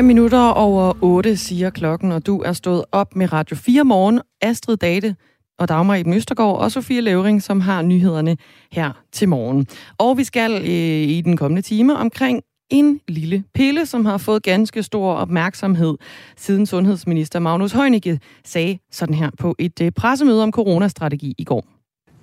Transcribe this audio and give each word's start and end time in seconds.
5 0.00 0.04
minutter 0.04 0.38
over 0.38 0.92
8 1.02 1.36
siger 1.36 1.70
klokken, 1.70 2.12
og 2.12 2.26
du 2.26 2.38
er 2.38 2.52
stået 2.52 2.84
op 2.92 3.16
med 3.16 3.32
Radio 3.32 3.56
4 3.56 3.84
morgen. 3.84 4.20
Astrid 4.40 4.76
Date 4.76 5.16
og 5.58 5.68
Dagmar 5.68 5.94
i 5.94 6.16
Østergaard 6.16 6.58
og 6.58 6.72
Sofie 6.72 7.00
Levering, 7.00 7.42
som 7.42 7.60
har 7.60 7.82
nyhederne 7.82 8.36
her 8.72 9.02
til 9.12 9.28
morgen. 9.28 9.66
Og 9.98 10.18
vi 10.18 10.24
skal 10.24 10.52
øh, 10.52 11.08
i 11.08 11.20
den 11.20 11.36
kommende 11.36 11.62
time 11.62 11.96
omkring 11.96 12.42
en 12.70 13.00
lille 13.08 13.44
pille, 13.54 13.86
som 13.86 14.06
har 14.06 14.18
fået 14.18 14.42
ganske 14.42 14.82
stor 14.82 15.12
opmærksomhed, 15.12 15.94
siden 16.36 16.66
sundhedsminister 16.66 17.38
Magnus 17.38 17.72
Heunicke 17.72 18.20
sagde 18.44 18.78
sådan 18.90 19.14
her 19.14 19.30
på 19.38 19.54
et 19.58 19.80
øh, 19.82 19.92
pressemøde 19.92 20.42
om 20.42 20.52
coronastrategi 20.52 21.34
i 21.38 21.44
går. 21.44 21.79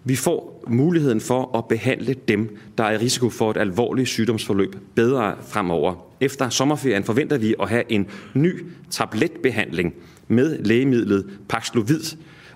Vi 0.08 0.16
får 0.16 0.64
muligheden 0.68 1.22
for 1.22 1.58
at 1.58 1.66
behandle 1.66 2.16
dem, 2.28 2.58
der 2.78 2.84
er 2.84 2.92
i 2.92 2.98
risiko 2.98 3.30
for 3.30 3.52
et 3.52 3.58
alvorligt 3.58 4.08
sygdomsforløb 4.08 4.76
bedre 4.96 5.36
fremover. 5.48 5.96
Efter 6.22 6.50
sommerferien 6.50 7.04
forventer 7.04 7.38
vi 7.38 7.56
at 7.62 7.70
have 7.70 7.84
en 7.92 8.08
ny 8.34 8.66
tabletbehandling 8.92 9.94
med 10.28 10.60
lægemidlet 10.64 11.26
Paxlovid, 11.50 12.02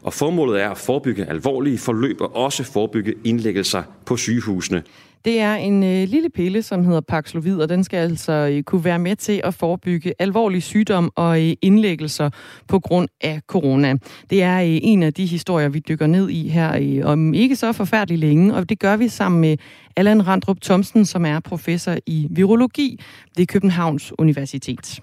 og 0.01 0.13
formålet 0.13 0.61
er 0.61 0.69
at 0.69 0.77
forebygge 0.77 1.25
alvorlige 1.25 1.77
forløb 1.77 2.21
og 2.21 2.35
også 2.35 2.63
forebygge 2.63 3.13
indlæggelser 3.23 3.83
på 4.05 4.17
sygehusene. 4.17 4.83
Det 5.25 5.39
er 5.39 5.55
en 5.55 5.83
øh, 5.83 6.07
lille 6.07 6.29
pille, 6.29 6.61
som 6.61 6.85
hedder 6.85 7.01
Paxlovid, 7.01 7.55
og 7.57 7.69
den 7.69 7.83
skal 7.83 7.97
altså 7.97 8.31
øh, 8.31 8.63
kunne 8.63 8.83
være 8.83 8.99
med 8.99 9.15
til 9.15 9.41
at 9.43 9.53
forebygge 9.53 10.13
alvorlig 10.19 10.63
sygdom 10.63 11.11
og 11.15 11.47
øh, 11.47 11.53
indlæggelser 11.61 12.29
på 12.67 12.79
grund 12.79 13.09
af 13.21 13.41
corona. 13.47 13.95
Det 14.29 14.43
er 14.43 14.61
øh, 14.61 14.79
en 14.81 15.03
af 15.03 15.13
de 15.13 15.25
historier, 15.25 15.69
vi 15.69 15.79
dykker 15.79 16.07
ned 16.07 16.29
i 16.29 16.47
her 16.47 16.77
øh, 16.81 17.11
om 17.11 17.33
ikke 17.33 17.55
så 17.55 17.71
forfærdeligt 17.71 18.19
længe, 18.19 18.55
og 18.55 18.69
det 18.69 18.79
gør 18.79 18.97
vi 18.97 19.07
sammen 19.07 19.41
med 19.41 19.57
Allan 19.95 20.27
Randrup 20.27 20.61
Thomsen, 20.61 21.05
som 21.05 21.25
er 21.25 21.39
professor 21.39 21.95
i 22.05 22.27
virologi 22.29 22.99
ved 23.37 23.47
Københavns 23.47 24.13
Universitet. 24.19 25.01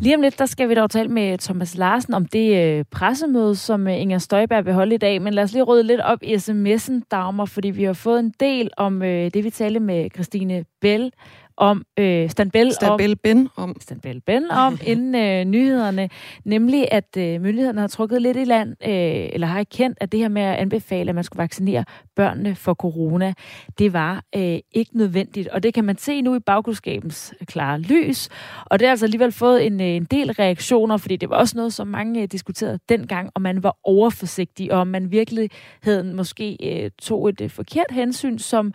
Lige 0.00 0.16
om 0.16 0.22
lidt, 0.22 0.38
der 0.38 0.46
skal 0.46 0.68
vi 0.68 0.74
dog 0.74 0.90
tale 0.90 1.08
med 1.08 1.38
Thomas 1.38 1.76
Larsen 1.76 2.14
om 2.14 2.26
det 2.26 2.78
øh, 2.78 2.84
pressemøde, 2.90 3.56
som 3.56 3.88
øh, 3.88 4.00
Inger 4.00 4.18
Støjberg 4.18 4.66
vil 4.66 4.74
holde 4.74 4.94
i 4.94 4.98
dag. 4.98 5.22
Men 5.22 5.34
lad 5.34 5.44
os 5.44 5.52
lige 5.52 5.62
rydde 5.62 5.82
lidt 5.82 6.00
op 6.00 6.18
i 6.22 6.34
sms'en, 6.34 7.00
Dagmar, 7.10 7.44
fordi 7.44 7.70
vi 7.70 7.84
har 7.84 7.92
fået 7.92 8.20
en 8.20 8.34
del 8.40 8.70
om 8.76 9.02
øh, 9.02 9.30
det, 9.34 9.44
vi 9.44 9.50
talte 9.50 9.80
med 9.80 10.08
Christine 10.14 10.64
Bell 10.80 11.12
om 11.60 11.84
øh, 11.98 12.30
Stanbel 12.30 12.72
Stabel 12.72 13.16
Ben 13.16 13.48
om. 13.56 13.76
Stanbel 13.80 14.20
Ben 14.20 14.50
om 14.50 14.78
inden 14.86 15.14
øh, 15.14 15.44
nyhederne, 15.44 16.08
nemlig 16.44 16.88
at 16.92 17.16
øh, 17.18 17.40
myndighederne 17.40 17.80
har 17.80 17.88
trukket 17.88 18.22
lidt 18.22 18.36
i 18.36 18.44
land, 18.44 18.76
øh, 18.82 19.28
eller 19.32 19.46
har 19.46 19.58
erkendt, 19.60 19.98
at 20.00 20.12
det 20.12 20.20
her 20.20 20.28
med 20.28 20.42
at 20.42 20.56
anbefale, 20.56 21.08
at 21.08 21.14
man 21.14 21.24
skulle 21.24 21.40
vaccinere 21.42 21.84
børnene 22.16 22.54
for 22.54 22.74
corona, 22.74 23.34
det 23.78 23.92
var 23.92 24.24
øh, 24.36 24.58
ikke 24.72 24.98
nødvendigt. 24.98 25.48
Og 25.48 25.62
det 25.62 25.74
kan 25.74 25.84
man 25.84 25.98
se 25.98 26.22
nu 26.22 26.34
i 26.34 26.40
bagkudskabens 26.40 27.34
klare 27.46 27.80
lys. 27.80 28.28
Og 28.64 28.78
det 28.78 28.86
har 28.86 28.90
altså 28.90 29.06
alligevel 29.06 29.32
fået 29.32 29.66
en, 29.66 29.80
øh, 29.80 29.86
en 29.86 30.04
del 30.04 30.32
reaktioner, 30.32 30.96
fordi 30.96 31.16
det 31.16 31.30
var 31.30 31.36
også 31.36 31.56
noget, 31.56 31.72
som 31.72 31.88
mange 31.88 32.22
øh, 32.22 32.28
diskuterede 32.32 32.78
dengang, 32.88 33.30
om 33.34 33.42
man 33.42 33.62
var 33.62 33.76
overforsigtig, 33.84 34.72
og 34.72 34.80
om 34.80 34.86
man 34.86 35.10
virkelig 35.10 35.50
havde 35.82 36.04
måske 36.04 36.56
øh, 36.62 36.90
tog 37.02 37.28
et 37.28 37.40
øh, 37.40 37.50
forkert 37.50 37.90
hensyn, 37.90 38.38
som 38.38 38.72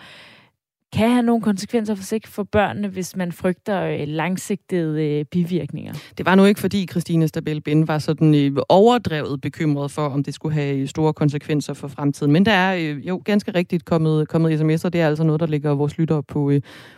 kan 0.95 1.11
have 1.11 1.23
nogle 1.23 1.41
konsekvenser 1.41 1.95
for 1.95 2.03
sig 2.03 2.21
for 2.25 2.43
børnene, 2.43 2.87
hvis 2.87 3.15
man 3.15 3.31
frygter 3.31 3.81
øh, 3.81 4.07
langsigtede 4.07 5.03
øh, 5.03 5.25
bivirkninger. 5.25 5.93
Det 6.17 6.25
var 6.25 6.35
nu 6.35 6.45
ikke, 6.45 6.59
fordi 6.59 6.87
Christine 6.87 7.27
Stabel 7.27 7.61
Ben 7.61 7.87
var 7.87 7.99
sådan 7.99 8.35
øh, 8.35 8.51
overdrevet 8.69 9.41
bekymret 9.41 9.91
for, 9.91 10.07
om 10.07 10.23
det 10.23 10.33
skulle 10.33 10.55
have 10.55 10.87
store 10.87 11.13
konsekvenser 11.13 11.73
for 11.73 11.87
fremtiden. 11.87 12.31
Men 12.31 12.45
der 12.45 12.51
er 12.51 12.73
jo 13.07 13.21
ganske 13.25 13.51
rigtigt 13.51 13.85
kommet, 13.85 14.27
kommet 14.27 14.61
sms'er. 14.61 14.89
Det 14.89 15.01
er 15.01 15.07
altså 15.07 15.23
noget, 15.23 15.39
der 15.39 15.47
ligger 15.47 15.71
vores 15.71 15.97
lyttere 15.97 16.23
på, 16.23 16.51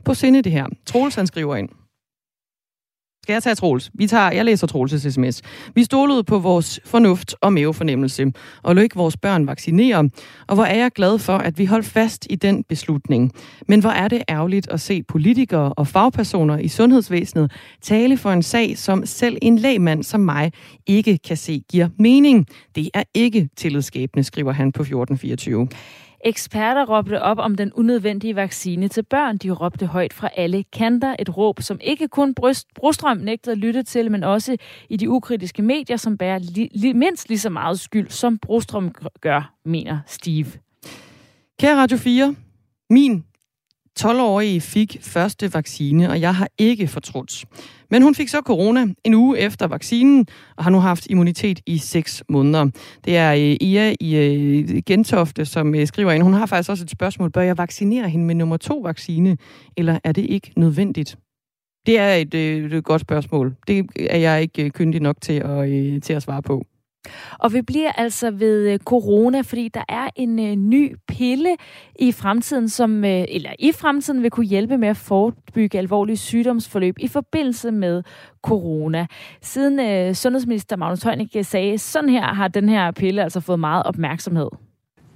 på 0.06 0.14
sinde, 0.14 0.42
det 0.42 0.52
her. 0.52 0.66
Troels, 0.86 1.16
han 1.16 1.28
skriver 1.28 1.56
ind. 1.56 1.70
Skal 3.28 3.34
jeg 3.34 3.44
tage 3.44 3.56
Troels? 3.56 3.92
Vi 3.94 4.08
tager, 4.08 4.32
jeg 4.32 4.46
læser 4.46 4.68
Troels' 4.68 5.10
sms. 5.10 5.42
Vi 5.76 5.84
stolede 5.84 6.24
på 6.24 6.40
vores 6.40 6.80
fornuft 6.86 7.36
og 7.42 7.54
mavefornemmelse, 7.54 8.32
og 8.64 8.76
lå 8.76 8.82
ikke 8.82 8.96
vores 8.96 9.18
børn 9.18 9.48
vaccinere. 9.48 10.10
Og 10.48 10.56
hvor 10.56 10.64
er 10.64 10.76
jeg 10.76 10.92
glad 10.92 11.20
for, 11.20 11.38
at 11.38 11.60
vi 11.60 11.66
holdt 11.66 11.86
fast 11.86 12.28
i 12.30 12.36
den 12.36 12.64
beslutning. 12.64 13.32
Men 13.68 13.80
hvor 13.80 13.90
er 13.90 14.08
det 14.08 14.24
ærgerligt 14.30 14.70
at 14.70 14.82
se 14.82 15.04
politikere 15.04 15.74
og 15.74 15.88
fagpersoner 15.88 16.58
i 16.58 16.68
sundhedsvæsenet 16.68 17.52
tale 17.82 18.18
for 18.18 18.32
en 18.32 18.44
sag, 18.44 18.78
som 18.78 19.06
selv 19.06 19.38
en 19.42 19.58
lægmand 19.58 20.04
som 20.04 20.20
mig 20.20 20.52
ikke 20.86 21.18
kan 21.18 21.38
se 21.38 21.64
giver 21.72 21.90
mening. 22.00 22.48
Det 22.76 22.90
er 22.94 23.04
ikke 23.14 23.50
tillidsskabende, 23.56 24.24
skriver 24.24 24.52
han 24.52 24.72
på 24.72 24.82
1424. 24.82 25.68
Eksperter 26.26 26.86
råbte 26.86 27.22
op 27.22 27.38
om 27.40 27.56
den 27.56 27.74
unødvendige 27.74 28.36
vaccine 28.36 28.88
til 28.88 29.04
børn. 29.04 29.38
De 29.38 29.52
råbte 29.52 29.86
højt 29.86 30.14
fra 30.14 30.30
alle 30.36 30.64
kanter. 30.64 31.16
Et 31.20 31.38
råb, 31.38 31.62
som 31.62 31.80
ikke 31.84 32.08
kun 32.08 32.34
Bryst, 32.34 32.68
Brostrøm 32.76 33.18
nægtede 33.18 33.52
at 33.52 33.58
lytte 33.58 33.84
til, 33.84 34.12
men 34.12 34.24
også 34.24 34.58
i 34.90 34.98
de 34.98 35.10
ukritiske 35.10 35.62
medier, 35.62 35.98
som 35.98 36.18
bærer 36.18 36.40
li, 36.40 36.70
li, 36.74 36.94
mindst 36.94 37.30
lige 37.30 37.40
så 37.40 37.50
meget 37.50 37.80
skyld, 37.80 38.10
som 38.10 38.38
Brostrøm 38.38 38.92
gør, 39.22 39.54
mener 39.66 40.00
Steve. 40.06 40.52
Kære 41.60 41.76
Radio 41.78 41.98
4, 41.98 42.36
min 42.90 43.24
12-årige 44.00 44.62
fik 44.62 44.98
første 45.02 45.54
vaccine, 45.54 46.10
og 46.10 46.22
jeg 46.22 46.36
har 46.36 46.48
ikke 46.58 46.88
fortrudt. 46.88 47.46
Men 47.92 48.02
hun 48.02 48.16
fik 48.16 48.28
så 48.28 48.42
corona 48.46 48.86
en 49.04 49.14
uge 49.14 49.40
efter 49.40 49.68
vaccinen, 49.68 50.28
og 50.58 50.64
har 50.64 50.72
nu 50.72 50.80
haft 50.80 51.08
immunitet 51.10 51.60
i 51.66 51.78
6 51.78 52.24
måneder. 52.30 52.70
Det 53.06 53.18
er 53.18 53.32
øh, 53.32 53.56
Ia 53.62 53.96
i 54.00 54.16
øh, 54.16 54.82
Gentofte, 54.86 55.46
som 55.46 55.76
øh, 55.76 55.88
skriver 55.88 56.12
ind. 56.12 56.24
Hun 56.24 56.34
har 56.34 56.46
faktisk 56.46 56.70
også 56.70 56.84
et 56.84 56.92
spørgsmål. 56.92 57.32
Bør 57.32 57.42
jeg 57.42 57.58
vaccinere 57.58 58.10
hende 58.10 58.26
med 58.26 58.36
nummer 58.36 58.58
to 58.58 58.80
vaccine, 58.80 59.38
eller 59.78 60.00
er 60.04 60.12
det 60.12 60.26
ikke 60.26 60.54
nødvendigt? 60.56 61.18
Det 61.86 62.00
er 62.00 62.14
et, 62.14 62.34
et 62.34 62.84
godt 62.84 63.02
spørgsmål. 63.02 63.56
Det 63.68 63.90
er 64.10 64.18
jeg 64.18 64.42
ikke 64.42 64.70
kyndig 64.70 65.02
nok 65.02 65.16
til 65.22 65.34
at, 65.34 66.04
til 66.04 66.14
at 66.14 66.24
svare 66.24 66.42
på. 66.42 66.66
Og 67.40 67.54
vi 67.54 67.62
bliver 67.62 67.92
altså 67.92 68.32
ved 68.32 68.80
corona, 68.80 69.42
fordi 69.42 69.70
der 69.74 69.84
er 69.90 70.10
en 70.16 70.70
ny 70.70 70.96
pille 71.18 71.56
i 72.00 72.12
fremtiden, 72.12 72.70
som 72.70 73.06
øh, 73.06 73.26
eller 73.30 73.50
i 73.60 73.72
fremtiden 73.72 74.24
vil 74.24 74.32
kunne 74.32 74.46
hjælpe 74.46 74.78
med 74.78 74.88
at 74.88 74.98
forebygge 74.98 75.78
alvorlige 75.78 76.18
sygdomsforløb 76.18 76.96
i 77.00 77.08
forbindelse 77.08 77.72
med 77.72 78.04
corona. 78.44 79.08
Siden 79.42 79.80
øh, 79.80 80.16
sundhedsminister 80.16 80.76
Magnus 80.76 81.04
Heunicke 81.04 81.44
sagde, 81.44 81.78
sådan 81.78 82.10
her 82.10 82.34
har 82.34 82.48
den 82.48 82.70
her 82.70 82.92
pille 82.92 83.24
altså 83.24 83.40
fået 83.40 83.60
meget 83.60 83.84
opmærksomhed. 83.84 84.50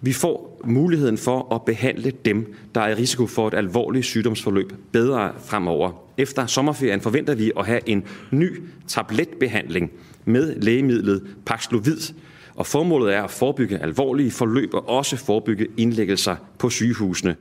Vi 0.03 0.13
får 0.13 0.61
muligheden 0.65 1.17
for 1.17 1.55
at 1.55 1.61
behandle 1.65 2.11
dem, 2.25 2.55
der 2.75 2.81
er 2.81 2.89
i 2.89 2.93
risiko 2.93 3.27
for 3.27 3.47
et 3.47 3.53
alvorligt 3.53 4.05
sygdomsforløb 4.05 4.73
bedre 4.91 5.31
fremover. 5.45 5.91
Efter 6.17 6.45
sommerferien 6.45 7.01
forventer 7.01 7.35
vi 7.35 7.51
at 7.59 7.65
have 7.65 7.89
en 7.89 8.03
ny 8.31 8.61
tabletbehandling 8.87 9.91
med 10.25 10.55
lægemidlet 10.55 11.27
Paxlovid, 11.45 12.13
og 12.61 12.67
formålet 12.67 13.13
er 13.13 13.23
at 13.23 13.31
forebygge 13.31 13.79
alvorlige 13.79 14.31
forløb 14.31 14.73
og 14.73 14.89
også 14.89 15.17
forebygge 15.17 15.67
indlæggelser 15.77 16.35
på 16.59 16.69
sygehusene. 16.69 17.35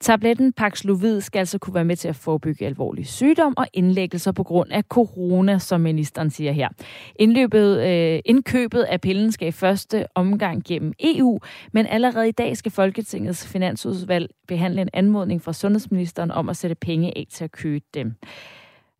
Tabletten 0.00 0.52
Paxlovid 0.52 1.20
skal 1.20 1.38
altså 1.38 1.58
kunne 1.58 1.74
være 1.74 1.84
med 1.84 1.96
til 1.96 2.08
at 2.08 2.16
forebygge 2.16 2.66
alvorlig 2.66 3.06
sygdom 3.06 3.54
og 3.56 3.66
indlæggelser 3.72 4.32
på 4.32 4.42
grund 4.42 4.72
af 4.72 4.82
corona, 4.82 5.58
som 5.58 5.80
ministeren 5.80 6.30
siger 6.30 6.52
her. 6.52 6.68
Indløbet, 7.16 7.80
øh, 7.80 8.20
indkøbet 8.24 8.82
af 8.82 9.00
pillen 9.00 9.32
skal 9.32 9.48
i 9.48 9.52
første 9.52 10.06
omgang 10.14 10.64
gennem 10.64 10.92
EU, 11.00 11.38
men 11.72 11.86
allerede 11.86 12.28
i 12.28 12.32
dag 12.32 12.56
skal 12.56 12.72
Folketingets 12.72 13.46
finansudvalg 13.46 14.30
behandle 14.48 14.82
en 14.82 14.90
anmodning 14.92 15.42
fra 15.42 15.52
sundhedsministeren 15.52 16.30
om 16.30 16.48
at 16.48 16.56
sætte 16.56 16.76
penge 16.76 17.18
af 17.18 17.26
til 17.30 17.44
at 17.44 17.52
købe 17.52 17.84
dem. 17.94 18.14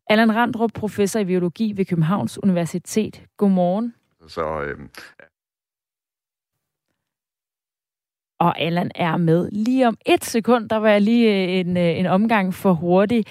Allan 0.07 0.37
Randrup, 0.37 0.71
professor 0.75 1.21
i 1.21 1.25
biologi 1.25 1.73
ved 1.77 1.85
Københavns 1.85 2.43
Universitet. 2.43 3.23
Godmorgen. 3.37 3.95
Så 4.27 4.63
øh, 4.63 4.89
Og 8.41 8.61
Allan 8.61 8.91
er 8.95 9.17
med 9.17 9.49
lige 9.53 9.89
om 9.89 9.97
et 10.07 10.25
sekund. 10.25 10.69
Der 10.69 10.77
var 10.77 10.89
jeg 10.89 11.01
lige 11.01 11.45
øh, 11.45 11.61
en, 11.61 11.77
øh, 11.77 11.99
en 11.99 12.07
omgang 12.07 12.55
for 12.55 12.73
hurtig. 12.73 13.25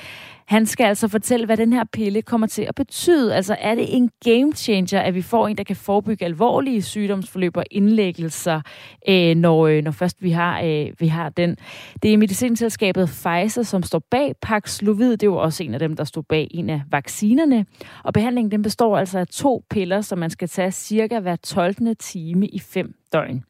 Han 0.45 0.65
skal 0.65 0.83
altså 0.83 1.07
fortælle, 1.07 1.45
hvad 1.45 1.57
den 1.57 1.73
her 1.73 1.83
pille 1.93 2.21
kommer 2.21 2.47
til 2.47 2.61
at 2.61 2.75
betyde. 2.75 3.35
Altså 3.35 3.55
er 3.59 3.75
det 3.75 3.95
en 3.95 4.09
game 4.25 4.53
changer, 4.53 4.99
at 4.99 5.15
vi 5.15 5.21
får 5.21 5.47
en, 5.47 5.57
der 5.57 5.63
kan 5.63 5.75
forebygge 5.75 6.25
alvorlige 6.25 6.81
sygdomsforløb 6.81 7.57
og 7.57 7.63
indlæggelser, 7.71 8.61
øh, 9.09 9.35
når, 9.35 9.67
øh, 9.67 9.83
når 9.83 9.91
først 9.91 10.17
vi 10.19 10.31
har, 10.31 10.61
øh, 10.61 10.87
vi 10.99 11.07
har 11.07 11.29
den. 11.29 11.57
Det 12.03 12.13
er 12.13 12.17
medicinselskabet 12.17 13.07
Pfizer, 13.07 13.63
som 13.63 13.83
står 13.83 14.01
bag 14.11 14.35
Paxlovid. 14.41 15.11
Det 15.11 15.23
er 15.23 15.27
jo 15.27 15.37
også 15.37 15.63
en 15.63 15.73
af 15.73 15.79
dem, 15.79 15.95
der 15.95 16.03
står 16.03 16.21
bag 16.29 16.47
en 16.51 16.69
af 16.69 16.81
vaccinerne. 16.91 17.65
Og 18.03 18.13
behandlingen 18.13 18.51
den 18.51 18.61
består 18.61 18.97
altså 18.97 19.19
af 19.19 19.27
to 19.27 19.63
piller, 19.69 20.01
som 20.01 20.19
man 20.19 20.29
skal 20.29 20.47
tage 20.47 20.71
cirka 20.71 21.19
hver 21.19 21.35
12. 21.35 21.95
time 21.99 22.47
i 22.47 22.59
fem 22.59 23.00
døgn. 23.13 23.43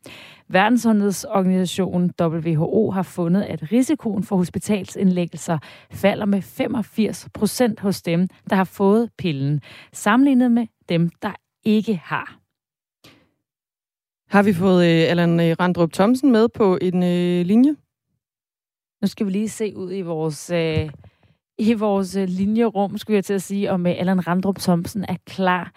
Verdenssundhedsorganisationen 0.48 2.12
WHO 2.22 2.92
har 2.92 3.04
fundet, 3.04 3.42
at 3.42 3.72
risikoen 3.72 4.24
for 4.24 4.36
hospitalsindlæggelser 4.36 5.58
falder 5.92 6.26
med 6.26 6.42
85 6.42 7.28
procent 7.34 7.80
hos 7.80 8.02
dem, 8.02 8.28
der 8.50 8.56
har 8.56 8.64
fået 8.64 9.10
pillen, 9.18 9.62
sammenlignet 9.94 10.52
med 10.52 10.68
dem, 10.90 11.10
der 11.22 11.32
ikke 11.64 11.96
har. 11.96 12.38
Har 14.30 14.44
vi 14.44 14.54
fået 14.54 14.86
øh, 14.86 15.10
Allan 15.10 15.40
øh, 15.40 15.56
Randrup 15.60 15.94
Thomsen 15.94 16.32
med 16.32 16.50
på 16.50 16.78
en 16.82 17.04
øh, 17.04 17.46
linje? 17.46 17.76
Nu 19.02 19.08
skal 19.08 19.26
vi 19.26 19.32
lige 19.32 19.50
se 19.50 19.76
ud 19.76 19.94
i 19.94 20.02
vores, 20.02 20.50
øh, 20.50 20.90
i 21.58 21.74
vores 21.74 22.16
øh, 22.16 22.28
linjerum, 22.28 22.98
skulle 22.98 23.16
jeg 23.16 23.26
til 23.26 23.34
at 23.34 23.42
sige, 23.42 23.72
om 23.72 23.86
Allan 23.86 24.28
Randrup 24.28 24.60
Thomsen 24.60 25.06
er 25.08 25.16
klar. 25.26 25.72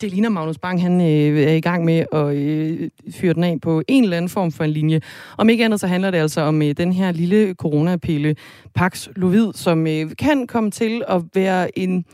Det 0.00 0.10
ligner 0.10 0.28
Magnus 0.28 0.58
Bang, 0.58 0.82
han 0.82 1.00
øh, 1.00 1.42
er 1.42 1.52
i 1.52 1.60
gang 1.60 1.84
med 1.84 2.04
at 2.12 2.36
øh, 2.36 2.90
fyre 3.10 3.32
den 3.32 3.44
af 3.44 3.60
på 3.60 3.82
en 3.88 4.04
eller 4.04 4.16
anden 4.16 4.28
form 4.28 4.52
for 4.52 4.64
en 4.64 4.70
linje. 4.70 5.00
Om 5.36 5.48
ikke 5.48 5.64
andet, 5.64 5.80
så 5.80 5.86
handler 5.86 6.10
det 6.10 6.18
altså 6.18 6.40
om 6.40 6.62
øh, 6.62 6.74
den 6.76 6.92
her 6.92 7.12
lille 7.12 7.54
coronapille, 7.54 8.36
Pax 8.74 9.08
Lovid, 9.16 9.52
som 9.54 9.86
øh, 9.86 10.10
kan 10.18 10.46
komme 10.46 10.70
til 10.70 11.02
at 11.08 11.22
være 11.34 11.78
en, 11.78 12.04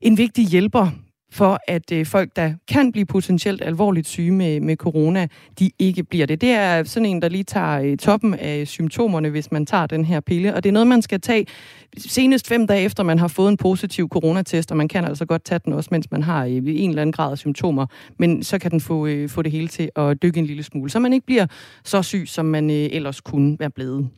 en 0.00 0.18
vigtig 0.18 0.46
hjælper 0.46 0.90
for, 1.30 1.58
at 1.68 1.92
øh, 1.92 2.06
folk, 2.06 2.36
der 2.36 2.52
kan 2.68 2.92
blive 2.92 3.06
potentielt 3.06 3.62
alvorligt 3.62 4.06
syge 4.06 4.30
med, 4.30 4.60
med 4.60 4.76
corona, 4.76 5.26
de 5.58 5.70
ikke 5.78 6.04
bliver 6.04 6.26
det. 6.26 6.40
Det 6.40 6.50
er 6.50 6.84
sådan 6.84 7.06
en, 7.06 7.22
der 7.22 7.28
lige 7.28 7.44
tager 7.44 7.80
øh, 7.80 7.96
toppen 7.96 8.34
af 8.34 8.68
symptomerne, 8.68 9.30
hvis 9.30 9.52
man 9.52 9.66
tager 9.66 9.86
den 9.86 10.04
her 10.04 10.20
pille. 10.20 10.54
Og 10.54 10.62
det 10.64 10.68
er 10.68 10.72
noget, 10.72 10.86
man 10.86 11.02
skal 11.02 11.20
tage 11.20 11.46
senest 11.98 12.48
fem 12.48 12.66
dage 12.66 12.82
efter, 12.82 13.02
man 13.02 13.18
har 13.18 13.28
fået 13.28 13.48
en 13.48 13.56
positiv 13.56 14.08
coronatest, 14.08 14.70
og 14.70 14.76
man 14.76 14.88
kan 14.88 15.04
altså 15.04 15.26
godt 15.26 15.44
tage 15.44 15.60
den 15.64 15.72
også, 15.72 15.88
mens 15.92 16.10
man 16.10 16.22
har 16.22 16.44
øh, 16.44 16.52
en 16.52 16.90
eller 16.90 17.02
anden 17.02 17.12
grad 17.12 17.32
af 17.32 17.38
symptomer. 17.38 17.86
Men 18.18 18.42
så 18.42 18.58
kan 18.58 18.70
den 18.70 18.80
få, 18.80 19.06
øh, 19.06 19.28
få 19.28 19.42
det 19.42 19.52
hele 19.52 19.68
til 19.68 19.90
at 19.96 20.22
dykke 20.22 20.40
en 20.40 20.46
lille 20.46 20.62
smule, 20.62 20.90
så 20.90 20.98
man 20.98 21.12
ikke 21.12 21.26
bliver 21.26 21.46
så 21.84 22.02
syg, 22.02 22.24
som 22.26 22.44
man 22.44 22.70
øh, 22.70 22.88
ellers 22.92 23.20
kunne 23.20 23.56
være 23.58 23.70
blevet. 23.70 24.08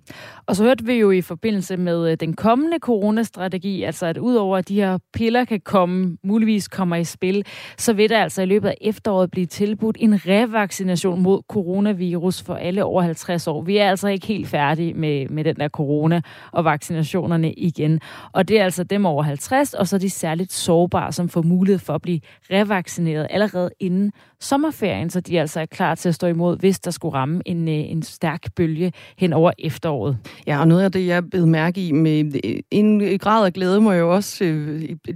Og 0.47 0.56
så 0.56 0.65
hørte 0.65 0.85
vi 0.85 0.93
jo 0.93 1.11
i 1.11 1.21
forbindelse 1.21 1.77
med 1.77 2.11
øh, 2.11 2.17
den 2.21 2.35
kommende 2.37 2.79
coronastrategi, 2.79 3.83
altså 3.83 4.06
at 4.06 4.19
udover 4.19 4.59
at 4.59 4.69
de 4.69 4.75
her 4.75 4.99
piller 5.15 5.45
kan 5.45 5.61
komme, 5.61 6.17
muligvis 6.25 6.69
kommer 6.69 6.97
i 7.00 7.05
spil, 7.05 7.47
så 7.76 7.93
vil 7.93 8.11
der 8.11 8.23
altså 8.23 8.43
i 8.43 8.47
løbet 8.47 8.69
af 8.69 8.76
efteråret 8.81 9.31
blive 9.31 9.47
tilbudt 9.47 9.97
en 10.00 10.26
revaccination 10.26 11.20
mod 11.23 11.43
coronavirus 11.49 12.43
for 12.43 12.55
alle 12.55 12.85
over 12.85 13.02
50 13.02 13.47
år. 13.47 13.62
Vi 13.62 13.76
er 13.76 13.91
altså 13.91 14.08
ikke 14.08 14.26
helt 14.26 14.49
færdige 14.49 14.94
med, 14.94 15.29
med 15.29 15.44
den 15.44 15.56
der 15.56 15.69
corona 15.69 16.20
og 16.52 16.64
vaccinationerne 16.64 17.52
igen. 17.52 18.00
Og 18.32 18.49
det 18.49 18.61
er 18.61 18.64
altså 18.64 18.85
dem 18.85 19.06
over 19.06 19.23
50, 19.23 19.75
og 19.75 19.88
så 19.88 19.99
de 19.99 20.11
særligt 20.11 20.52
sårbare, 20.52 21.12
som 21.12 21.29
får 21.29 21.43
mulighed 21.43 21.79
for 21.79 21.94
at 21.94 22.02
blive 22.02 22.20
revaccineret 22.50 23.26
allerede 23.31 23.70
inden 23.81 24.12
sommerferien, 24.41 25.11
så 25.11 25.21
de 25.21 25.41
altså 25.41 25.61
er 25.61 25.67
klar 25.67 25.95
til 25.95 26.09
at 26.09 26.15
stå 26.15 26.27
imod, 26.27 26.59
hvis 26.59 26.81
der 26.81 26.91
skulle 26.91 27.15
ramme 27.15 27.43
en, 27.47 27.69
øh, 27.69 27.75
en 27.75 28.03
stærk 28.03 28.55
bølge 28.57 28.93
hen 29.19 29.33
over 29.33 29.53
efteråret. 29.59 30.19
Ja, 30.47 30.61
og 30.61 30.69
noget 30.69 30.83
af 30.83 30.93
det, 30.93 31.07
jeg 31.07 31.31
blev 31.31 31.47
mærke 31.47 31.87
i 31.87 31.93
med 31.93 32.41
øh, 32.45 32.57
en 32.71 33.01
øh, 33.01 33.19
grad 33.19 33.47
af 33.47 33.53
glæde, 33.53 33.81
må 33.81 33.93
jeg 33.93 34.01
jo 34.01 34.15
også, 34.15 34.45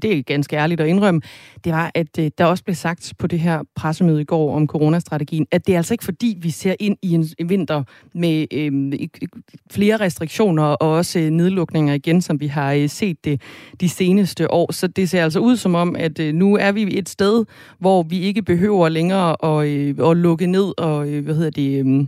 det 0.02 0.04
er 0.04 0.22
ganske 0.22 0.56
ærligt 0.56 0.80
at 0.80 0.88
indrømme, 0.88 1.20
det 1.64 1.72
var, 1.72 1.90
at 1.94 2.16
der 2.38 2.44
også 2.44 2.64
blev 2.64 2.74
sagt 2.74 3.12
på 3.18 3.26
det 3.26 3.40
her 3.40 3.62
pressemøde 3.74 4.20
i 4.20 4.24
går 4.24 4.56
om 4.56 4.66
coronastrategien, 4.66 5.46
at 5.50 5.66
det 5.66 5.72
er 5.72 5.76
altså 5.76 5.94
ikke 5.94 6.04
fordi, 6.04 6.38
vi 6.40 6.50
ser 6.50 6.74
ind 6.80 6.96
i 7.02 7.14
en 7.14 7.48
vinter 7.48 7.82
med 8.14 8.46
øh, 8.52 8.92
flere 9.70 9.96
restriktioner 9.96 10.62
og 10.62 10.90
også 10.90 11.18
nedlukninger 11.18 11.94
igen, 11.94 12.22
som 12.22 12.40
vi 12.40 12.46
har 12.46 12.86
set 12.88 13.24
det 13.24 13.42
de 13.80 13.88
seneste 13.88 14.50
år. 14.50 14.72
Så 14.72 14.86
det 14.86 15.10
ser 15.10 15.24
altså 15.24 15.38
ud 15.38 15.56
som 15.56 15.74
om, 15.74 15.96
at 15.98 16.18
nu 16.34 16.56
er 16.56 16.72
vi 16.72 16.98
et 16.98 17.08
sted, 17.08 17.44
hvor 17.78 18.02
vi 18.02 18.20
ikke 18.20 18.42
behøver 18.42 18.88
længere 18.88 19.13
og 19.22 19.68
øh, 19.68 19.94
og 19.98 20.16
lukke 20.16 20.46
ned 20.46 20.72
og, 20.78 21.08
øh, 21.08 21.24
hvad 21.24 21.34
hedder 21.34 21.50
det, 21.50 21.86
øh, 21.86 22.06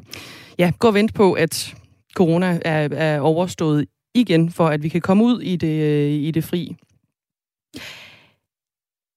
ja, 0.58 0.72
gå 0.78 0.88
og 0.88 0.94
vente 0.94 1.14
på, 1.14 1.32
at 1.32 1.74
corona 2.14 2.58
er, 2.64 2.88
er 2.92 3.20
overstået 3.20 3.86
igen, 4.14 4.50
for 4.50 4.66
at 4.66 4.82
vi 4.82 4.88
kan 4.88 5.00
komme 5.00 5.24
ud 5.24 5.40
i 5.40 5.56
det, 5.56 5.82
øh, 5.82 6.10
i 6.10 6.30
det 6.30 6.44
fri. 6.44 6.76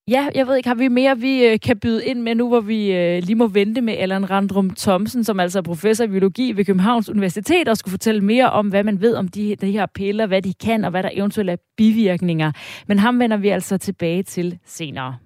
Ja, 0.09 0.27
jeg 0.35 0.47
ved 0.47 0.55
ikke, 0.55 0.69
har 0.69 0.75
vi 0.75 0.87
mere, 0.87 1.17
vi 1.17 1.45
øh, 1.45 1.59
kan 1.59 1.79
byde 1.79 2.05
ind 2.05 2.21
med 2.21 2.35
nu, 2.35 2.47
hvor 2.47 2.59
vi 2.59 2.91
øh, 2.91 3.23
lige 3.23 3.35
må 3.35 3.47
vente 3.47 3.81
med 3.81 3.93
Allan 3.93 4.29
Randrum 4.29 4.69
Thomsen, 4.69 5.23
som 5.23 5.39
altså 5.39 5.59
er 5.59 5.63
professor 5.63 6.03
i 6.03 6.07
biologi 6.07 6.51
ved 6.51 6.65
Københavns 6.65 7.09
Universitet, 7.09 7.67
og 7.67 7.77
skulle 7.77 7.91
fortælle 7.91 8.21
mere 8.21 8.49
om, 8.49 8.67
hvad 8.67 8.83
man 8.83 9.01
ved 9.01 9.15
om 9.15 9.27
de, 9.27 9.55
de 9.55 9.71
her 9.71 9.85
piller, 9.95 10.25
hvad 10.27 10.41
de 10.41 10.53
kan, 10.53 10.83
og 10.83 10.91
hvad 10.91 11.03
der 11.03 11.09
eventuelt 11.13 11.49
er 11.49 11.55
bivirkninger. 11.77 12.51
Men 12.87 12.99
ham 12.99 13.19
vender 13.19 13.37
vi 13.37 13.49
altså 13.49 13.77
tilbage 13.77 14.23
til 14.23 14.59
senere. 14.65 15.17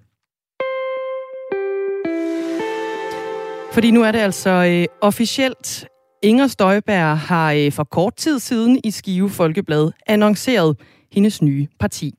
Fordi 3.74 3.90
nu 3.90 4.02
er 4.02 4.12
det 4.12 4.18
altså 4.18 4.50
øh, 4.50 4.86
officielt. 5.00 5.88
Inger 6.22 6.46
Støjberg 6.46 7.18
har 7.18 7.52
øh, 7.52 7.72
for 7.72 7.84
kort 7.84 8.16
tid 8.16 8.38
siden 8.38 8.80
i 8.84 8.90
Skive 8.90 9.30
Folkeblad 9.30 9.90
annonceret 10.06 10.76
hendes 11.12 11.42
nye 11.42 11.66
parti. 11.80 12.14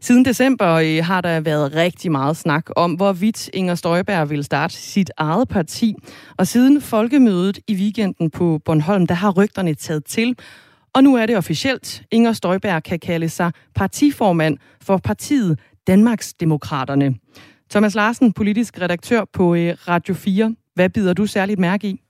Siden 0.00 0.24
december 0.24 0.72
øh, 0.72 1.04
har 1.04 1.20
der 1.20 1.40
været 1.40 1.74
rigtig 1.74 2.12
meget 2.12 2.36
snak 2.36 2.70
om, 2.76 2.92
hvorvidt 2.94 3.50
Inger 3.52 3.74
Støjberg 3.74 4.30
vil 4.30 4.44
starte 4.44 4.74
sit 4.74 5.10
eget 5.16 5.48
parti. 5.48 5.94
Og 6.38 6.46
siden 6.46 6.80
folkemødet 6.80 7.58
i 7.68 7.74
weekenden 7.74 8.30
på 8.30 8.60
Bornholm, 8.64 9.06
der 9.06 9.14
har 9.14 9.30
rygterne 9.30 9.74
taget 9.74 10.04
til. 10.04 10.36
Og 10.94 11.04
nu 11.04 11.16
er 11.16 11.26
det 11.26 11.36
officielt. 11.36 12.02
Inger 12.10 12.32
Støjberg 12.32 12.82
kan 12.82 12.98
kalde 12.98 13.28
sig 13.28 13.52
partiformand 13.74 14.58
for 14.82 14.96
partiet 14.96 15.58
Danmarks 15.86 16.34
Demokraterne. 16.34 17.14
Thomas 17.70 17.94
Larsen, 17.94 18.32
politisk 18.32 18.80
redaktør 18.80 19.24
på 19.32 19.54
øh, 19.54 19.76
Radio 19.88 20.14
4. 20.14 20.54
Hvad 20.74 20.90
bider 20.90 21.12
du 21.12 21.26
særligt 21.26 21.60
mærke 21.60 21.88
i? 21.88 22.00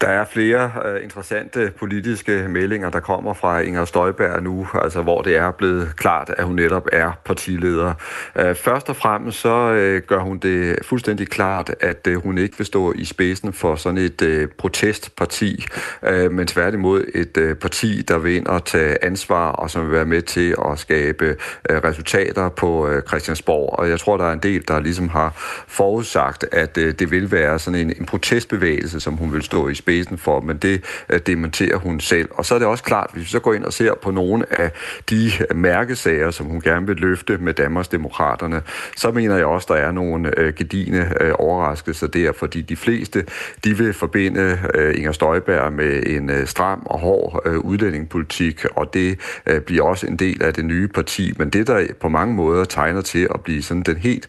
Der 0.00 0.08
er 0.08 0.24
flere 0.24 0.72
øh, 0.84 1.04
interessante 1.04 1.72
politiske 1.78 2.46
meldinger, 2.48 2.90
der 2.90 3.00
kommer 3.00 3.34
fra 3.34 3.60
Inger 3.60 3.84
Støjberg 3.84 4.42
nu, 4.42 4.68
altså 4.74 5.02
hvor 5.02 5.22
det 5.22 5.36
er 5.36 5.50
blevet 5.50 5.96
klart, 5.96 6.30
at 6.36 6.44
hun 6.44 6.56
netop 6.56 6.86
er 6.92 7.12
partileder. 7.24 7.94
Øh, 8.36 8.54
først 8.54 8.88
og 8.88 8.96
fremmest 8.96 9.40
så 9.40 9.72
øh, 9.72 10.02
gør 10.02 10.20
hun 10.20 10.38
det 10.38 10.78
fuldstændig 10.82 11.28
klart, 11.28 11.74
at 11.80 12.06
øh, 12.06 12.22
hun 12.22 12.38
ikke 12.38 12.56
vil 12.56 12.66
stå 12.66 12.92
i 12.92 13.04
spidsen 13.04 13.52
for 13.52 13.76
sådan 13.76 13.98
et 13.98 14.22
øh, 14.22 14.48
protestparti, 14.58 15.66
øh, 16.02 16.32
men 16.32 16.46
tværtimod 16.46 17.04
et 17.14 17.36
øh, 17.36 17.54
parti, 17.54 18.02
der 18.02 18.18
vil 18.18 18.36
ind 18.36 18.46
og 18.46 18.64
tage 18.64 19.04
ansvar 19.04 19.50
og 19.50 19.70
som 19.70 19.84
vil 19.84 19.92
være 19.92 20.06
med 20.06 20.22
til 20.22 20.54
at 20.70 20.78
skabe 20.78 21.36
øh, 21.70 21.76
resultater 21.84 22.48
på 22.48 22.88
øh, 22.88 23.02
Christiansborg. 23.02 23.78
Og 23.78 23.88
jeg 23.88 24.00
tror, 24.00 24.16
der 24.16 24.24
er 24.24 24.32
en 24.32 24.38
del, 24.42 24.68
der 24.68 24.80
ligesom 24.80 25.08
har 25.08 25.32
forudsagt, 25.68 26.44
at 26.52 26.78
øh, 26.78 26.94
det 26.98 27.10
vil 27.10 27.32
være 27.32 27.58
sådan 27.58 27.80
en, 27.80 27.92
en 28.00 28.06
protestbevægelse, 28.06 29.00
som 29.00 29.14
hun 29.14 29.32
vil 29.32 29.42
stå 29.42 29.68
i 29.68 29.74
spidsen 29.74 29.89
spidsen 29.90 30.18
for, 30.18 30.40
men 30.40 30.56
det 30.56 30.84
uh, 31.12 31.18
dementerer 31.18 31.76
hun 31.76 32.00
selv. 32.00 32.28
Og 32.30 32.44
så 32.44 32.54
er 32.54 32.58
det 32.58 32.68
også 32.68 32.84
klart, 32.84 33.10
hvis 33.12 33.22
vi 33.22 33.28
så 33.28 33.38
går 33.38 33.54
ind 33.54 33.64
og 33.64 33.72
ser 33.72 33.94
på 34.02 34.10
nogle 34.10 34.60
af 34.60 34.70
de 35.10 35.30
øh, 35.50 35.56
mærkesager, 35.56 36.30
som 36.30 36.46
hun 36.46 36.60
gerne 36.60 36.86
vil 36.86 36.96
løfte 36.96 37.38
med 37.38 37.54
Danmarks 37.54 37.88
Demokraterne, 37.88 38.62
så 38.96 39.10
mener 39.10 39.36
jeg 39.36 39.46
også, 39.46 39.66
der 39.70 39.80
er 39.80 39.92
nogle 39.92 40.40
øh, 40.40 40.48
uh, 40.48 40.54
gedine 40.54 41.12
overraskelser 41.38 42.06
der, 42.06 42.32
fordi 42.32 42.60
de 42.60 42.76
fleste, 42.76 43.24
de 43.64 43.78
vil 43.78 43.92
forbinde 43.92 44.58
Inger 44.94 45.12
Støjberg 45.12 45.72
med 45.72 46.02
en 46.06 46.46
stram 46.46 46.82
og 46.86 46.98
hård 46.98 47.42
uh, 47.46 47.56
udlændingepolitik, 47.56 48.64
og 48.76 48.94
det 48.94 49.20
bliver 49.66 49.84
også 49.84 50.06
en 50.06 50.16
del 50.16 50.42
af 50.42 50.54
det 50.54 50.64
nye 50.64 50.88
parti, 50.88 51.32
men 51.38 51.50
det 51.50 51.66
der 51.66 51.86
på 52.00 52.08
mange 52.08 52.34
måder 52.34 52.64
tegner 52.64 53.00
til 53.00 53.28
at 53.34 53.40
blive 53.44 53.62
sådan 53.62 53.82
den 53.82 53.96
helt 53.96 54.28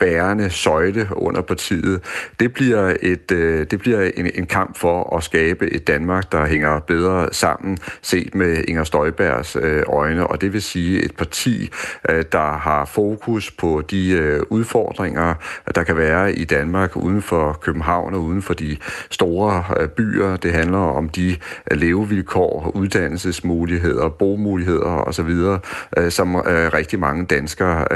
bærende 0.00 0.50
søjle 0.50 1.08
under 1.12 1.40
partiet, 1.40 2.00
det 2.40 2.52
bliver, 2.52 2.96
et, 3.02 3.30
det 3.70 3.78
bliver 3.78 4.10
en, 4.16 4.30
en 4.34 4.46
kamp 4.46 4.78
for 4.78 4.85
for 4.86 5.16
at 5.16 5.22
skabe 5.22 5.72
et 5.72 5.86
Danmark, 5.86 6.32
der 6.32 6.46
hænger 6.46 6.80
bedre 6.80 7.28
sammen, 7.32 7.78
set 8.02 8.34
med 8.34 8.64
Inger 8.68 8.84
Støjbergs 8.84 9.56
øh, 9.60 9.82
øjne. 9.86 10.26
Og 10.26 10.40
det 10.40 10.52
vil 10.52 10.62
sige 10.62 11.04
et 11.04 11.16
parti, 11.16 11.70
øh, 12.08 12.24
der 12.32 12.58
har 12.58 12.84
fokus 12.84 13.50
på 13.50 13.82
de 13.90 14.10
øh, 14.10 14.40
udfordringer, 14.50 15.34
der 15.74 15.82
kan 15.82 15.96
være 15.96 16.32
i 16.32 16.44
Danmark 16.44 16.96
uden 16.96 17.22
for 17.22 17.52
København 17.52 18.14
og 18.14 18.20
uden 18.20 18.42
for 18.42 18.54
de 18.54 18.76
store 19.10 19.64
byer. 19.88 20.36
Det 20.36 20.52
handler 20.52 20.78
om 20.78 21.08
de 21.08 21.36
levevilkår, 21.70 22.70
uddannelsesmuligheder, 22.74 24.08
bomuligheder 24.08 25.08
osv., 25.08 25.30
som 26.10 26.36
rigtig 26.46 26.98
mange 26.98 27.26
danskere 27.26 27.86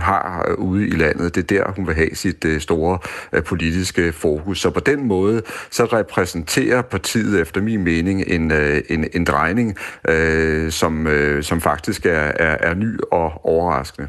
har 0.00 0.54
ude 0.58 0.88
i 0.88 0.90
landet. 0.90 1.34
Det 1.34 1.52
er 1.52 1.56
der, 1.56 1.72
hun 1.72 1.86
vil 1.86 1.94
have 1.94 2.14
sit 2.14 2.46
store 2.58 2.98
politiske 3.44 4.12
fokus. 4.12 4.60
Så 4.60 4.70
på 4.70 4.80
den 4.80 5.06
måde, 5.08 5.42
så 5.70 5.86
repræsenterer 6.02 6.82
partiet 6.82 7.40
efter 7.40 7.60
min 7.60 7.84
mening 7.84 8.24
en, 8.26 8.50
øh, 8.50 8.82
en, 8.90 9.06
en 9.14 9.24
drejning, 9.24 9.76
øh, 10.08 10.72
som, 10.72 11.06
øh, 11.06 11.42
som 11.42 11.60
faktisk 11.60 12.06
er, 12.06 12.32
er, 12.36 12.56
er 12.60 12.74
ny 12.74 12.98
og 13.12 13.46
overraskende. 13.46 14.08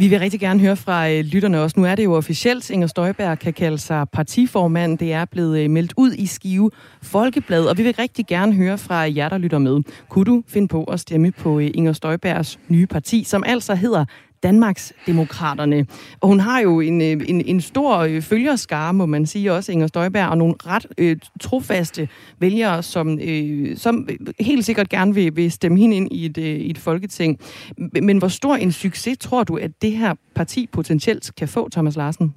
Vi 0.00 0.08
vil 0.08 0.18
rigtig 0.18 0.40
gerne 0.40 0.60
høre 0.60 0.76
fra 0.76 1.10
øh, 1.10 1.20
lytterne 1.24 1.60
også. 1.60 1.80
Nu 1.80 1.86
er 1.86 1.94
det 1.94 2.04
jo 2.04 2.14
officielt, 2.14 2.70
Inger 2.70 2.86
Støjberg 2.86 3.38
kan 3.38 3.52
kalde 3.52 3.78
sig 3.78 4.06
partiformand. 4.12 4.98
Det 4.98 5.12
er 5.12 5.24
blevet 5.24 5.60
øh, 5.60 5.70
meldt 5.70 5.92
ud 5.96 6.12
i 6.12 6.26
Skive 6.26 6.70
Folkeblad, 7.02 7.64
og 7.66 7.78
vi 7.78 7.82
vil 7.82 7.94
rigtig 7.98 8.26
gerne 8.26 8.52
høre 8.52 8.78
fra 8.78 8.94
jer, 8.94 9.28
der 9.28 9.38
lytter 9.38 9.58
med. 9.58 9.80
Kunne 10.08 10.24
du 10.24 10.42
finde 10.48 10.68
på 10.68 10.84
at 10.84 11.00
stemme 11.00 11.32
på 11.32 11.58
øh, 11.58 11.70
Inger 11.74 11.92
Støjbergs 11.92 12.58
nye 12.68 12.86
parti, 12.86 13.24
som 13.24 13.44
altså 13.46 13.74
hedder 13.74 14.04
Danmarks 14.42 14.92
Demokraterne. 15.06 15.86
Og 16.20 16.28
hun 16.28 16.40
har 16.40 16.60
jo 16.60 16.80
en, 16.80 17.00
øh, 17.00 17.24
en, 17.28 17.40
en 17.46 17.60
stor 17.60 17.98
øh, 17.98 18.22
følgerskare, 18.22 18.94
må 18.94 19.06
man 19.06 19.26
sige, 19.26 19.52
også 19.52 19.72
Inger 19.72 19.86
Støjberg, 19.86 20.28
og 20.28 20.38
nogle 20.38 20.54
ret 20.66 20.86
øh, 20.98 21.16
trofaste 21.40 22.08
vælgere, 22.38 22.82
som, 22.82 23.18
øh, 23.22 23.76
som 23.76 24.08
helt 24.40 24.64
sikkert 24.64 24.88
gerne 24.88 25.14
vil, 25.14 25.36
vil 25.36 25.52
stemme 25.52 25.78
hende 25.78 25.96
ind 25.96 26.12
i 26.12 26.26
et, 26.26 26.38
øh, 26.38 26.44
i 26.44 26.70
et 26.70 26.78
folketing. 26.78 27.38
Men 28.02 28.18
hvor 28.18 28.28
stor 28.28 28.56
en 28.56 28.72
succes 28.72 29.18
tror 29.18 29.44
du, 29.44 29.56
at 29.56 29.70
det 29.82 29.92
her 29.92 30.14
parti 30.34 30.68
potentielt 30.72 31.30
kan 31.36 31.48
få, 31.48 31.68
Thomas 31.68 31.96
Larsen? 31.96 32.34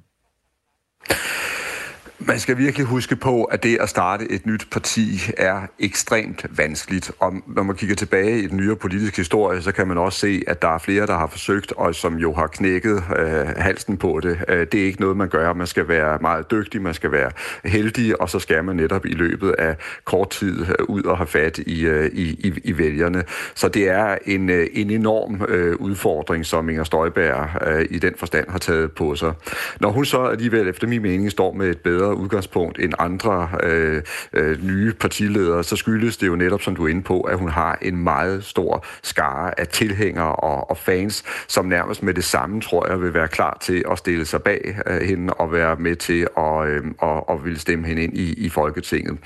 Man 2.18 2.38
skal 2.38 2.58
virkelig 2.58 2.86
huske 2.86 3.16
på, 3.16 3.44
at 3.44 3.62
det 3.62 3.78
at 3.80 3.88
starte 3.88 4.32
et 4.32 4.46
nyt 4.46 4.66
parti 4.72 5.20
er 5.36 5.60
ekstremt 5.78 6.46
vanskeligt. 6.58 7.12
Og 7.18 7.32
når 7.46 7.62
man 7.62 7.76
kigger 7.76 7.96
tilbage 7.96 8.38
i 8.38 8.46
den 8.46 8.56
nyere 8.56 8.76
politiske 8.76 9.16
historie, 9.16 9.62
så 9.62 9.72
kan 9.72 9.88
man 9.88 9.98
også 9.98 10.18
se, 10.18 10.42
at 10.46 10.62
der 10.62 10.68
er 10.68 10.78
flere, 10.78 11.06
der 11.06 11.18
har 11.18 11.26
forsøgt, 11.26 11.72
og 11.72 11.94
som 11.94 12.16
jo 12.16 12.32
har 12.32 12.46
knækket 12.46 13.04
øh, 13.18 13.46
halsen 13.56 13.96
på 13.96 14.20
det. 14.22 14.38
Øh, 14.48 14.66
det 14.72 14.80
er 14.80 14.84
ikke 14.84 15.00
noget, 15.00 15.16
man 15.16 15.28
gør. 15.28 15.52
Man 15.52 15.66
skal 15.66 15.88
være 15.88 16.18
meget 16.20 16.50
dygtig, 16.50 16.82
man 16.82 16.94
skal 16.94 17.12
være 17.12 17.30
heldig, 17.64 18.20
og 18.20 18.30
så 18.30 18.38
skal 18.38 18.64
man 18.64 18.76
netop 18.76 19.06
i 19.06 19.12
løbet 19.12 19.50
af 19.50 19.76
kort 20.04 20.30
tid 20.30 20.60
øh, 20.60 20.84
ud 20.88 21.02
og 21.02 21.16
have 21.16 21.26
fat 21.26 21.58
i, 21.58 21.86
øh, 21.86 22.10
i, 22.12 22.28
i, 22.28 22.60
i 22.64 22.78
vælgerne. 22.78 23.24
Så 23.54 23.68
det 23.68 23.88
er 23.88 24.18
en, 24.26 24.50
øh, 24.50 24.66
en 24.72 24.90
enorm 24.90 25.42
øh, 25.48 25.76
udfordring, 25.76 26.46
som 26.46 26.68
Inger 26.68 26.84
Støjberg 26.84 27.68
øh, 27.68 27.86
i 27.90 27.98
den 27.98 28.14
forstand 28.18 28.48
har 28.48 28.58
taget 28.58 28.92
på 28.92 29.14
sig. 29.14 29.32
Når 29.80 29.90
hun 29.90 30.04
så 30.04 30.24
alligevel, 30.24 30.68
efter 30.68 30.86
min 30.86 31.02
mening, 31.02 31.30
står 31.30 31.52
med 31.52 31.70
et 31.70 31.78
bedre 31.78 32.03
udgangspunkt 32.12 32.78
end 32.78 32.92
andre 32.98 33.48
øh, 33.62 34.02
øh, 34.32 34.64
nye 34.66 34.92
partiledere, 34.92 35.64
så 35.64 35.76
skyldes 35.76 36.16
det 36.16 36.26
jo 36.26 36.36
netop, 36.36 36.62
som 36.62 36.76
du 36.76 36.84
er 36.84 36.88
inde 36.88 37.02
på, 37.02 37.20
at 37.20 37.38
hun 37.38 37.48
har 37.48 37.78
en 37.82 37.96
meget 37.96 38.44
stor 38.44 38.84
skare 39.02 39.60
af 39.60 39.68
tilhængere 39.68 40.32
og, 40.32 40.70
og 40.70 40.76
fans, 40.76 41.24
som 41.48 41.66
nærmest 41.66 42.02
med 42.02 42.14
det 42.14 42.24
samme, 42.24 42.60
tror 42.60 42.88
jeg, 42.90 43.02
vil 43.02 43.14
være 43.14 43.28
klar 43.28 43.58
til 43.60 43.84
at 43.90 43.98
stille 43.98 44.24
sig 44.24 44.42
bag 44.42 44.76
øh, 44.86 45.00
hende 45.00 45.34
og 45.34 45.52
være 45.52 45.76
med 45.76 45.96
til 45.96 46.26
at 46.36 46.68
øh, 46.68 46.82
og, 46.98 47.28
og 47.28 47.44
vil 47.44 47.60
stemme 47.60 47.86
hende 47.86 48.02
ind 48.02 48.16
i, 48.16 48.32
i 48.32 48.48
Folketinget. 48.48 49.18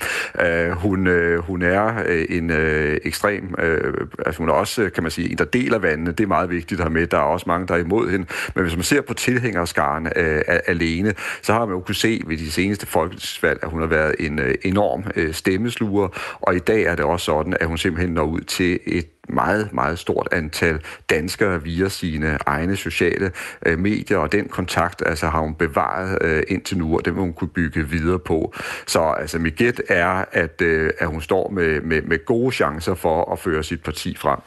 Øh, 0.45 0.71
hun, 0.71 1.07
øh, 1.07 1.39
hun 1.39 1.61
er 1.61 2.03
øh, 2.05 2.25
en 2.29 2.51
øh, 2.51 2.97
ekstrem, 3.03 3.55
øh, 3.59 3.93
altså 4.25 4.39
hun 4.39 4.49
er 4.49 4.53
også, 4.53 4.89
kan 4.89 5.03
man 5.03 5.11
sige, 5.11 5.31
en, 5.31 5.37
der 5.37 5.45
deler 5.45 5.79
vandene. 5.79 6.11
Det 6.11 6.23
er 6.23 6.27
meget 6.27 6.49
vigtigt 6.49 6.79
at 6.79 6.85
have 6.85 6.93
med. 6.93 7.07
Der 7.07 7.17
er 7.17 7.21
også 7.21 7.43
mange, 7.47 7.67
der 7.67 7.73
er 7.73 7.79
imod 7.79 8.09
hende. 8.09 8.25
Men 8.55 8.63
hvis 8.63 8.75
man 8.75 8.83
ser 8.83 9.01
på 9.01 9.13
tilhængerskaren 9.13 10.07
øh, 10.15 10.41
alene, 10.67 11.13
så 11.41 11.53
har 11.53 11.65
man 11.65 11.75
jo 11.75 11.81
kunne 11.81 11.95
se 11.95 12.21
ved 12.27 12.37
de 12.37 12.51
seneste 12.51 12.68
folketingsvalg, 12.75 13.59
at 13.63 13.69
hun 13.69 13.79
har 13.79 13.87
været 13.87 14.15
en 14.19 14.39
øh, 14.39 14.55
enorm 14.63 15.03
øh, 15.15 15.33
stemmesluger, 15.33 16.07
og 16.41 16.55
i 16.55 16.59
dag 16.59 16.83
er 16.83 16.95
det 16.95 17.05
også 17.05 17.25
sådan, 17.25 17.57
at 17.59 17.67
hun 17.67 17.77
simpelthen 17.77 18.13
når 18.13 18.23
ud 18.23 18.41
til 18.41 18.79
et 18.85 19.05
meget, 19.29 19.73
meget 19.73 19.99
stort 19.99 20.27
antal 20.31 20.79
danskere 21.09 21.63
via 21.63 21.89
sine 21.89 22.37
egne 22.45 22.75
sociale 22.75 23.31
øh, 23.65 23.79
medier, 23.79 24.17
og 24.17 24.31
den 24.31 24.47
kontakt 24.47 25.03
altså, 25.05 25.27
har 25.27 25.39
hun 25.39 25.55
bevaret 25.55 26.17
øh, 26.21 26.43
indtil 26.47 26.77
nu, 26.77 26.97
og 26.97 27.05
den 27.05 27.13
vil 27.13 27.21
hun 27.21 27.33
kunne 27.33 27.49
bygge 27.49 27.89
videre 27.89 28.19
på. 28.19 28.53
Så 28.87 29.01
altså, 29.01 29.39
mit 29.39 29.55
gæt 29.55 29.81
er, 29.89 30.25
at, 30.31 30.61
øh, 30.61 30.91
at 30.99 31.07
hun 31.07 31.21
står 31.21 31.49
med, 31.49 31.81
med, 31.81 32.01
med 32.01 32.25
gode 32.25 32.51
chancer 32.51 32.95
for 32.95 33.31
at 33.31 33.39
føre 33.39 33.63
sit 33.63 33.83
parti 33.83 34.15
frem. 34.15 34.39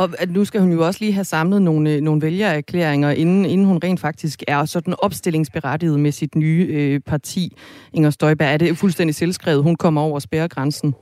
Og 0.00 0.10
at 0.18 0.30
nu 0.30 0.44
skal 0.44 0.60
hun 0.60 0.72
jo 0.72 0.86
også 0.86 1.00
lige 1.00 1.12
have 1.12 1.24
samlet 1.24 1.62
nogle, 1.62 1.90
øh, 1.90 2.00
nogle 2.00 2.22
vælgererklæringer, 2.22 3.10
inden, 3.10 3.44
inden 3.44 3.66
hun 3.66 3.80
rent 3.84 4.00
faktisk 4.00 4.42
er 4.48 4.64
sådan 4.64 4.94
opstillingsberettiget 4.98 6.00
med 6.00 6.12
sit 6.12 6.34
nye 6.34 6.66
øh, 6.70 7.00
parti. 7.00 7.56
Inger 7.92 8.10
Støjberg, 8.10 8.52
er 8.52 8.56
det 8.56 8.78
fuldstændig 8.78 9.14
selvskrevet, 9.14 9.62
hun 9.62 9.76
kommer 9.76 10.00
over 10.00 10.18
spærregrænsen? 10.18 10.94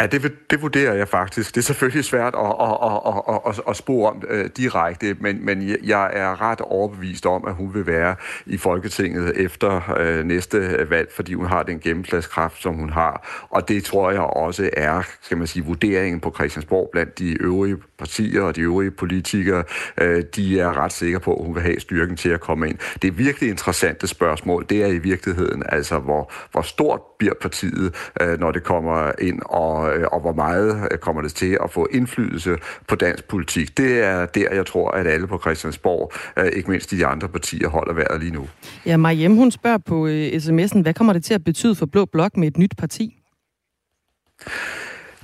Ja, 0.00 0.06
det, 0.06 0.32
det 0.50 0.62
vurderer 0.62 0.94
jeg 0.94 1.08
faktisk. 1.08 1.54
Det 1.54 1.60
er 1.60 1.64
selvfølgelig 1.64 2.04
svært 2.04 2.34
at, 2.34 2.54
at, 2.60 2.78
at, 2.82 3.22
at, 3.28 3.40
at, 3.46 3.60
at 3.68 3.76
spore 3.76 4.10
om 4.10 4.22
øh, 4.28 4.50
direkte, 4.56 5.16
men, 5.20 5.44
men 5.44 5.76
jeg 5.84 6.10
er 6.12 6.42
ret 6.42 6.60
overbevist 6.60 7.26
om, 7.26 7.44
at 7.46 7.54
hun 7.54 7.74
vil 7.74 7.86
være 7.86 8.16
i 8.46 8.56
Folketinget 8.56 9.32
efter 9.36 9.96
øh, 9.98 10.24
næste 10.24 10.58
øh, 10.58 10.90
valg, 10.90 11.08
fordi 11.14 11.34
hun 11.34 11.46
har 11.46 11.62
den 11.62 11.80
gennemslagskraft, 11.80 12.62
som 12.62 12.74
hun 12.74 12.90
har. 12.90 13.46
Og 13.50 13.68
det 13.68 13.84
tror 13.84 14.10
jeg 14.10 14.20
også 14.20 14.70
er, 14.72 15.02
skal 15.22 15.36
man 15.36 15.46
sige, 15.46 15.64
vurderingen 15.64 16.20
på 16.20 16.32
Christiansborg 16.34 16.88
blandt 16.92 17.18
de 17.18 17.42
øvrige 17.42 17.76
partier 17.98 18.42
og 18.42 18.56
de 18.56 18.60
øvrige 18.60 18.90
politikere. 18.90 19.64
Øh, 20.00 20.24
de 20.36 20.60
er 20.60 20.78
ret 20.78 20.92
sikre 20.92 21.20
på, 21.20 21.34
at 21.34 21.44
hun 21.46 21.54
vil 21.54 21.62
have 21.62 21.80
styrken 21.80 22.16
til 22.16 22.28
at 22.28 22.40
komme 22.40 22.68
ind. 22.68 22.78
Det 23.02 23.08
er 23.08 23.12
virkelig 23.12 23.50
interessante 23.50 24.06
spørgsmål. 24.06 24.66
Det 24.70 24.82
er 24.82 24.86
i 24.86 24.98
virkeligheden, 24.98 25.62
altså, 25.68 25.98
hvor, 25.98 26.32
hvor 26.52 26.62
stort 26.62 27.00
bliver 27.18 27.34
partiet, 27.40 28.12
øh, 28.20 28.40
når 28.40 28.52
det 28.52 28.62
kommer 28.62 29.12
ind 29.18 29.40
og 29.44 29.87
Øh, 29.92 30.06
og, 30.12 30.20
hvor 30.20 30.32
meget 30.32 30.88
øh, 30.92 30.98
kommer 30.98 31.22
det 31.22 31.32
til 31.34 31.58
at 31.64 31.70
få 31.70 31.88
indflydelse 31.90 32.56
på 32.88 32.94
dansk 32.94 33.28
politik. 33.28 33.78
Det 33.78 34.04
er 34.04 34.26
der, 34.26 34.54
jeg 34.54 34.66
tror, 34.66 34.90
at 34.90 35.06
alle 35.06 35.26
på 35.26 35.38
Christiansborg, 35.38 36.12
øh, 36.38 36.46
ikke 36.46 36.70
mindst 36.70 36.90
de 36.90 37.06
andre 37.06 37.28
partier, 37.28 37.68
holder 37.68 37.94
vejret 37.94 38.20
lige 38.20 38.32
nu. 38.32 38.48
Ja, 38.86 38.96
Mariem, 38.96 39.36
hun 39.36 39.50
spørger 39.50 39.78
på 39.78 40.06
sms'en, 40.32 40.82
hvad 40.82 40.94
kommer 40.94 41.12
det 41.12 41.24
til 41.24 41.34
at 41.34 41.44
betyde 41.44 41.74
for 41.74 41.86
Blå 41.86 42.04
Blok 42.04 42.36
med 42.36 42.48
et 42.48 42.58
nyt 42.58 42.74
parti? 42.78 43.14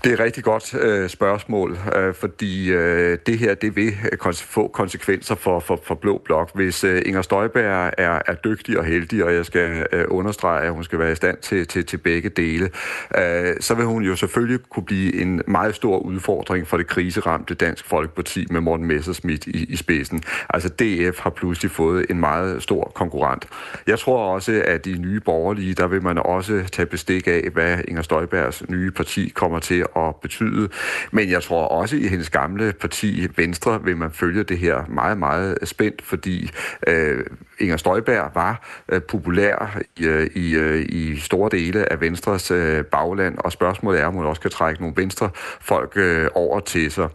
Det 0.04 0.11
er 0.11 0.14
et 0.14 0.20
rigtig 0.20 0.44
godt 0.44 0.75
øh, 0.75 1.08
spørgsmål, 1.08 1.78
øh, 1.96 2.14
fordi 2.14 2.73
øh, 2.73 3.18
det 3.26 3.38
her 3.38 3.54
det 3.54 3.76
vil 3.76 3.87
øh, 4.12 4.18
kons- 4.25 4.44
få 4.44 4.68
konsekvenser 4.68 5.34
for, 5.34 5.61
for, 5.61 5.80
for 5.84 5.94
Blå 5.94 6.23
Blok. 6.25 6.50
Hvis 6.54 6.84
øh, 6.84 7.02
Inger 7.06 7.23
Støjberg 7.23 7.92
er, 7.99 8.20
er 8.26 8.34
dygtig 8.34 8.78
og 8.78 8.84
heldig, 8.84 9.25
og 9.25 9.34
jeg 9.34 9.46
skal 9.46 9.87
øh, 9.92 10.04
understrege, 10.08 10.66
at 10.66 10.73
hun 10.73 10.84
skal 10.84 10.99
være 10.99 11.12
i 11.12 11.14
stand 11.14 11.38
til, 11.38 11.66
til, 11.66 11.87
til 11.87 11.96
begge 11.96 12.28
dele, 12.28 12.70
øh, 13.18 13.54
så 13.61 13.75
vil 13.75 13.84
hun 13.84 14.02
jo 14.02 14.16
selvfølgelig 14.16 14.58
kunne 14.70 14.84
blive 14.84 15.20
en 15.20 15.42
meget 15.46 15.75
stor 15.75 15.99
udfordring 15.99 16.66
for 16.66 16.76
det 16.76 16.87
kriseramte 16.87 17.54
Dansk 17.54 17.84
Folkeparti 17.84 18.46
med 18.50 18.61
Morten 18.61 18.87
Messerschmidt 18.87 19.46
i, 19.46 19.64
i 19.64 19.76
spidsen. 19.76 20.23
Altså 20.50 20.68
DF 20.68 21.18
har 21.20 21.30
pludselig 21.30 21.70
fået 21.70 22.06
en 22.11 22.20
meget 22.20 22.62
stor 22.62 22.92
konkurrent. 22.94 23.49
Jeg 23.87 23.99
tror 23.99 24.34
også, 24.34 24.62
at 24.66 24.84
de 24.84 24.99
nye 24.99 25.20
borgerlige, 25.20 25.75
der 25.75 25.87
vil 25.87 26.02
man 26.02 26.18
også 26.18 26.64
tage 26.73 26.87
bestik 26.87 27.26
af, 27.26 27.49
hvad 27.52 27.78
Inger 27.88 28.02
Støjbergs 28.02 28.68
nye 28.68 28.90
parti 28.90 29.28
kommer 29.28 29.58
til 29.58 29.84
at 29.96 30.16
betyde. 30.22 30.68
Men 31.10 31.30
jeg 31.30 31.42
tror 31.42 31.64
også 31.66 31.96
i 31.96 32.06
hendes 32.06 32.30
gamle 32.30 32.72
parti, 32.72 33.28
Venstre, 33.36 33.84
vil 33.84 33.96
man 33.96 34.10
følge 34.12 34.42
det 34.42 34.58
her 34.58 34.84
meget, 34.88 35.18
meget 35.18 35.58
spændt, 35.64 36.02
fordi 36.02 36.50
øh, 36.86 37.24
Inger 37.58 37.76
Støjberg 37.76 38.30
var 38.34 38.68
øh, 38.88 39.02
populær 39.02 39.78
i, 39.96 40.04
øh, 40.04 40.30
i, 40.34 40.54
øh, 40.54 40.86
i 40.88 41.16
store 41.16 41.50
dele 41.50 41.92
af 41.92 42.00
Venstres 42.00 42.50
øh, 42.50 42.84
bagland, 42.84 43.38
og 43.38 43.52
spørgsmålet 43.52 44.00
er, 44.00 44.06
om 44.06 44.14
hun 44.14 44.24
også 44.24 44.42
kan 44.42 44.50
trække 44.50 44.80
nogle 44.80 44.96
venstre 44.96 45.30
folk 45.60 45.92
øh, 45.96 46.28
over 46.34 46.60
til 46.60 46.90
sig. 46.90 47.08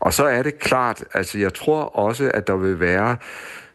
Og 0.00 0.12
så 0.12 0.24
er 0.24 0.42
det 0.42 0.58
klart, 0.58 1.04
altså 1.14 1.38
jeg 1.38 1.54
tror 1.54 1.82
også, 1.82 2.30
at 2.34 2.46
der 2.46 2.56
vil 2.56 2.80
være 2.80 3.16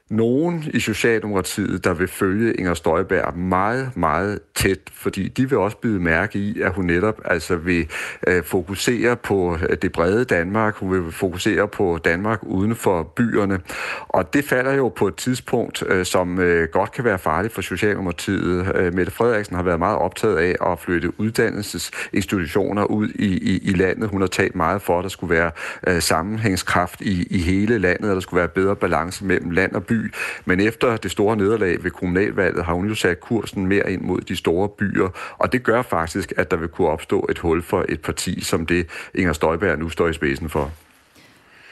nogen 0.09 0.63
i 0.73 0.79
Socialdemokratiet, 0.79 1.83
der 1.83 1.93
vil 1.93 2.07
følge 2.07 2.53
Inger 2.53 2.73
Støjberg 2.73 3.37
meget, 3.37 3.97
meget 3.97 4.39
tæt, 4.55 4.79
fordi 4.91 5.27
de 5.27 5.49
vil 5.49 5.57
også 5.57 5.77
byde 5.77 5.99
mærke 5.99 6.39
i, 6.39 6.61
at 6.61 6.73
hun 6.73 6.85
netop 6.85 7.21
altså 7.25 7.55
vil 7.55 7.87
øh, 8.27 8.43
fokusere 8.43 9.15
på 9.15 9.57
øh, 9.69 9.77
det 9.81 9.91
brede 9.91 10.25
Danmark, 10.25 10.75
hun 10.75 10.91
vil 10.91 11.11
fokusere 11.11 11.67
på 11.67 11.99
Danmark 12.05 12.39
uden 12.43 12.75
for 12.75 13.03
byerne, 13.03 13.59
og 14.07 14.33
det 14.33 14.45
falder 14.45 14.73
jo 14.73 14.89
på 14.89 15.07
et 15.07 15.15
tidspunkt, 15.15 15.83
øh, 15.87 16.05
som 16.05 16.39
øh, 16.39 16.67
godt 16.71 16.91
kan 16.91 17.03
være 17.03 17.19
farligt 17.19 17.53
for 17.53 17.61
Socialdemokratiet. 17.61 18.75
Øh, 18.75 18.93
Mette 18.93 19.11
Frederiksen 19.11 19.55
har 19.55 19.63
været 19.63 19.79
meget 19.79 19.97
optaget 19.97 20.37
af 20.37 20.71
at 20.71 20.79
flytte 20.79 21.19
uddannelsesinstitutioner 21.19 22.83
ud 22.83 23.09
i, 23.09 23.37
i, 23.37 23.57
i 23.57 23.71
landet. 23.71 24.09
Hun 24.09 24.21
har 24.21 24.27
talt 24.27 24.55
meget 24.55 24.81
for, 24.81 24.99
at 24.99 25.03
der 25.03 25.09
skulle 25.09 25.35
være 25.35 25.51
øh, 25.87 26.01
sammenhængskraft 26.01 27.01
i, 27.01 27.27
i 27.29 27.37
hele 27.37 27.77
landet, 27.77 28.09
og 28.09 28.15
der 28.15 28.21
skulle 28.21 28.39
være 28.39 28.47
bedre 28.47 28.75
balance 28.75 29.25
mellem 29.25 29.51
land 29.51 29.71
og 29.71 29.83
by 29.83 29.96
by, 29.97 30.13
men 30.45 30.59
efter 30.59 30.97
det 30.97 31.11
store 31.11 31.35
nederlag 31.35 31.83
ved 31.83 31.91
kommunalvalget 31.91 32.65
har 32.65 32.73
hun 32.73 32.87
jo 32.87 32.95
sat 32.95 33.19
kursen 33.19 33.65
mere 33.67 33.91
ind 33.91 34.01
mod 34.01 34.21
de 34.21 34.35
store 34.35 34.69
byer, 34.69 35.09
og 35.37 35.51
det 35.51 35.63
gør 35.63 35.81
faktisk, 35.81 36.33
at 36.37 36.51
der 36.51 36.57
vil 36.57 36.67
kunne 36.67 36.87
opstå 36.87 37.27
et 37.29 37.37
hul 37.37 37.63
for 37.63 37.85
et 37.89 38.01
parti 38.01 38.43
som 38.43 38.65
det, 38.65 38.87
Inger 39.15 39.33
Støjberg 39.33 39.79
nu 39.79 39.89
står 39.89 40.07
i 40.07 40.13
spidsen 40.13 40.49
for. 40.49 40.71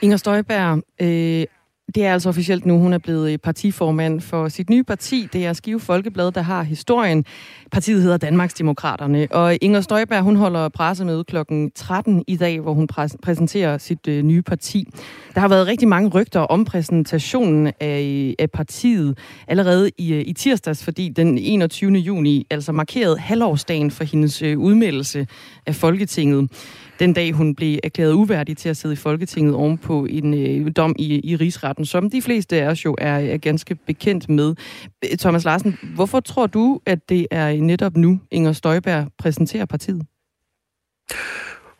Inger 0.01 0.17
Støjberg, 0.17 0.83
øh, 1.01 1.45
det 1.95 2.05
er 2.05 2.13
altså 2.13 2.29
officielt 2.29 2.65
nu, 2.65 2.79
hun 2.79 2.93
er 2.93 2.97
blevet 2.97 3.41
partiformand 3.41 4.21
for 4.21 4.49
sit 4.49 4.69
nye 4.69 4.83
parti. 4.83 5.27
Det 5.33 5.45
er 5.45 5.53
Skive 5.53 5.79
Folkeblad, 5.79 6.31
der 6.31 6.41
har 6.41 6.63
historien. 6.63 7.25
Partiet 7.71 8.01
hedder 8.01 8.17
Danmarks 8.17 8.53
Demokraterne. 8.53 9.27
Og 9.31 9.57
Inger 9.61 9.81
Støjberg, 9.81 10.21
hun 10.21 10.35
holder 10.35 10.69
pressemøde 10.69 11.23
kl. 11.23 11.35
13 11.75 12.23
i 12.27 12.35
dag, 12.37 12.59
hvor 12.59 12.73
hun 12.73 12.87
præs- 12.91 13.17
præsenterer 13.23 13.77
sit 13.77 14.07
øh, 14.07 14.23
nye 14.23 14.41
parti. 14.41 14.87
Der 15.35 15.39
har 15.39 15.47
været 15.47 15.67
rigtig 15.67 15.87
mange 15.87 16.09
rygter 16.09 16.39
om 16.39 16.65
præsentationen 16.65 17.67
af, 17.79 18.35
af 18.39 18.51
partiet 18.51 19.17
allerede 19.47 19.91
i, 19.97 20.13
øh, 20.13 20.23
i 20.27 20.33
tirsdags, 20.33 20.83
fordi 20.83 21.09
den 21.09 21.37
21. 21.37 21.91
juni 21.91 22.47
altså 22.49 22.71
markerede 22.71 23.17
halvårsdagen 23.17 23.91
for 23.91 24.03
hendes 24.03 24.41
øh, 24.41 24.59
udmeldelse 24.59 25.27
af 25.65 25.75
Folketinget 25.75 26.51
den 26.99 27.13
dag 27.13 27.31
hun 27.31 27.55
blev 27.55 27.79
erklæret 27.83 28.13
uværdig 28.13 28.57
til 28.57 28.69
at 28.69 28.77
sidde 28.77 28.93
i 28.93 28.95
Folketinget 28.95 29.55
ovenpå 29.55 30.05
en 30.05 30.33
øh, 30.33 30.71
dom 30.75 30.95
i, 30.99 31.31
i 31.31 31.35
rigsretten, 31.35 31.85
som 31.85 32.09
de 32.09 32.21
fleste 32.21 32.61
af 32.61 32.67
os 32.67 32.85
jo 32.85 32.95
er, 32.97 33.15
er 33.17 33.37
ganske 33.37 33.75
bekendt 33.75 34.29
med. 34.29 34.55
Øh, 35.03 35.17
Thomas 35.17 35.43
Larsen, 35.43 35.77
hvorfor 35.95 36.19
tror 36.19 36.47
du, 36.47 36.79
at 36.85 37.09
det 37.09 37.27
er 37.31 37.61
netop 37.61 37.97
nu, 37.97 38.19
Inger 38.31 38.53
Støjberg 38.53 39.07
præsenterer 39.17 39.65
partiet? 39.65 40.05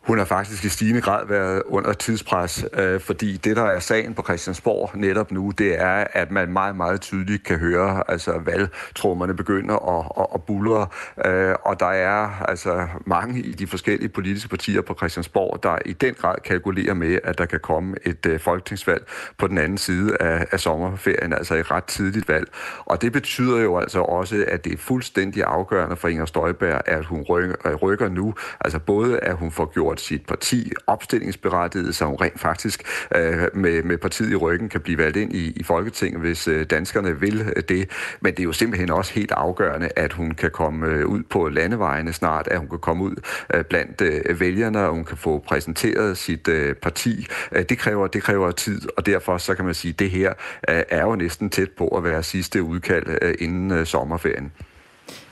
Hun 0.06 0.18
har 0.18 0.24
faktisk 0.24 0.64
i 0.64 0.68
stigende 0.68 1.00
grad 1.00 1.26
været 1.26 1.62
under 1.66 1.92
tidspres, 1.92 2.64
øh, 2.72 3.00
fordi 3.00 3.36
det, 3.36 3.56
der 3.56 3.64
er 3.64 3.78
sagen 3.78 4.14
på 4.14 4.22
Christiansborg 4.22 4.90
netop 4.94 5.32
nu, 5.32 5.52
det 5.58 5.80
er, 5.80 6.04
at 6.12 6.30
man 6.30 6.52
meget, 6.52 6.76
meget 6.76 7.00
tydeligt 7.00 7.44
kan 7.44 7.58
høre, 7.58 8.02
altså 8.08 8.38
valgtrummerne 8.44 9.34
begynder 9.34 9.98
at, 9.98 10.12
at, 10.20 10.26
at 10.34 10.42
bulre, 10.42 10.86
øh, 11.24 11.54
og 11.64 11.80
der 11.80 11.86
er 11.86 12.42
altså 12.48 12.86
mange 13.06 13.40
i 13.40 13.52
de 13.52 13.66
forskellige 13.66 14.08
politiske 14.08 14.48
partier 14.48 14.80
på 14.80 14.94
Christiansborg, 14.94 15.62
der 15.62 15.78
i 15.86 15.92
den 15.92 16.14
grad 16.14 16.34
kalkulerer 16.44 16.94
med, 16.94 17.18
at 17.24 17.38
der 17.38 17.46
kan 17.46 17.60
komme 17.60 17.94
et 18.04 18.26
øh, 18.26 18.40
folketingsvalg 18.40 19.06
på 19.38 19.46
den 19.46 19.58
anden 19.58 19.78
side 19.78 20.16
af, 20.20 20.46
af 20.52 20.60
sommerferien, 20.60 21.32
altså 21.32 21.54
et 21.54 21.70
ret 21.70 21.84
tidligt 21.84 22.28
valg. 22.28 22.48
Og 22.84 23.02
det 23.02 23.12
betyder 23.12 23.58
jo 23.58 23.78
altså 23.78 24.00
også, 24.00 24.44
at 24.48 24.64
det 24.64 24.72
er 24.72 24.78
fuldstændig 24.78 25.44
afgørende 25.44 25.96
for 25.96 26.08
Inger 26.08 26.26
Støjberg, 26.26 26.80
at 26.86 27.04
hun 27.04 27.22
rykker, 27.22 27.56
øh, 27.66 27.74
rykker 27.74 28.08
nu, 28.08 28.34
altså 28.60 28.78
både 28.78 29.18
at 29.18 29.36
hun 29.36 29.50
får 29.50 29.72
gjort 29.72 29.95
gjort 29.96 30.00
sit 30.00 30.26
parti 30.26 30.72
opstillingsberettiget, 30.86 31.94
så 31.94 32.04
hun 32.04 32.16
rent 32.20 32.40
faktisk 32.40 32.82
øh, 33.14 33.48
med, 33.54 33.82
med 33.82 33.98
partiet 33.98 34.32
i 34.32 34.36
ryggen 34.36 34.68
kan 34.68 34.80
blive 34.80 34.98
valgt 34.98 35.16
ind 35.16 35.34
i, 35.34 35.52
i 35.56 35.62
Folketinget, 35.62 36.20
hvis 36.20 36.48
øh, 36.48 36.66
danskerne 36.70 37.20
vil 37.20 37.40
øh, 37.56 37.62
det. 37.68 37.90
Men 38.20 38.32
det 38.32 38.40
er 38.40 38.44
jo 38.44 38.52
simpelthen 38.52 38.90
også 38.90 39.14
helt 39.14 39.32
afgørende, 39.32 39.88
at 39.96 40.12
hun 40.12 40.30
kan 40.30 40.50
komme 40.50 40.86
øh, 40.86 41.06
ud 41.06 41.22
på 41.22 41.48
landevejene 41.48 42.12
snart, 42.12 42.48
at 42.48 42.58
hun 42.58 42.68
kan 42.68 42.78
komme 42.78 43.04
ud 43.04 43.16
øh, 43.54 43.64
blandt 43.64 44.00
øh, 44.00 44.40
vælgerne, 44.40 44.86
og 44.86 44.92
hun 44.92 45.04
kan 45.04 45.16
få 45.16 45.38
præsenteret 45.38 46.18
sit 46.18 46.48
øh, 46.48 46.74
parti. 46.74 47.26
Øh, 47.52 47.64
det, 47.68 47.78
kræver, 47.78 48.06
det 48.06 48.22
kræver 48.22 48.50
tid, 48.50 48.80
og 48.96 49.06
derfor 49.06 49.38
så 49.38 49.54
kan 49.54 49.64
man 49.64 49.74
sige, 49.74 49.92
at 49.92 49.98
det 49.98 50.10
her 50.10 50.32
øh, 50.68 50.82
er 50.88 51.02
jo 51.02 51.16
næsten 51.16 51.50
tæt 51.50 51.70
på 51.70 51.88
at 51.88 52.04
være 52.04 52.22
sidste 52.22 52.62
udkald 52.62 53.06
øh, 53.22 53.34
inden 53.38 53.70
øh, 53.70 53.86
sommerferien. 53.86 54.52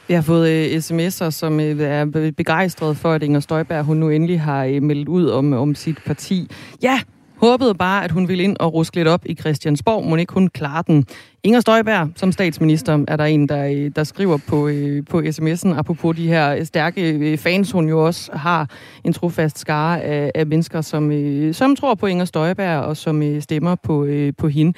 Jeg 0.09 0.17
har 0.17 0.23
fået 0.23 0.71
uh, 0.71 0.77
sms'er, 0.77 1.31
som 1.31 1.55
uh, 1.55 1.63
er 1.63 2.33
begejstret 2.37 2.97
for, 2.97 3.13
at 3.13 3.23
Inger 3.23 3.41
Støjberg 3.41 3.85
hun 3.85 3.97
nu 3.97 4.11
endelig 4.11 4.41
har 4.41 4.67
uh, 4.67 4.83
meldt 4.83 5.09
ud 5.09 5.29
om, 5.29 5.53
om 5.53 5.75
sit 5.75 5.99
parti. 6.07 6.51
Ja, 6.83 7.01
håbede 7.37 7.75
bare, 7.75 8.05
at 8.05 8.11
hun 8.11 8.29
ville 8.29 8.45
ind 8.45 8.57
og 8.61 8.75
ruske 8.75 8.97
lidt 8.97 9.09
op 9.09 9.27
i 9.27 9.35
Christiansborg. 9.35 10.05
Må 10.05 10.17
ikke 10.17 10.33
hun 10.33 10.49
klare 10.49 10.83
den? 10.87 11.05
Inger 11.43 11.61
Støjberg 11.61 12.09
som 12.17 12.33
statsminister 12.33 13.05
er 13.09 13.17
der 13.17 13.25
en, 13.25 13.49
der, 13.49 13.91
der 13.97 14.05
skriver 14.05 14.37
på, 14.37 14.71
på 15.11 15.21
sms'en, 15.21 15.69
apropos 15.79 16.17
de 16.17 16.29
her 16.29 16.65
stærke 16.65 17.37
fans, 17.37 17.73
hun 17.73 17.89
jo 17.89 18.07
også 18.07 18.33
har 18.33 18.71
en 19.05 19.13
trofast 19.13 19.59
skare 19.59 20.03
af, 20.03 20.31
af 20.35 20.47
mennesker, 20.47 20.81
som, 20.81 21.13
som 21.53 21.77
tror 21.77 21.95
på 21.95 22.07
Inger 22.07 22.25
Støjberg 22.25 22.79
og 22.79 22.97
som 22.97 23.41
stemmer 23.41 23.75
på, 23.75 24.09
på 24.39 24.49
hende. 24.49 24.73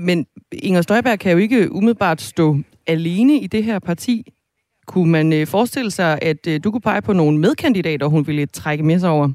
Men 0.00 0.26
Inger 0.52 0.82
Støjberg 0.82 1.18
kan 1.18 1.32
jo 1.32 1.38
ikke 1.38 1.72
umiddelbart 1.72 2.20
stå 2.20 2.56
alene 2.86 3.38
i 3.38 3.46
det 3.46 3.64
her 3.64 3.78
parti. 3.78 4.32
Kunne 4.92 5.10
man 5.10 5.32
øh, 5.32 5.46
forestille 5.46 5.90
sig, 5.90 6.18
at 6.22 6.46
øh, 6.46 6.60
du 6.64 6.70
kunne 6.70 6.80
pege 6.80 7.02
på 7.02 7.12
nogle 7.12 7.38
medkandidater, 7.38 8.06
hun 8.06 8.26
ville 8.26 8.46
trække 8.46 8.84
med 8.84 8.98
sig 8.98 9.10
over? 9.10 9.30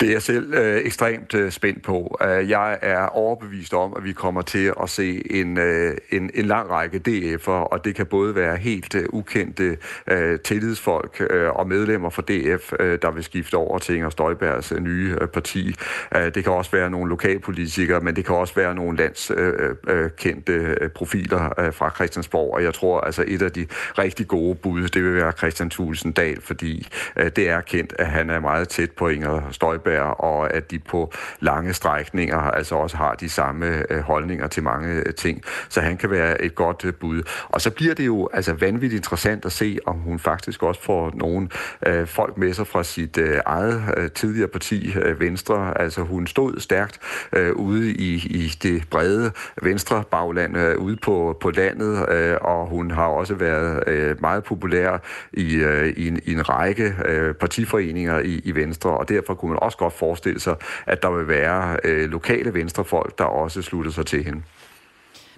Det 0.00 0.08
er 0.08 0.12
jeg 0.12 0.22
selv 0.22 0.54
øh, 0.54 0.80
ekstremt 0.84 1.34
øh, 1.34 1.52
spændt 1.52 1.82
på. 1.82 2.16
Uh, 2.24 2.50
jeg 2.50 2.78
er 2.82 3.06
overbevist 3.06 3.74
om, 3.74 3.94
at 3.96 4.04
vi 4.04 4.12
kommer 4.12 4.42
til 4.42 4.72
at 4.82 4.90
se 4.90 5.32
en, 5.32 5.58
øh, 5.58 5.96
en, 6.10 6.30
en 6.34 6.44
lang 6.44 6.70
række 6.70 7.00
DF'er, 7.08 7.50
og 7.50 7.84
det 7.84 7.94
kan 7.94 8.06
både 8.06 8.34
være 8.34 8.56
helt 8.56 8.94
øh, 8.94 9.04
ukendte 9.12 9.76
øh, 10.06 10.40
tillidsfolk 10.40 11.26
øh, 11.30 11.50
og 11.50 11.68
medlemmer 11.68 12.10
fra 12.10 12.22
DF, 12.22 12.72
øh, 12.80 12.98
der 13.02 13.10
vil 13.10 13.24
skifte 13.24 13.54
over 13.54 13.78
til 13.78 13.94
Inger 13.94 14.10
Støjbergs 14.10 14.72
øh, 14.72 14.80
nye 14.80 15.16
øh, 15.20 15.28
parti. 15.28 15.74
Uh, 16.16 16.22
det 16.22 16.44
kan 16.44 16.52
også 16.52 16.70
være 16.70 16.90
nogle 16.90 17.08
lokalpolitikere, 17.08 18.00
men 18.00 18.16
det 18.16 18.24
kan 18.24 18.34
også 18.34 18.54
være 18.54 18.74
nogle 18.74 18.96
landskendte 18.98 20.52
øh, 20.52 20.70
øh, 20.70 20.76
øh, 20.80 20.90
profiler 20.90 21.60
øh, 21.60 21.72
fra 21.74 21.90
Christiansborg, 21.94 22.54
og 22.54 22.62
jeg 22.62 22.74
tror 22.74 23.00
altså 23.00 23.24
et 23.26 23.42
af 23.42 23.52
de 23.52 23.66
rigtig 23.98 24.28
gode 24.28 24.54
bud, 24.54 24.88
det 24.88 25.04
vil 25.04 25.14
være 25.14 25.32
Christian 25.32 25.70
Tulsendal, 25.70 26.40
fordi 26.42 26.88
øh, 27.16 27.30
det 27.36 27.48
er 27.48 27.60
kendt, 27.60 27.94
at 27.98 28.06
han 28.06 28.30
er 28.30 28.40
meget 28.40 28.68
tæt 28.68 28.90
på 28.90 29.08
Inger 29.08 29.48
Støjberg 29.50 29.89
Støjberg, 29.90 30.20
og 30.20 30.54
at 30.54 30.70
de 30.70 30.78
på 30.78 31.12
lange 31.40 31.74
strækninger 31.74 32.38
altså 32.38 32.74
også 32.74 32.96
har 32.96 33.14
de 33.14 33.28
samme 33.28 33.84
øh, 33.90 34.00
holdninger 34.00 34.46
til 34.46 34.62
mange 34.62 34.88
øh, 34.88 35.14
ting. 35.14 35.42
Så 35.68 35.80
han 35.80 35.96
kan 35.96 36.10
være 36.10 36.42
et 36.42 36.54
godt 36.54 36.84
øh, 36.84 36.94
bud. 36.94 37.22
Og 37.48 37.60
så 37.60 37.70
bliver 37.70 37.94
det 37.94 38.06
jo 38.06 38.28
altså 38.32 38.52
vanvittigt 38.52 38.98
interessant 38.98 39.44
at 39.44 39.52
se, 39.52 39.78
om 39.86 39.96
hun 39.96 40.18
faktisk 40.18 40.62
også 40.62 40.82
får 40.82 41.12
nogle 41.14 41.48
øh, 41.86 42.06
folk 42.06 42.38
med 42.38 42.52
sig 42.52 42.66
fra 42.66 42.82
sit 42.84 43.18
øh, 43.18 43.40
eget 43.46 43.82
øh, 43.96 44.10
tidligere 44.10 44.48
parti, 44.48 44.92
øh, 44.98 45.20
Venstre. 45.20 45.80
Altså 45.80 46.02
hun 46.02 46.26
stod 46.26 46.60
stærkt 46.60 46.98
øh, 47.32 47.52
ude 47.52 47.92
i, 47.92 48.14
i 48.14 48.52
det 48.62 48.82
brede 48.90 49.32
Venstre 49.62 50.04
bagland, 50.10 50.56
øh, 50.56 50.78
ude 50.78 50.96
på, 50.96 51.36
på 51.40 51.50
landet, 51.50 52.08
øh, 52.10 52.36
og 52.40 52.66
hun 52.66 52.90
har 52.90 53.06
også 53.06 53.34
været 53.34 53.88
øh, 53.88 54.20
meget 54.20 54.44
populær 54.44 54.98
i, 55.32 55.54
øh, 55.54 55.88
i, 55.96 56.08
en, 56.08 56.20
i 56.24 56.32
en 56.32 56.48
række 56.48 56.94
øh, 57.04 57.34
partiforeninger 57.34 58.18
i, 58.18 58.40
i 58.44 58.54
Venstre, 58.54 58.90
og 58.90 59.08
derfor 59.08 59.34
kunne 59.34 59.48
man 59.48 59.58
også 59.62 59.78
godt 59.80 59.92
forestille 59.92 60.40
sig, 60.40 60.56
at 60.86 61.02
der 61.02 61.10
vil 61.10 61.28
være 61.28 61.76
øh, 61.84 62.10
lokale 62.10 62.54
venstrefolk, 62.54 63.18
der 63.18 63.24
også 63.24 63.62
slutter 63.62 63.92
sig 63.92 64.06
til 64.06 64.24
hende. 64.24 64.42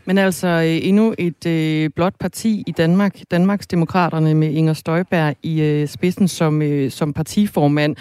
Men 0.05 0.19
altså 0.19 0.49
øh, 0.49 0.89
endnu 0.89 1.15
et 1.19 1.47
øh, 1.47 1.91
blot 1.97 2.15
parti 2.21 2.65
i 2.67 2.73
Danmark, 2.73 3.19
Danmarks 3.31 3.67
Demokraterne 3.67 4.35
med 4.35 4.51
Inger 4.51 4.73
Støjberg 4.73 5.37
i 5.43 5.63
øh, 5.63 5.89
spidsen 5.89 6.29
som, 6.29 6.63
øh, 6.63 6.91
som 6.91 7.13
partiformand. 7.13 7.97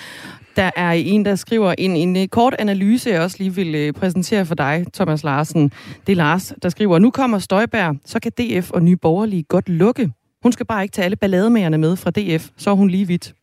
Der 0.56 0.72
er 0.76 0.92
en, 0.92 1.26
der 1.26 1.36
skriver 1.36 1.76
en, 1.78 1.96
en 1.96 2.18
øh, 2.18 2.28
kort 2.28 2.56
analyse, 2.60 3.10
jeg 3.10 3.22
også 3.22 3.38
lige 3.40 3.56
vil 3.56 3.76
øh, 3.76 3.94
præsentere 3.94 4.46
for 4.46 4.56
dig, 4.56 4.86
Thomas 4.94 5.24
Larsen. 5.24 5.72
Det 6.08 6.12
er 6.12 6.16
Lars, 6.16 6.54
der 6.64 6.70
skriver, 6.70 7.00
nu 7.00 7.12
kommer 7.12 7.40
Støjberg, 7.40 7.96
så 8.06 8.20
kan 8.20 8.32
DF 8.32 8.72
og 8.72 8.84
Nye 8.84 8.96
Borgerlige 8.96 9.44
godt 9.44 9.70
lukke. 9.70 10.12
Hun 10.44 10.52
skal 10.52 10.66
bare 10.66 10.84
ikke 10.84 10.94
tage 10.94 11.06
alle 11.06 11.18
ballademagerne 11.18 11.78
med 11.78 11.96
fra 11.96 12.12
DF, 12.12 12.50
så 12.58 12.70
er 12.70 12.76
hun 12.76 12.90
lige 12.90 13.08
vidt. 13.08 13.34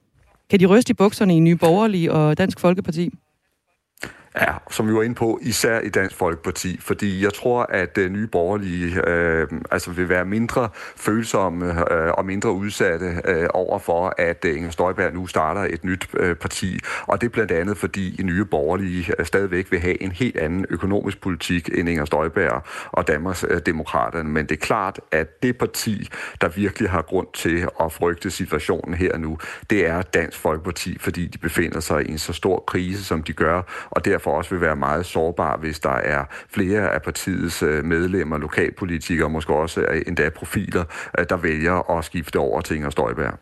Kan 0.50 0.60
de 0.60 0.66
ryste 0.66 0.90
i 0.90 0.94
bukserne 0.94 1.36
i 1.36 1.40
Nye 1.40 1.56
Borgerlige 1.56 2.12
og 2.12 2.38
Dansk 2.38 2.60
Folkeparti? 2.60 3.10
Ja, 4.40 4.54
som 4.70 4.88
vi 4.88 4.94
var 4.94 5.02
inde 5.02 5.14
på, 5.14 5.38
især 5.42 5.80
i 5.80 5.88
Dansk 5.88 6.16
Folkeparti, 6.16 6.78
fordi 6.80 7.24
jeg 7.24 7.34
tror, 7.34 7.62
at 7.62 7.98
uh, 7.98 8.04
nye 8.04 8.26
borgerlige 8.26 9.08
øh, 9.08 9.48
altså 9.70 9.90
vil 9.90 10.08
være 10.08 10.24
mindre 10.24 10.68
følsomme 10.96 11.92
øh, 11.92 12.12
og 12.12 12.24
mindre 12.26 12.52
udsatte 12.52 13.22
øh, 13.24 13.48
over 13.54 13.78
for, 13.78 14.14
at 14.18 14.44
uh, 14.44 14.56
Inger 14.56 14.70
Støjberg 14.70 15.14
nu 15.14 15.26
starter 15.26 15.60
et 15.60 15.84
nyt 15.84 16.08
øh, 16.14 16.36
parti. 16.36 16.78
Og 17.06 17.20
det 17.20 17.26
er 17.26 17.30
blandt 17.30 17.52
andet, 17.52 17.76
fordi 17.76 18.20
nye 18.22 18.44
borgerlige 18.44 19.12
øh, 19.18 19.26
stadigvæk 19.26 19.70
vil 19.70 19.80
have 19.80 20.02
en 20.02 20.12
helt 20.12 20.36
anden 20.36 20.66
økonomisk 20.70 21.20
politik 21.20 21.70
end 21.74 21.88
Inger 21.88 22.04
Støjberg 22.04 22.62
og 22.92 23.08
Danmarks 23.08 23.44
øh, 23.48 23.60
Demokraterne. 23.66 24.28
Men 24.28 24.46
det 24.46 24.52
er 24.52 24.66
klart, 24.66 25.00
at 25.12 25.42
det 25.42 25.58
parti, 25.58 26.08
der 26.40 26.48
virkelig 26.48 26.90
har 26.90 27.02
grund 27.02 27.26
til 27.34 27.68
at 27.80 27.92
frygte 27.92 28.30
situationen 28.30 28.94
her 28.94 29.18
nu, 29.18 29.38
det 29.70 29.86
er 29.86 30.02
Dansk 30.02 30.38
Folkeparti, 30.38 30.98
fordi 31.00 31.26
de 31.26 31.38
befinder 31.38 31.80
sig 31.80 32.08
i 32.08 32.10
en 32.10 32.18
så 32.18 32.32
stor 32.32 32.64
krise, 32.66 33.04
som 33.04 33.22
de 33.22 33.32
gør, 33.32 33.62
og 33.90 34.04
derfor 34.04 34.27
derfor 34.28 34.38
også 34.38 34.50
vil 34.50 34.60
være 34.60 34.76
meget 34.76 35.06
sårbar, 35.06 35.56
hvis 35.56 35.80
der 35.80 35.96
er 35.96 36.24
flere 36.48 36.90
af 36.94 37.02
partiets 37.02 37.62
øh, 37.62 37.84
medlemmer, 37.84 38.38
lokalpolitikere, 38.38 39.30
måske 39.30 39.54
også 39.54 39.80
øh, 39.80 40.02
endda 40.06 40.30
profiler, 40.30 40.84
øh, 41.18 41.24
der 41.28 41.36
vælger 41.36 41.98
at 41.98 42.04
skifte 42.04 42.38
over 42.38 42.60
til 42.60 42.76
Inger 42.76 42.90
Støjberg. 42.90 43.38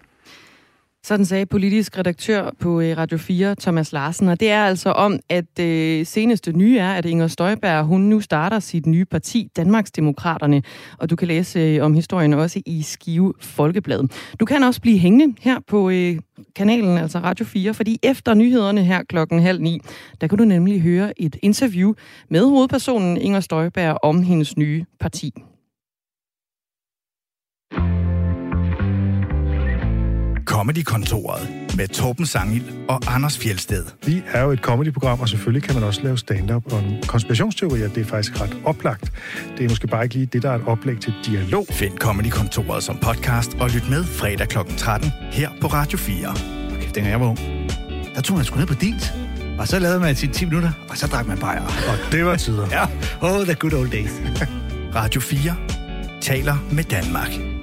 Sådan 1.06 1.26
sagde 1.26 1.46
politisk 1.46 1.98
redaktør 1.98 2.50
på 2.60 2.80
øh, 2.80 2.96
Radio 2.96 3.18
4, 3.18 3.54
Thomas 3.60 3.92
Larsen. 3.92 4.28
Og 4.28 4.40
det 4.40 4.50
er 4.50 4.64
altså 4.64 4.90
om, 4.90 5.18
at 5.28 5.44
det 5.56 5.98
øh, 6.00 6.06
seneste 6.06 6.52
nye 6.52 6.78
er, 6.78 6.94
at 6.94 7.04
Inger 7.04 7.26
Støjberg 7.26 7.84
hun 7.84 8.00
nu 8.00 8.20
starter 8.20 8.60
sit 8.60 8.86
nye 8.86 9.04
parti, 9.04 9.48
Danmarks 9.56 9.90
Demokraterne. 9.90 10.62
Og 10.98 11.10
du 11.10 11.16
kan 11.16 11.28
læse 11.28 11.58
øh, 11.58 11.84
om 11.84 11.94
historien 11.94 12.34
også 12.34 12.62
i 12.66 12.82
Skive 12.82 13.34
Folkeblad. 13.40 14.08
Du 14.40 14.44
kan 14.44 14.62
også 14.62 14.80
blive 14.80 14.98
hængende 14.98 15.34
her 15.40 15.58
på 15.68 15.90
øh, 15.90 16.18
kanalen, 16.56 16.98
altså 16.98 17.18
Radio 17.18 17.44
4, 17.44 17.74
fordi 17.74 17.98
efter 18.02 18.34
nyhederne 18.34 18.84
her 18.84 19.02
klokken 19.02 19.42
halv 19.42 19.60
ni, 19.60 19.80
der 20.20 20.26
kan 20.26 20.38
du 20.38 20.44
nemlig 20.44 20.80
høre 20.80 21.22
et 21.22 21.36
interview 21.42 21.92
med 22.30 22.44
hovedpersonen 22.44 23.16
Inger 23.16 23.40
Støjberg 23.40 23.98
om 24.02 24.22
hendes 24.22 24.56
nye 24.56 24.84
parti. 25.00 25.32
Comedy-kontoret 30.56 31.48
med 31.76 31.88
Torben 31.88 32.26
Sangil 32.26 32.64
og 32.88 33.00
Anders 33.06 33.38
Fjelsted. 33.38 33.84
Vi 34.06 34.22
er 34.32 34.42
jo 34.42 34.50
et 34.50 34.58
comedy-program, 34.58 35.20
og 35.20 35.28
selvfølgelig 35.28 35.62
kan 35.62 35.74
man 35.74 35.84
også 35.84 36.02
lave 36.02 36.18
stand-up 36.18 36.72
og 36.72 36.82
konspirationsteorier. 37.06 37.88
Det 37.88 38.00
er 38.00 38.04
faktisk 38.04 38.40
ret 38.40 38.56
oplagt. 38.64 39.12
Det 39.58 39.64
er 39.64 39.68
måske 39.68 39.86
bare 39.86 40.04
ikke 40.04 40.14
lige 40.14 40.26
det, 40.26 40.42
der 40.42 40.50
er 40.50 40.54
et 40.54 40.62
oplæg 40.66 41.00
til 41.00 41.14
dialog. 41.26 41.66
Find 41.70 41.98
Comedy-kontoret 41.98 42.82
som 42.82 42.98
podcast 42.98 43.56
og 43.60 43.70
lyt 43.70 43.88
med 43.90 44.04
fredag 44.04 44.48
kl. 44.48 44.58
13 44.76 45.10
her 45.32 45.50
på 45.60 45.66
Radio 45.66 45.98
4. 45.98 46.30
Okay, 46.76 46.86
dengang 46.94 47.06
jeg 47.06 47.20
var 47.20 47.26
ung, 47.26 47.38
der 48.14 48.20
tog 48.20 48.36
man 48.36 48.44
sgu 48.44 48.58
ned 48.58 48.66
på 48.66 48.74
dit. 48.74 49.14
Og 49.58 49.68
så 49.68 49.78
lavede 49.78 50.00
man 50.00 50.16
sine 50.16 50.32
10 50.32 50.44
minutter, 50.44 50.72
og 50.88 50.96
så 50.96 51.06
drak 51.06 51.26
man 51.26 51.38
bajer. 51.38 51.62
Og 51.62 52.12
det 52.12 52.24
var 52.24 52.36
tider. 52.36 52.68
ja, 52.78 52.84
oh, 53.20 53.44
the 53.44 53.54
good 53.54 53.72
old 53.72 53.90
days. 53.90 54.12
Radio 54.98 55.20
4 55.20 55.56
taler 56.20 56.56
med 56.70 56.84
Danmark. 56.84 57.55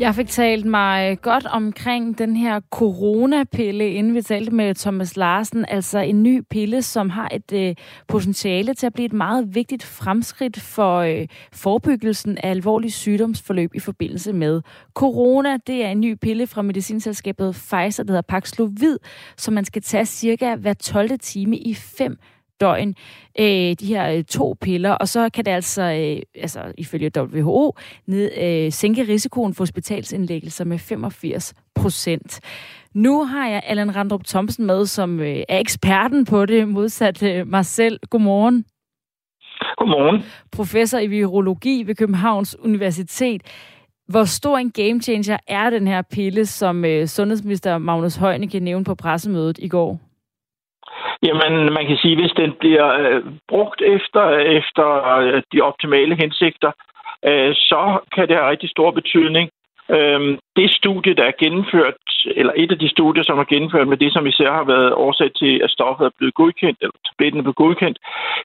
Jeg 0.00 0.14
fik 0.14 0.28
talt 0.28 0.66
mig 0.66 1.10
øh, 1.10 1.16
godt 1.16 1.46
omkring 1.46 2.18
den 2.18 2.36
her 2.36 2.60
coronapille, 2.70 3.90
inden 3.90 4.14
vi 4.14 4.22
talte 4.22 4.50
med 4.50 4.74
Thomas 4.74 5.16
Larsen. 5.16 5.64
Altså 5.68 5.98
en 5.98 6.22
ny 6.22 6.42
pille, 6.50 6.82
som 6.82 7.10
har 7.10 7.28
et 7.32 7.52
øh, 7.52 7.74
potentiale 8.08 8.74
til 8.74 8.86
at 8.86 8.92
blive 8.92 9.06
et 9.06 9.12
meget 9.12 9.54
vigtigt 9.54 9.82
fremskridt 9.82 10.60
for 10.60 10.98
øh, 10.98 11.26
forebyggelsen 11.52 12.38
af 12.38 12.50
alvorlige 12.50 12.90
sygdomsforløb 12.90 13.74
i 13.74 13.78
forbindelse 13.78 14.32
med 14.32 14.62
corona. 14.94 15.56
Det 15.66 15.84
er 15.84 15.88
en 15.88 16.00
ny 16.00 16.14
pille 16.14 16.46
fra 16.46 16.62
medicinselskabet 16.62 17.54
Pfizer, 17.54 18.02
der 18.02 18.12
hedder 18.12 18.22
Paxlovid, 18.22 18.96
som 19.36 19.54
man 19.54 19.64
skal 19.64 19.82
tage 19.82 20.06
cirka 20.06 20.54
hver 20.54 20.74
12. 20.74 21.18
time 21.18 21.56
i 21.56 21.74
fem 21.74 22.18
døgn, 22.60 22.94
øh, 23.40 23.74
de 23.80 23.86
her 23.86 24.10
øh, 24.12 24.24
to 24.24 24.56
piller, 24.60 24.92
og 24.92 25.08
så 25.08 25.30
kan 25.34 25.44
det 25.44 25.50
altså, 25.50 25.82
øh, 25.82 26.42
altså 26.42 26.72
ifølge 26.78 27.10
WHO, 27.16 27.74
ned, 28.06 28.30
øh, 28.38 28.72
sænke 28.72 29.02
risikoen 29.02 29.54
for 29.54 29.62
hospitalsindlæggelser 29.62 30.64
med 30.64 30.78
85 30.78 31.54
procent. 31.74 32.40
Nu 32.94 33.24
har 33.24 33.48
jeg 33.48 33.62
Allan 33.66 33.96
Randrup 33.96 34.24
Thomsen 34.24 34.66
med, 34.66 34.86
som 34.86 35.20
øh, 35.20 35.42
er 35.48 35.58
eksperten 35.58 36.24
på 36.24 36.46
det, 36.46 36.68
modsat 36.68 37.22
øh, 37.22 37.46
mig 37.46 37.66
selv. 37.66 38.00
Godmorgen. 38.10 38.64
Godmorgen. 39.76 40.22
Professor 40.52 40.98
i 40.98 41.06
virologi 41.06 41.82
ved 41.86 41.94
Københavns 41.94 42.56
Universitet. 42.58 43.42
Hvor 44.08 44.24
stor 44.24 44.58
en 44.58 44.70
game 44.70 45.02
changer 45.02 45.36
er 45.46 45.70
den 45.70 45.86
her 45.86 46.02
pille, 46.02 46.46
som 46.46 46.84
øh, 46.84 47.06
sundhedsminister 47.06 47.78
Magnus 47.78 48.16
Heunicke 48.16 48.60
nævnte 48.60 48.88
på 48.88 48.94
pressemødet 48.94 49.58
i 49.58 49.68
går? 49.68 50.07
Jamen, 51.22 51.72
man 51.72 51.86
kan 51.86 51.98
sige, 52.02 52.16
hvis 52.16 52.32
den 52.32 52.52
bliver 52.60 52.88
øh, 52.98 53.22
brugt 53.48 53.82
efter, 53.82 54.24
efter 54.38 54.86
øh, 55.18 55.42
de 55.52 55.60
optimale 55.60 56.16
hensigter, 56.16 56.72
øh, 57.24 57.54
så 57.54 57.98
kan 58.14 58.28
det 58.28 58.36
have 58.36 58.50
rigtig 58.50 58.70
stor 58.70 58.90
betydning. 58.90 59.50
Øh, 59.90 60.38
det 60.56 60.70
studie, 60.70 61.14
der 61.14 61.24
er 61.24 61.40
gennemført, 61.42 61.94
eller 62.26 62.52
et 62.56 62.72
af 62.72 62.78
de 62.78 62.88
studier, 62.88 63.24
som 63.24 63.38
er 63.38 63.44
gennemført 63.44 63.88
med 63.88 63.96
det, 63.96 64.12
som 64.12 64.26
især 64.26 64.50
har 64.52 64.64
været 64.64 64.92
årsag 64.92 65.30
til, 65.34 65.60
at 65.64 65.70
stoffet 65.70 66.06
er 66.06 66.16
blevet 66.18 66.34
godkendt, 66.34 66.78
eller 66.80 66.96
tabletten 67.08 67.38
er 67.38 67.42
blevet 67.42 67.62
godkendt, 67.64 67.98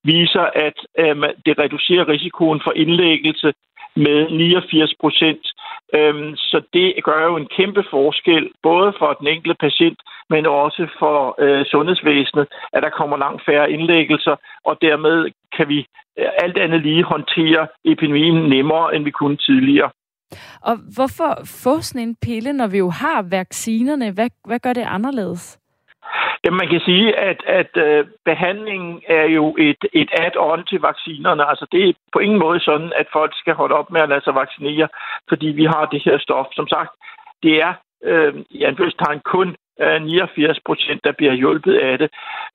viser, 0.04 0.46
at 0.68 0.78
øh, 1.00 1.16
det 1.46 1.60
reducerer 1.60 2.10
risikoen 2.10 2.62
for 2.64 2.74
indlæggelse 2.76 3.54
med 3.96 4.30
89 4.30 4.94
procent. 5.02 5.44
Øhm, 5.98 6.36
så 6.36 6.62
det 6.74 7.04
gør 7.04 7.26
jo 7.26 7.36
en 7.38 7.48
kæmpe 7.58 7.84
forskel, 7.92 8.52
både 8.64 8.94
for 9.00 9.14
den 9.14 9.28
enkelte 9.28 9.58
patient, 9.60 10.00
men 10.30 10.46
også 10.46 10.88
for 11.00 11.36
øh, 11.44 11.66
sundhedsvæsenet, 11.66 12.48
at 12.74 12.84
der 12.84 12.90
kommer 12.90 13.18
langt 13.18 13.42
færre 13.46 13.72
indlæggelser, 13.72 14.36
og 14.66 14.78
dermed 14.82 15.32
kan 15.58 15.68
vi 15.68 15.80
øh, 16.20 16.30
alt 16.44 16.58
andet 16.58 16.82
lige 16.82 17.04
håndtere 17.04 17.68
epidemien 17.86 18.50
nemmere, 18.50 18.96
end 18.96 19.04
vi 19.04 19.12
kunne 19.12 19.38
tidligere. 19.38 19.90
Og 20.62 20.76
hvorfor 20.96 21.32
få 21.64 21.82
sådan 21.82 22.08
en 22.08 22.16
pille, 22.22 22.54
når 22.54 22.68
vi 22.68 22.78
jo 22.78 22.90
har 22.90 23.22
vaccinerne? 23.30 24.12
Hvad, 24.12 24.30
hvad 24.48 24.60
gør 24.60 24.74
det 24.74 24.86
anderledes? 24.88 25.60
Jamen, 26.44 26.58
man 26.58 26.70
kan 26.70 26.80
sige, 26.80 27.16
at, 27.16 27.40
at 27.46 27.78
øh, 27.86 28.06
behandlingen 28.26 29.02
er 29.08 29.26
jo 29.26 29.56
et, 29.60 29.86
et 29.94 30.10
add-on 30.14 30.66
til 30.66 30.80
vaccinerne. 30.80 31.50
Altså, 31.50 31.66
det 31.72 31.90
er 31.90 31.94
på 32.14 32.20
ingen 32.20 32.40
måde 32.40 32.60
sådan, 32.60 32.92
at 32.96 33.08
folk 33.14 33.32
skal 33.36 33.54
holde 33.54 33.76
op 33.76 33.92
med 33.92 34.02
at 34.02 34.10
lade 34.10 34.24
sig 34.24 34.36
vaccinere, 34.36 34.88
fordi 35.30 35.48
vi 35.48 35.66
har 35.66 35.86
det 35.86 36.02
her 36.06 36.18
stof. 36.18 36.46
Som 36.52 36.68
sagt, 36.68 36.92
det 37.44 37.62
er 37.62 37.74
øh, 38.04 38.34
i 38.50 38.64
anførselstegn 38.64 39.20
kun 39.20 39.56
89 39.80 40.60
procent, 40.66 41.04
der 41.04 41.12
bliver 41.12 41.34
hjulpet 41.34 41.76
af 41.76 41.98
det. 41.98 42.10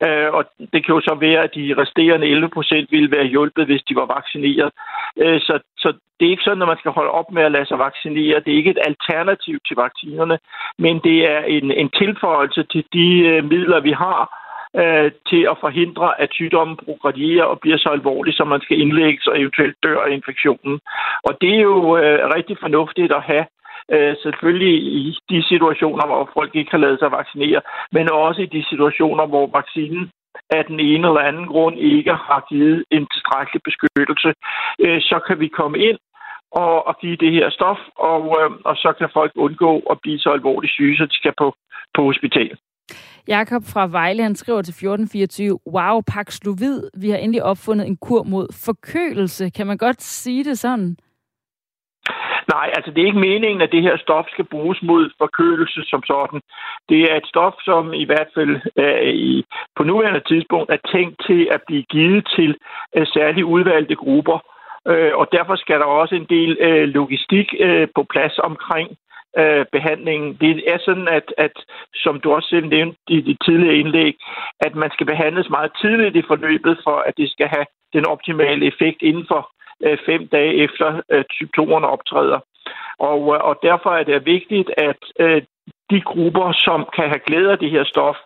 Øh, 0.05 0.29
og 0.33 0.45
det 0.73 0.85
kan 0.85 0.95
jo 0.95 1.01
så 1.01 1.15
være, 1.19 1.43
at 1.43 1.55
de 1.55 1.75
resterende 1.77 2.27
11 2.27 2.49
procent 2.49 2.91
ville 2.91 3.11
være 3.11 3.25
hjulpet, 3.25 3.65
hvis 3.65 3.83
de 3.89 3.95
var 3.95 4.05
vaccineret. 4.05 4.71
Øh, 5.17 5.39
så, 5.41 5.59
så 5.77 5.93
det 6.19 6.25
er 6.25 6.31
ikke 6.31 6.43
sådan, 6.43 6.61
at 6.61 6.67
man 6.67 6.77
skal 6.77 6.91
holde 6.91 7.11
op 7.11 7.31
med 7.31 7.43
at 7.43 7.51
lade 7.51 7.65
sig 7.65 7.79
vaccinere. 7.79 8.39
Det 8.39 8.53
er 8.53 8.57
ikke 8.57 8.71
et 8.71 8.85
alternativ 8.85 9.59
til 9.67 9.75
vaccinerne, 9.75 10.39
men 10.77 10.99
det 11.03 11.31
er 11.31 11.41
en, 11.41 11.71
en 11.71 11.89
tilføjelse 11.89 12.63
til 12.63 12.83
de 12.93 13.07
øh, 13.29 13.43
midler, 13.43 13.79
vi 13.79 13.91
har 13.91 14.39
til 15.29 15.43
at 15.51 15.57
forhindre, 15.59 16.21
at 16.21 16.29
sygdommen 16.31 16.77
progredierer 16.85 17.43
og 17.43 17.59
bliver 17.59 17.77
så 17.77 17.89
alvorlig, 17.89 18.33
så 18.33 18.43
man 18.43 18.61
skal 18.61 18.81
indlægges 18.81 19.27
og 19.27 19.39
eventuelt 19.39 19.77
dør 19.83 19.99
af 19.99 20.11
infektionen. 20.11 20.79
Og 21.23 21.37
det 21.41 21.53
er 21.55 21.61
jo 21.61 21.97
rigtig 22.35 22.57
fornuftigt 22.59 23.11
at 23.11 23.21
have 23.21 23.45
Øh, 23.95 24.15
selvfølgelig 24.23 24.75
i 25.01 25.17
de 25.29 25.43
situationer, 25.51 26.05
hvor 26.05 26.29
folk 26.33 26.51
ikke 26.55 26.71
har 26.71 26.83
lavet 26.85 26.99
sig 26.99 27.11
vaccinere, 27.11 27.61
men 27.91 28.11
også 28.11 28.41
i 28.41 28.53
de 28.55 28.63
situationer, 28.69 29.25
hvor 29.25 29.45
vaccinen 29.57 30.11
af 30.49 30.65
den 30.65 30.79
ene 30.79 31.07
eller 31.07 31.27
anden 31.29 31.47
grund 31.47 31.75
ikke 31.79 32.13
har 32.13 32.45
givet 32.49 32.83
en 32.91 33.07
tilstrækkelig 33.13 33.61
beskyttelse, 33.63 34.29
øh, 34.79 35.01
så 35.01 35.19
kan 35.27 35.39
vi 35.39 35.47
komme 35.47 35.77
ind 35.79 35.97
og, 36.51 36.87
og 36.87 36.93
give 37.01 37.15
det 37.15 37.31
her 37.31 37.49
stof, 37.49 37.77
og, 37.95 38.21
øh, 38.39 38.51
og 38.65 38.75
så 38.75 38.93
kan 38.97 39.09
folk 39.13 39.31
undgå 39.35 39.79
at 39.91 39.97
blive 40.01 40.19
så 40.19 40.29
alvorligt 40.29 40.73
syge, 40.73 40.97
så 40.97 41.05
de 41.05 41.15
skal 41.21 41.33
på, 41.37 41.55
på 41.95 42.01
hospital. 42.03 42.57
Jakob 43.27 43.63
fra 43.73 43.87
Vejle, 43.87 44.23
han 44.23 44.35
skriver 44.35 44.61
til 44.61 44.71
1424, 44.71 45.59
Wow, 45.67 46.01
Paxlovid, 46.07 46.81
vi 46.97 47.09
har 47.09 47.17
endelig 47.17 47.43
opfundet 47.43 47.87
en 47.87 47.97
kur 47.97 48.23
mod 48.23 48.47
forkølelse. 48.65 49.49
Kan 49.49 49.67
man 49.67 49.77
godt 49.77 50.01
sige 50.01 50.43
det 50.43 50.59
sådan? 50.59 50.97
Nej, 52.55 52.67
altså 52.77 52.91
det 52.91 53.01
er 53.01 53.09
ikke 53.11 53.27
meningen, 53.29 53.61
at 53.61 53.71
det 53.71 53.81
her 53.81 53.97
stof 53.97 54.25
skal 54.31 54.45
bruges 54.45 54.79
mod 54.81 55.09
forkølelse 55.17 55.81
som 55.91 56.03
sådan. 56.03 56.41
Det 56.89 57.11
er 57.11 57.15
et 57.15 57.27
stof, 57.27 57.53
som 57.65 57.93
i 57.93 58.05
hvert 58.05 58.29
fald 58.35 58.53
øh, 58.83 59.13
i, 59.13 59.45
på 59.75 59.83
nuværende 59.83 60.23
tidspunkt 60.27 60.69
er 60.71 60.87
tænkt 60.93 61.15
til 61.27 61.41
at 61.51 61.61
blive 61.67 61.83
givet 61.83 62.27
til 62.35 62.57
øh, 62.95 63.07
særligt 63.07 63.45
udvalgte 63.45 63.95
grupper. 63.95 64.39
Øh, 64.87 65.11
og 65.15 65.27
derfor 65.31 65.55
skal 65.55 65.79
der 65.79 65.85
også 65.85 66.15
en 66.15 66.27
del 66.29 66.57
øh, 66.59 66.87
logistik 66.99 67.47
øh, 67.59 67.87
på 67.95 68.03
plads 68.13 68.39
omkring 68.39 68.89
øh, 69.37 69.65
behandlingen. 69.71 70.37
Det 70.41 70.63
er 70.73 70.77
sådan, 70.85 71.07
at, 71.07 71.33
at 71.37 71.55
som 71.95 72.19
du 72.19 72.33
også 72.33 72.49
selv 72.49 72.67
nævnte 72.67 72.97
i 73.07 73.21
dit 73.21 73.37
tidligere 73.45 73.75
indlæg, 73.75 74.13
at 74.59 74.75
man 74.75 74.91
skal 74.91 75.05
behandles 75.05 75.49
meget 75.49 75.71
tidligt 75.81 76.15
i 76.15 76.27
forløbet, 76.27 76.79
for 76.83 76.97
at 77.07 77.13
det 77.17 77.31
skal 77.31 77.47
have 77.47 77.65
den 77.93 78.05
optimale 78.05 78.65
effekt 78.65 79.01
inden 79.01 79.25
for 79.27 79.41
øh, 79.85 79.97
fem 80.05 80.27
dage 80.27 80.53
efter 80.53 81.01
øh, 81.11 81.23
symptomerne 81.31 81.87
optræder. 81.87 82.39
Og, 82.99 83.21
øh, 83.35 83.41
og 83.49 83.59
derfor 83.63 83.89
er 83.89 84.03
det 84.03 84.25
vigtigt, 84.25 84.69
at 84.77 85.01
øh, 85.19 85.41
de 85.91 86.01
grupper, 86.01 86.51
som 86.51 86.87
kan 86.95 87.07
have 87.09 87.25
glæde 87.27 87.51
af 87.51 87.59
det 87.59 87.71
her 87.71 87.83
stof, 87.83 88.17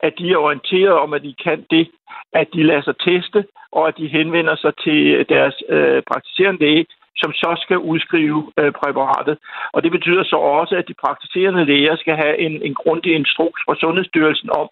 at 0.00 0.12
de 0.18 0.32
er 0.32 0.36
orienteret 0.36 0.92
om, 0.92 1.14
at 1.14 1.22
de 1.22 1.34
kan 1.44 1.66
det, 1.70 1.90
at 2.32 2.48
de 2.54 2.62
lader 2.62 2.82
sig 2.82 2.94
teste, 2.98 3.44
og 3.72 3.88
at 3.88 3.98
de 3.98 4.08
henvender 4.08 4.56
sig 4.56 4.72
til 4.84 5.26
deres 5.28 5.54
øh, 5.68 6.02
praktiserende 6.10 6.60
læge, 6.60 6.86
som 7.16 7.32
så 7.32 7.50
skal 7.64 7.78
udskrive 7.78 8.52
øh, 8.58 8.72
præparatet. 8.72 9.38
Og 9.72 9.82
det 9.82 9.92
betyder 9.92 10.24
så 10.24 10.36
også, 10.36 10.74
at 10.76 10.88
de 10.88 10.94
praktiserende 11.04 11.64
læger 11.64 11.96
skal 11.96 12.16
have 12.16 12.38
en, 12.38 12.62
en 12.62 12.74
grundig 12.74 13.12
instruks 13.14 13.60
fra 13.66 13.74
Sundhedsstyrelsen 13.80 14.50
om, 14.50 14.68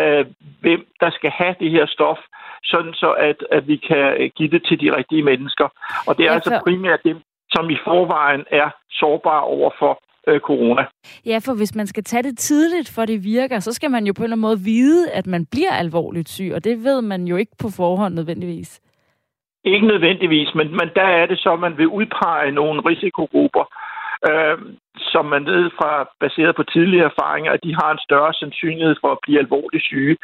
øh, 0.00 0.24
hvem 0.60 0.86
der 1.00 1.10
skal 1.10 1.30
have 1.30 1.54
det 1.60 1.70
her 1.70 1.86
stof, 1.86 2.18
sådan 2.64 2.94
så 2.94 3.10
at, 3.10 3.36
at 3.50 3.68
vi 3.68 3.76
kan 3.76 4.30
give 4.36 4.50
det 4.50 4.62
til 4.68 4.80
de 4.80 4.96
rigtige 4.96 5.22
mennesker. 5.22 5.68
Og 6.06 6.16
det 6.16 6.22
er 6.24 6.30
ja, 6.30 6.34
altså 6.34 6.60
primært 6.64 7.00
dem, 7.04 7.18
som 7.50 7.70
i 7.70 7.76
forvejen 7.84 8.44
er 8.50 8.70
sårbare 8.90 9.44
over 9.44 9.70
for 9.78 9.92
øh, 10.28 10.40
corona. 10.40 10.84
Ja, 11.26 11.38
for 11.46 11.54
hvis 11.54 11.74
man 11.74 11.86
skal 11.86 12.04
tage 12.04 12.22
det 12.22 12.38
tidligt, 12.38 12.92
for 12.94 13.04
det 13.04 13.24
virker, 13.24 13.58
så 13.60 13.72
skal 13.72 13.90
man 13.90 14.06
jo 14.06 14.12
på 14.12 14.22
en 14.22 14.24
eller 14.24 14.34
anden 14.34 14.48
måde 14.48 14.60
vide, 14.60 15.10
at 15.10 15.26
man 15.26 15.46
bliver 15.46 15.72
alvorligt 15.72 16.28
syg, 16.28 16.50
og 16.54 16.64
det 16.64 16.84
ved 16.84 17.02
man 17.02 17.24
jo 17.24 17.36
ikke 17.36 17.52
på 17.62 17.68
forhånd 17.76 18.14
nødvendigvis. 18.14 18.80
Ikke 19.64 19.86
nødvendigvis, 19.86 20.54
men, 20.54 20.68
men 20.70 20.88
der 20.96 21.08
er 21.20 21.26
det 21.26 21.38
så, 21.38 21.52
at 21.52 21.60
man 21.60 21.78
vil 21.78 21.88
udpege 21.88 22.50
nogle 22.50 22.80
risikogrupper, 22.90 23.64
øh, 24.30 24.58
som 24.98 25.24
man 25.24 25.46
ved 25.46 25.70
fra, 25.78 26.08
baseret 26.20 26.56
på 26.56 26.62
tidligere 26.62 27.10
erfaringer, 27.12 27.52
at 27.52 27.64
de 27.64 27.74
har 27.74 27.90
en 27.92 28.04
større 28.06 28.34
sandsynlighed 28.34 28.96
for 29.00 29.10
at 29.12 29.18
blive 29.22 29.38
alvorligt 29.38 29.84
syge. 29.84 30.16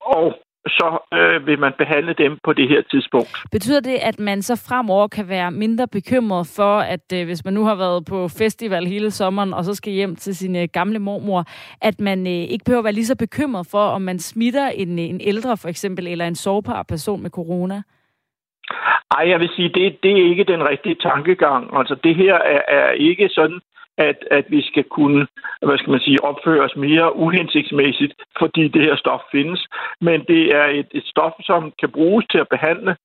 Og 0.00 0.38
så 0.66 0.88
øh, 1.14 1.46
vil 1.46 1.58
man 1.58 1.72
behandle 1.78 2.12
dem 2.12 2.38
på 2.44 2.52
det 2.52 2.68
her 2.68 2.82
tidspunkt. 2.90 3.42
Betyder 3.52 3.80
det, 3.80 3.96
at 4.02 4.18
man 4.18 4.42
så 4.42 4.64
fremover 4.68 5.08
kan 5.08 5.28
være 5.28 5.50
mindre 5.50 5.88
bekymret 5.88 6.46
for, 6.56 6.78
at 6.78 7.12
øh, 7.14 7.24
hvis 7.24 7.44
man 7.44 7.54
nu 7.54 7.64
har 7.64 7.74
været 7.74 8.04
på 8.04 8.28
festival 8.28 8.86
hele 8.86 9.10
sommeren, 9.10 9.54
og 9.54 9.64
så 9.64 9.74
skal 9.74 9.92
hjem 9.92 10.16
til 10.16 10.36
sin 10.36 10.56
øh, 10.56 10.68
gamle 10.72 10.98
mormor, 10.98 11.44
at 11.82 12.00
man 12.00 12.26
øh, 12.26 12.32
ikke 12.32 12.64
behøver 12.64 12.80
at 12.80 12.84
være 12.84 12.92
lige 12.92 13.06
så 13.06 13.16
bekymret 13.16 13.66
for, 13.70 13.84
om 13.96 14.02
man 14.02 14.18
smitter 14.18 14.68
en, 14.68 14.98
øh, 14.98 15.04
en 15.04 15.20
ældre 15.20 15.56
for 15.56 15.68
eksempel, 15.68 16.06
eller 16.06 16.26
en 16.26 16.34
sårbar 16.34 16.82
person 16.82 17.22
med 17.22 17.30
corona? 17.30 17.82
Ej, 19.10 19.28
jeg 19.28 19.40
vil 19.40 19.50
sige, 19.56 19.68
det, 19.68 19.98
det 20.02 20.12
er 20.12 20.30
ikke 20.30 20.44
den 20.44 20.68
rigtige 20.68 20.94
tankegang. 20.94 21.76
Altså, 21.78 21.94
det 22.04 22.16
her 22.16 22.34
er, 22.34 22.62
er 22.68 22.90
ikke 22.90 23.28
sådan, 23.28 23.60
at, 23.98 24.18
at 24.30 24.44
vi 24.48 24.62
skal 24.62 24.84
kunne, 24.84 25.26
hvad 25.62 25.78
skal 25.78 25.90
man 25.90 26.00
sige, 26.00 26.24
opføre 26.24 26.64
os 26.64 26.76
mere 26.76 27.16
uhensigtsmæssigt, 27.16 28.14
fordi 28.38 28.68
det 28.68 28.82
her 28.82 28.96
stof 28.96 29.20
findes. 29.32 29.66
Men 30.00 30.24
det 30.28 30.54
er 30.54 30.66
et, 30.80 30.88
et 30.90 31.04
stof, 31.04 31.32
som 31.40 31.72
kan 31.80 31.90
bruges 31.90 32.26
til 32.30 32.38
at 32.38 32.48
behandle, 32.48 32.96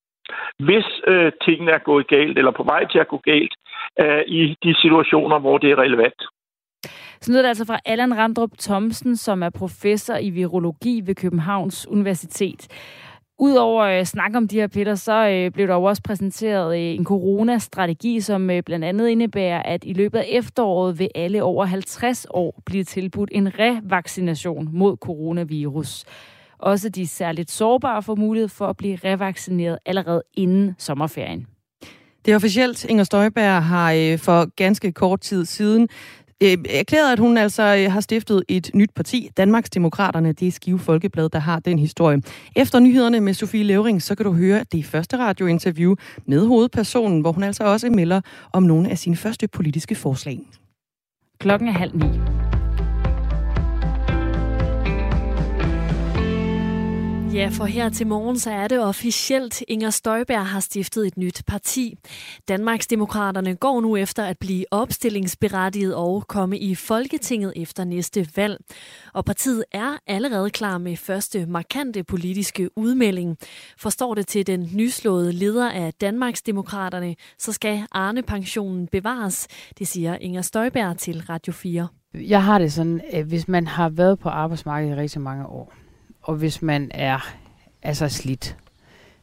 hvis 0.60 0.88
øh, 1.08 1.32
tingene 1.46 1.72
er 1.72 1.78
gået 1.90 2.08
galt, 2.08 2.38
eller 2.38 2.52
på 2.52 2.64
vej 2.64 2.86
til 2.92 3.00
at 3.00 3.08
gå 3.08 3.18
galt, 3.18 3.54
øh, 4.00 4.24
i 4.28 4.56
de 4.64 4.76
situationer, 4.82 5.40
hvor 5.40 5.58
det 5.58 5.72
er 5.72 5.80
relevant. 5.80 6.22
Så 7.22 7.32
lyder 7.32 7.42
det 7.42 7.50
altså 7.50 7.66
fra 7.66 7.80
Allan 7.86 8.18
Randrup 8.18 8.52
Thomsen, 8.60 9.18
som 9.18 9.44
er 9.44 9.50
professor 9.50 10.16
i 10.16 10.30
virologi 10.30 11.02
ved 11.06 11.16
Københavns 11.16 11.88
Universitet. 11.88 12.68
Udover 13.42 13.84
øh, 13.84 14.00
at 14.00 14.08
snakke 14.08 14.38
om 14.38 14.48
de 14.48 14.56
her, 14.56 14.68
Peter, 14.68 14.96
så 14.96 15.28
øh, 15.28 15.52
blev 15.52 15.68
der 15.68 15.74
jo 15.74 15.84
også 15.84 16.02
præsenteret 16.02 16.78
øh, 16.78 16.96
en 16.96 17.06
coronastrategi, 17.06 18.22
som 18.22 18.50
øh, 18.50 18.64
blandt 18.64 18.86
andet 18.86 19.08
indebærer, 19.08 19.64
at 19.64 19.84
i 19.84 19.94
løbet 19.94 20.20
af 20.20 20.26
efteråret 20.30 21.00
vil 21.00 21.10
alle 21.16 21.44
over 21.44 21.66
50 21.66 22.28
år 22.30 22.62
blive 22.66 22.84
tilbudt 22.84 23.30
en 23.34 23.60
revaccination 23.60 24.70
mod 24.72 24.98
coronavirus. 24.98 26.06
Også 26.58 26.90
de 26.90 27.08
særligt 27.08 27.52
sårbare 27.52 28.04
får 28.04 28.16
mulighed 28.16 28.50
for 28.50 28.68
at 28.68 28.78
blive 28.78 28.96
revaccineret 29.04 29.78
allerede 29.86 30.24
inden 30.34 30.76
sommerferien. 30.78 31.48
Det 32.26 32.32
er 32.32 32.36
officielt. 32.36 32.86
Inger 32.86 33.04
Støjberg 33.04 33.64
har 33.64 33.94
øh, 33.94 34.18
for 34.18 34.56
ganske 34.56 34.92
kort 34.92 35.22
tid 35.22 35.46
siden 35.46 35.90
øh, 36.44 36.58
erklæret, 36.70 37.12
at 37.14 37.20
hun 37.20 37.38
altså 37.38 37.64
øh, 37.64 37.92
har 37.92 38.02
stiftet 38.02 38.44
et 38.48 38.72
nyt 38.74 38.92
parti, 38.96 39.30
Danmarks 39.38 39.70
Demokraterne. 39.70 40.32
Det 40.32 40.48
er 40.48 40.52
Skive 40.52 40.80
Folkeblad, 40.80 41.30
der 41.30 41.40
har 41.40 41.60
den 41.60 41.80
historie. 41.80 42.22
Efter 42.56 42.80
nyhederne 42.80 43.22
med 43.22 43.34
Sofie 43.34 43.64
Levering, 43.64 44.02
så 44.02 44.16
kan 44.16 44.26
du 44.26 44.34
høre 44.34 44.66
det 44.72 44.86
første 44.86 45.18
radiointerview 45.18 45.96
med 46.26 46.48
hovedpersonen, 46.48 47.22
hvor 47.22 47.32
hun 47.32 47.44
altså 47.44 47.64
også 47.64 47.90
melder 47.90 48.22
om 48.54 48.64
nogle 48.64 48.90
af 48.90 48.98
sine 48.98 49.16
første 49.16 49.48
politiske 49.48 49.96
forslag. 49.96 50.40
Klokken 51.40 51.68
er 51.68 51.72
halv 51.72 51.96
ni. 51.96 52.06
Ja, 57.34 57.50
for 57.52 57.66
her 57.66 57.90
til 57.90 58.08
morgen 58.08 58.40
så 58.40 58.52
er 58.52 58.68
det 58.68 58.80
officielt. 58.80 59.64
Inger 59.68 59.90
Støjberg 59.90 60.46
har 60.46 60.60
stiftet 60.60 61.08
et 61.08 61.18
nyt 61.18 61.44
parti. 61.48 61.96
Danmarks 62.48 62.88
Demokraterne 62.88 63.56
går 63.56 63.82
nu 63.82 63.96
efter 63.96 64.26
at 64.26 64.38
blive 64.38 64.66
opstillingsberettiget 64.72 65.96
og 65.96 66.28
komme 66.28 66.60
i 66.60 66.76
Folketinget 66.76 67.54
efter 67.56 67.84
næste 67.84 68.28
valg. 68.36 68.58
Og 69.14 69.26
partiet 69.26 69.64
er 69.72 69.98
allerede 70.08 70.50
klar 70.50 70.78
med 70.78 70.98
første 70.98 71.46
markante 71.46 72.04
politiske 72.04 72.78
udmelding. 72.78 73.38
Forstår 73.78 74.16
det 74.16 74.28
til 74.28 74.48
den 74.48 74.70
nyslåede 74.74 75.32
leder 75.32 75.72
af 75.72 75.94
Danmarks 75.94 76.42
Demokraterne, 76.42 77.16
så 77.38 77.52
skal 77.52 77.84
Arne-pensionen 77.92 78.88
bevares. 78.88 79.48
Det 79.80 79.88
siger 79.88 80.16
Inger 80.16 80.42
Støjberg 80.42 80.98
til 80.98 81.22
Radio 81.30 81.54
4. 81.54 81.88
Jeg 82.14 82.44
har 82.44 82.60
det 82.60 82.74
sådan, 82.74 83.02
at 83.12 83.26
hvis 83.26 83.48
man 83.48 83.68
har 83.68 83.90
været 83.90 84.20
på 84.20 84.30
arbejdsmarkedet 84.30 84.98
i 84.98 85.00
rigtig 85.00 85.22
mange 85.22 85.46
år, 85.46 85.74
og 86.22 86.36
hvis 86.36 86.62
man 86.62 86.92
er 86.94 87.34
altså 87.84 88.10
slidt, 88.10 88.58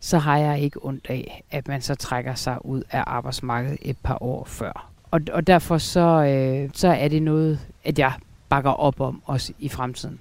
så 0.00 0.18
har 0.18 0.38
jeg 0.38 0.61
ikke 0.61 0.85
ondt 0.85 1.06
af, 1.09 1.44
at 1.50 1.68
man 1.68 1.82
så 1.82 1.94
trækker 1.94 2.35
sig 2.35 2.66
ud 2.66 2.82
af 2.90 3.04
arbejdsmarkedet 3.06 3.78
et 3.82 3.96
par 4.02 4.22
år 4.22 4.44
før. 4.44 4.90
Og, 5.11 5.20
og 5.32 5.46
derfor 5.46 5.78
så, 5.78 6.00
øh, 6.00 6.70
så 6.74 6.88
er 6.88 7.09
det 7.09 7.22
noget, 7.22 7.61
at 7.85 7.98
jeg 7.98 8.12
bakker 8.48 8.70
op 8.70 9.00
om 9.00 9.22
også 9.24 9.52
i 9.59 9.68
fremtiden. 9.68 10.20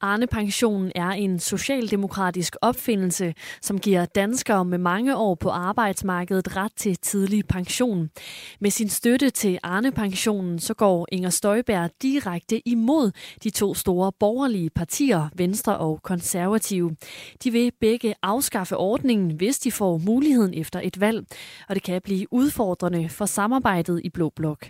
Arne-pensionen 0.00 0.92
er 0.94 1.08
en 1.08 1.38
socialdemokratisk 1.38 2.56
opfindelse, 2.62 3.34
som 3.62 3.78
giver 3.78 4.04
danskere 4.04 4.64
med 4.64 4.78
mange 4.78 5.16
år 5.16 5.34
på 5.34 5.50
arbejdsmarkedet 5.50 6.56
ret 6.56 6.72
til 6.76 6.96
tidlig 6.96 7.46
pension. 7.46 8.10
Med 8.60 8.70
sin 8.70 8.88
støtte 8.88 9.30
til 9.30 9.58
Arne-pensionen, 9.62 10.58
så 10.58 10.74
går 10.74 11.06
Inger 11.12 11.30
Støjberg 11.30 11.90
direkte 12.02 12.68
imod 12.68 13.10
de 13.42 13.50
to 13.50 13.74
store 13.74 14.12
borgerlige 14.20 14.70
partier, 14.70 15.28
Venstre 15.34 15.76
og 15.76 16.02
Konservative. 16.02 16.96
De 17.44 17.50
vil 17.50 17.72
begge 17.80 18.14
afskaffe 18.22 18.76
ordningen, 18.76 19.30
hvis 19.30 19.58
de 19.58 19.72
får 19.72 19.98
muligheden 19.98 20.54
efter 20.54 20.80
et 20.84 21.00
valg, 21.00 21.26
og 21.68 21.74
det 21.74 21.82
kan 21.82 22.02
blive 22.02 22.26
udfordrende 22.32 23.08
for 23.08 23.26
samarbejdet 23.26 24.00
i 24.04 24.10
Blå 24.10 24.32
Blok. 24.36 24.66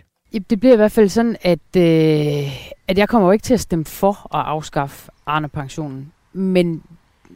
Det 0.49 0.59
bliver 0.59 0.73
i 0.73 0.75
hvert 0.75 0.91
fald 0.91 1.09
sådan, 1.09 1.37
at, 1.41 1.59
øh, 1.77 2.77
at 2.87 2.97
jeg 2.97 3.09
kommer 3.09 3.27
jo 3.27 3.31
ikke 3.31 3.43
til 3.43 3.53
at 3.53 3.59
stemme 3.59 3.85
for 3.85 4.35
at 4.35 4.45
afskaffe 4.45 5.11
Arne-pensionen. 5.27 6.11
Men 6.33 6.83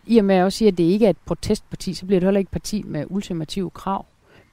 i 0.05 0.17
og 0.17 0.25
med 0.25 0.35
at 0.35 0.37
jeg 0.37 0.45
også 0.45 0.57
siger, 0.57 0.71
at 0.71 0.77
det 0.77 0.83
ikke 0.83 1.05
er 1.05 1.09
et 1.09 1.17
protestparti, 1.25 1.93
så 1.93 2.05
bliver 2.05 2.19
det 2.19 2.27
heller 2.27 2.39
ikke 2.39 2.47
et 2.47 2.51
parti 2.51 2.83
med 2.83 3.05
ultimative 3.09 3.69
krav. 3.69 4.05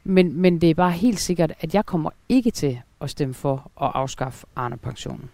Men, 0.04 0.40
men 0.40 0.60
det 0.60 0.70
er 0.70 0.74
bare 0.74 0.90
helt 0.90 1.20
sikkert, 1.20 1.52
at 1.60 1.74
jeg 1.74 1.86
kommer 1.86 2.10
ikke 2.28 2.50
til 2.50 2.80
at 3.00 3.10
stemme 3.10 3.34
for 3.34 3.70
at 3.82 3.90
afskaffe 3.94 4.46
Arne-pensionen. 4.56 5.30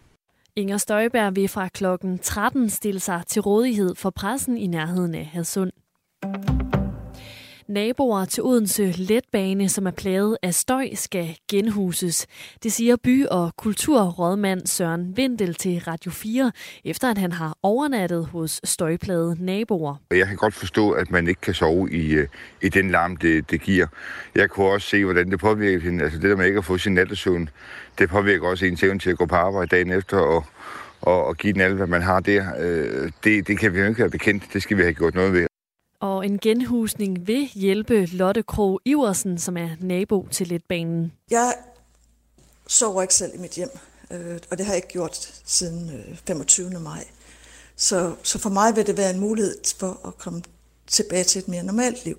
Inger 0.57 0.77
Støjberg 0.77 1.37
vil 1.37 1.49
fra 1.49 1.69
klokken 1.69 2.19
13 2.19 2.71
stille 2.71 3.01
sig 3.01 3.23
til 3.27 3.43
rådighed 3.43 3.95
for 3.95 4.11
pressen 4.11 4.57
i 4.57 4.67
nærheden 4.67 5.14
af 5.14 5.27
Hadsund. 5.27 5.73
Naboer 7.68 8.24
til 8.24 8.42
Odense 8.42 8.94
Letbane, 8.96 9.68
som 9.68 9.87
er 9.87 9.90
plaget 9.90 10.37
af 10.42 10.55
støj, 10.55 10.88
skal 10.94 11.37
genhuses. 11.50 12.27
Det 12.62 12.72
siger 12.72 12.96
by- 12.96 13.27
og 13.27 13.53
kulturrådmand 13.57 14.66
Søren 14.66 15.16
Vindel 15.16 15.55
til 15.55 15.83
Radio 15.87 16.11
4, 16.11 16.53
efter 16.85 17.11
at 17.11 17.18
han 17.18 17.33
har 17.33 17.57
overnattet 17.62 18.27
hos 18.27 18.61
støjplade 18.64 19.37
naboer. 19.44 19.96
Jeg 20.11 20.27
kan 20.27 20.37
godt 20.37 20.55
forstå, 20.55 20.90
at 20.90 21.11
man 21.11 21.29
ikke 21.29 21.40
kan 21.40 21.55
sove 21.55 21.92
i, 21.92 22.12
øh, 22.12 22.29
i 22.62 22.68
den 22.68 22.90
larm, 22.90 23.16
det, 23.16 23.50
det 23.50 23.61
giver. 23.61 23.87
Jeg 24.35 24.50
kunne 24.50 24.66
også 24.66 24.88
se, 24.88 25.05
hvordan 25.05 25.31
det 25.31 25.40
påvirker 25.40 25.81
hende. 25.81 26.05
Altså 26.05 26.18
det 26.18 26.31
der 26.31 26.37
med 26.37 26.46
ikke 26.46 26.59
at 26.59 26.64
få 26.64 26.79
sin 26.79 26.94
nattesøvn, 26.94 27.48
det 27.98 28.09
påvirker 28.09 28.48
også 28.48 28.66
ens 28.66 28.83
evne 28.83 28.98
til 28.98 29.11
at 29.11 29.18
gå 29.18 29.27
på 29.27 29.35
arbejde 29.35 29.77
dagen 29.77 29.90
efter 29.90 30.16
og, 30.16 30.44
og, 31.00 31.27
og 31.27 31.37
give 31.37 31.53
den 31.53 31.61
alt, 31.61 31.74
hvad 31.74 31.87
man 31.87 32.03
har 32.03 32.20
der. 32.20 32.44
Øh, 32.61 33.11
det, 33.24 33.48
det 33.48 33.59
kan 33.59 33.74
vi 33.74 33.81
jo 33.81 33.87
ikke 33.87 34.00
være 34.00 34.11
bekendt. 34.11 34.42
Det 34.53 34.62
skal 34.62 34.77
vi 34.77 34.83
have 34.83 34.94
gjort 34.94 35.14
noget 35.14 35.33
ved. 35.33 35.46
Og 36.05 36.27
en 36.27 36.38
genhusning 36.38 37.27
vil 37.27 37.47
hjælpe 37.55 38.07
Lotte 38.07 38.43
Krog 38.43 38.81
Iversen, 38.85 39.38
som 39.38 39.57
er 39.57 39.69
nabo 39.81 40.29
til 40.31 40.49
letbanen. 40.49 41.12
Jeg 41.31 41.55
sover 42.67 43.03
ikke 43.03 43.14
selv 43.14 43.35
i 43.35 43.38
mit 43.38 43.51
hjem, 43.51 43.69
øh, 44.11 44.38
og 44.51 44.59
det 44.59 44.67
har 44.67 44.73
jeg 44.73 44.77
ikke 44.77 44.88
gjort 44.88 45.43
siden 45.45 45.90
øh, 45.90 46.17
25. 46.27 46.71
maj. 46.71 47.05
Så, 47.77 48.14
så 48.23 48.38
for 48.38 48.51
mig 48.51 48.77
vil 48.77 48.87
det 48.87 48.97
være 48.97 49.11
en 49.11 49.21
mulighed 49.21 49.57
for 49.79 50.01
at 50.07 50.19
komme 50.19 50.43
tilbage 50.87 51.25
til 51.25 51.38
et 51.38 51.49
mere 51.49 51.62
normalt 51.62 52.05
liv. 52.05 52.17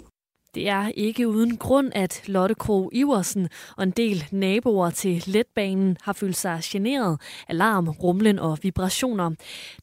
Det 0.56 0.70
er 0.70 0.92
ikke 0.96 1.28
uden 1.28 1.58
grund, 1.58 1.92
at 1.96 2.22
Lotte 2.28 2.56
Kro 2.56 2.90
Iversen 2.94 3.50
og 3.78 3.84
en 3.84 3.92
del 3.92 4.26
naboer 4.32 4.90
til 4.90 5.24
letbanen 5.28 5.98
har 6.02 6.14
følt 6.14 6.36
sig 6.36 6.60
generet 6.64 7.22
af 7.48 7.58
larm, 7.58 7.90
rumlen 7.90 8.40
og 8.40 8.58
vibrationer. 8.62 9.32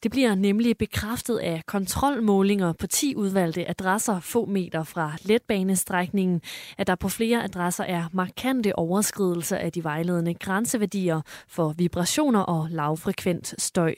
Det 0.03 0.11
bliver 0.11 0.35
nemlig 0.35 0.77
bekræftet 0.77 1.37
af 1.37 1.61
kontrolmålinger 1.65 2.73
på 2.73 2.87
10 2.87 3.15
udvalgte 3.15 3.69
adresser 3.69 4.19
få 4.19 4.45
meter 4.45 4.83
fra 4.83 5.11
letbanestrækningen, 5.23 6.41
at 6.77 6.87
der 6.87 6.95
på 6.95 7.09
flere 7.09 7.43
adresser 7.43 7.83
er 7.83 8.03
markante 8.13 8.75
overskridelser 8.79 9.57
af 9.57 9.71
de 9.71 9.83
vejledende 9.83 10.33
grænseværdier 10.33 11.21
for 11.47 11.73
vibrationer 11.77 12.39
og 12.39 12.67
lavfrekvent 12.69 13.55
støj. 13.57 13.95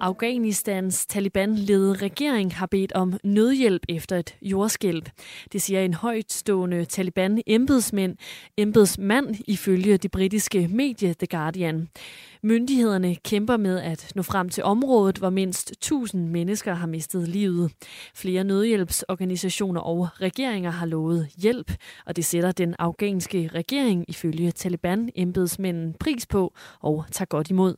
Afghanistans 0.00 1.06
Taliban-ledede 1.06 1.94
regering 1.94 2.54
har 2.54 2.66
bedt 2.66 2.92
om 2.92 3.18
nødhjælp 3.24 3.82
efter 3.88 4.16
et 4.16 4.36
jordskælv. 4.42 5.02
Det 5.52 5.62
siger 5.62 5.80
en 5.80 5.94
højtstående 5.94 6.84
Taliban-embedsmand 6.84 8.16
embedsmand 8.56 9.34
ifølge 9.48 9.96
det 9.96 10.10
britiske 10.10 10.68
medie 10.68 11.14
The 11.14 11.26
Guardian. 11.26 11.88
Myndighederne 12.42 13.14
kæmper 13.14 13.56
med 13.56 13.80
at 13.80 14.12
nå 14.14 14.22
frem 14.22 14.48
til 14.48 14.64
området, 14.64 15.18
hvor 15.18 15.30
mindst 15.30 15.70
1000 15.70 16.28
mennesker 16.28 16.74
har 16.74 16.86
mistet 16.86 17.28
livet. 17.28 17.72
Flere 18.14 18.44
nødhjælpsorganisationer 18.44 19.80
og 19.80 20.08
regeringer 20.20 20.70
har 20.70 20.86
lovet 20.86 21.28
hjælp, 21.36 21.72
og 22.06 22.16
det 22.16 22.24
sætter 22.24 22.52
den 22.52 22.74
afghanske 22.78 23.50
regering 23.54 24.04
ifølge 24.08 24.50
Taliban-embedsmænden 24.50 25.94
pris 26.00 26.26
på 26.26 26.54
og 26.80 27.04
tager 27.12 27.26
godt 27.26 27.50
imod. 27.50 27.74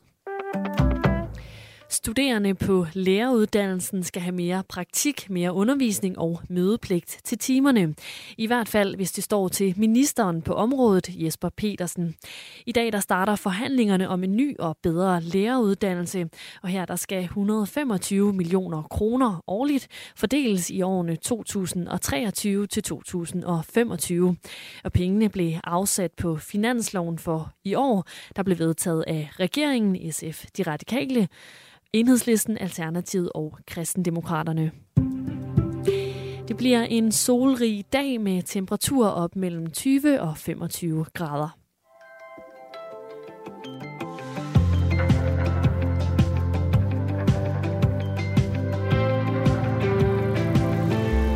Studerende 1.89 2.55
på 2.55 2.85
læreruddannelsen 2.93 4.03
skal 4.03 4.21
have 4.21 4.35
mere 4.35 4.63
praktik, 4.69 5.29
mere 5.29 5.53
undervisning 5.53 6.19
og 6.19 6.41
mødepligt 6.49 7.19
til 7.23 7.37
timerne. 7.37 7.95
I 8.37 8.47
hvert 8.47 8.67
fald, 8.67 8.95
hvis 8.95 9.11
det 9.11 9.23
står 9.23 9.47
til 9.47 9.73
ministeren 9.77 10.41
på 10.41 10.53
området, 10.53 11.09
Jesper 11.09 11.49
Petersen. 11.49 12.15
I 12.65 12.71
dag 12.71 12.91
der 12.91 12.99
starter 12.99 13.35
forhandlingerne 13.35 14.09
om 14.09 14.23
en 14.23 14.35
ny 14.35 14.57
og 14.59 14.77
bedre 14.83 15.21
læreruddannelse, 15.21 16.29
og 16.63 16.69
her 16.69 16.85
der 16.85 16.95
skal 16.95 17.23
125 17.23 18.33
millioner 18.33 18.81
kroner 18.81 19.43
årligt 19.47 19.87
fordeles 20.15 20.69
i 20.69 20.81
årene 20.81 21.15
2023 21.15 22.67
til 22.67 22.83
2025. 22.83 24.35
Og 24.83 24.91
pengene 24.91 25.29
blev 25.29 25.53
afsat 25.63 26.11
på 26.11 26.37
finansloven 26.37 27.19
for 27.19 27.51
i 27.63 27.75
år, 27.75 28.05
der 28.35 28.43
blev 28.43 28.59
vedtaget 28.59 29.03
af 29.07 29.29
regeringen, 29.39 30.11
SF, 30.11 30.45
de 30.57 30.63
radikale, 30.63 31.27
Enhedslisten, 31.93 32.57
Alternativet 32.57 33.29
og 33.35 33.57
Kristendemokraterne. 33.67 34.71
Det 36.47 36.57
bliver 36.57 36.83
en 36.83 37.11
solrig 37.11 37.85
dag 37.93 38.21
med 38.21 38.41
temperaturer 38.41 39.09
op 39.09 39.35
mellem 39.35 39.71
20 39.71 40.21
og 40.21 40.37
25 40.37 41.05
grader. 41.13 41.57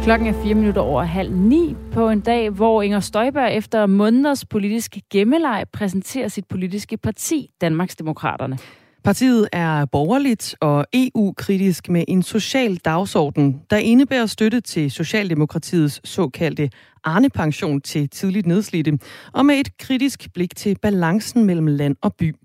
Klokken 0.04 0.28
er 0.28 0.44
fire 0.44 0.56
minutter 0.56 0.82
over 0.82 1.04
halv 1.04 1.36
ni 1.36 1.76
på 1.92 2.10
en 2.10 2.22
dag, 2.22 2.50
hvor 2.50 2.82
Inger 2.82 3.00
Støjberg 3.00 3.54
efter 3.54 3.86
måneders 3.86 4.46
politisk 4.46 4.98
gemmeleg 5.10 5.66
præsenterer 5.74 6.28
sit 6.28 6.46
politiske 6.48 6.98
parti, 6.98 7.52
Danmarks 7.62 7.96
Demokraterne. 7.96 8.58
Partiet 9.04 9.48
er 9.52 9.86
borgerligt 9.86 10.56
og 10.60 10.86
EU-kritisk 10.94 11.90
med 11.90 12.04
en 12.08 12.24
social 12.24 12.76
dagsorden, 12.76 13.62
der 13.70 13.78
indebærer 13.78 14.26
støtte 14.26 14.62
til 14.62 14.92
Socialdemokratiets 14.92 16.10
såkaldte 16.10 16.70
Arne-pension 17.04 17.82
til 17.82 18.10
tidligt 18.10 18.48
nedslidte, 18.48 19.00
og 19.34 19.46
med 19.46 19.56
et 19.56 19.78
kritisk 19.78 20.34
blik 20.34 20.56
til 20.56 20.78
balancen 20.82 21.46
mellem 21.46 21.68
land 21.68 21.96
og 22.02 22.16
by. 22.16 22.36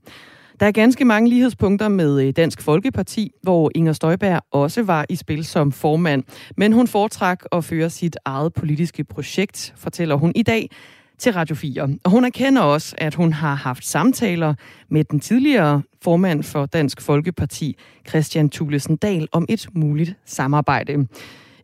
Der 0.61 0.67
er 0.67 0.71
ganske 0.71 1.05
mange 1.05 1.29
lighedspunkter 1.29 1.89
med 1.89 2.27
øh, 2.27 2.33
Dansk 2.37 2.63
Folkeparti, 2.63 3.33
hvor 3.43 3.71
Inger 3.75 3.93
Støjberg 3.93 4.43
også 4.51 4.83
var 4.83 5.07
i 5.09 5.17
spil 5.17 5.45
som 5.45 5.73
formand. 5.73 6.25
Men 6.57 6.73
hun 6.73 6.87
foretrak 6.89 7.45
at 7.53 7.65
føre 7.65 7.91
sit 7.91 8.17
eget 8.25 8.55
politiske 8.55 9.05
projekt, 9.05 9.75
fortæller 9.77 10.15
hun 10.15 10.33
i 10.35 10.43
dag 10.43 10.71
til 11.19 11.33
Radio 11.33 11.55
4. 11.55 11.89
Og 12.05 12.11
hun 12.11 12.25
erkender 12.25 12.63
også, 12.63 12.95
at 12.99 13.15
hun 13.15 13.33
har 13.33 13.55
haft 13.55 13.87
samtaler 13.87 14.55
med 14.89 15.05
den 15.05 15.21
tidligere 15.21 15.83
formand 16.03 16.43
for 16.43 16.67
Dansk 16.67 17.01
Folkeparti, 17.01 17.77
Christian 18.09 18.51
Thulesen 18.51 18.97
Dahl, 18.97 19.29
om 19.33 19.47
et 19.49 19.67
muligt 19.75 20.15
samarbejde. 20.25 21.09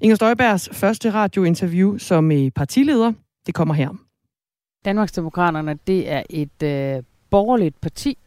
Inger 0.00 0.16
Støjbergs 0.16 0.68
første 0.72 1.10
radiointerview 1.10 1.98
som 1.98 2.30
eh, 2.30 2.50
partileder, 2.50 3.12
det 3.46 3.54
kommer 3.54 3.74
her. 3.74 3.88
Danmarksdemokraterne, 4.84 5.78
det 5.86 6.10
er 6.10 6.22
et 6.30 6.62
øh, 6.62 7.02
borgerligt 7.30 7.80
parti, 7.80 8.18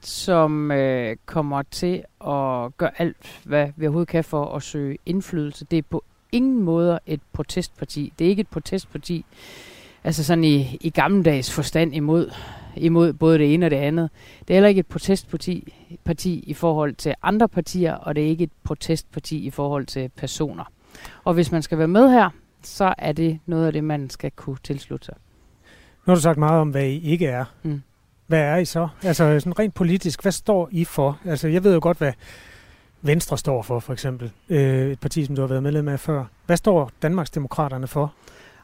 som 0.00 0.70
øh, 0.70 1.16
kommer 1.26 1.62
til 1.62 1.94
at 2.20 2.76
gøre 2.76 2.90
alt, 3.00 3.40
hvad 3.44 3.68
vi 3.76 3.86
overhovedet 3.86 4.08
kan 4.08 4.24
for 4.24 4.56
at 4.56 4.62
søge 4.62 4.98
indflydelse. 5.06 5.64
Det 5.64 5.78
er 5.78 5.82
på 5.90 6.04
ingen 6.32 6.62
måde 6.62 6.98
et 7.06 7.20
protestparti. 7.32 8.12
Det 8.18 8.24
er 8.24 8.28
ikke 8.28 8.40
et 8.40 8.48
protestparti, 8.48 9.24
altså 10.04 10.24
sådan 10.24 10.44
i, 10.44 10.78
i 10.80 10.90
gammeldags 10.90 11.52
forstand 11.52 11.94
imod, 11.94 12.30
imod 12.76 13.12
både 13.12 13.38
det 13.38 13.54
ene 13.54 13.66
og 13.66 13.70
det 13.70 13.76
andet. 13.76 14.10
Det 14.40 14.50
er 14.50 14.54
heller 14.54 14.68
ikke 14.68 14.78
et 14.78 14.86
protestparti 14.86 15.74
parti 16.04 16.44
i 16.46 16.54
forhold 16.54 16.94
til 16.94 17.14
andre 17.22 17.48
partier, 17.48 17.94
og 17.94 18.16
det 18.16 18.24
er 18.24 18.28
ikke 18.28 18.44
et 18.44 18.50
protestparti 18.64 19.46
i 19.46 19.50
forhold 19.50 19.86
til 19.86 20.10
personer. 20.16 20.64
Og 21.24 21.34
hvis 21.34 21.52
man 21.52 21.62
skal 21.62 21.78
være 21.78 21.88
med 21.88 22.10
her, 22.10 22.30
så 22.62 22.94
er 22.98 23.12
det 23.12 23.38
noget 23.46 23.66
af 23.66 23.72
det, 23.72 23.84
man 23.84 24.10
skal 24.10 24.30
kunne 24.30 24.56
tilslutte 24.62 25.04
sig. 25.06 25.14
Nu 26.06 26.10
har 26.10 26.14
du 26.14 26.20
sagt 26.20 26.38
meget 26.38 26.60
om, 26.60 26.70
hvad 26.70 26.84
I 26.84 27.10
ikke 27.10 27.26
er. 27.26 27.44
Mm. 27.62 27.82
Hvad 28.26 28.40
er 28.40 28.56
I 28.56 28.64
så? 28.64 28.88
Altså 29.02 29.40
sådan 29.40 29.58
rent 29.58 29.74
politisk, 29.74 30.22
hvad 30.22 30.32
står 30.32 30.68
I 30.72 30.84
for? 30.84 31.18
Altså 31.24 31.48
jeg 31.48 31.64
ved 31.64 31.74
jo 31.74 31.80
godt, 31.82 31.98
hvad 31.98 32.12
Venstre 33.02 33.38
står 33.38 33.62
for, 33.62 33.80
for 33.80 33.92
eksempel. 33.92 34.30
Øh, 34.48 34.90
et 34.90 35.00
parti, 35.00 35.24
som 35.24 35.36
du 35.36 35.42
har 35.42 35.48
været 35.48 35.62
medlem 35.62 35.88
af 35.88 36.00
før. 36.00 36.24
Hvad 36.46 36.56
står 36.56 36.90
Danmarksdemokraterne 37.02 37.86
for? 37.86 38.12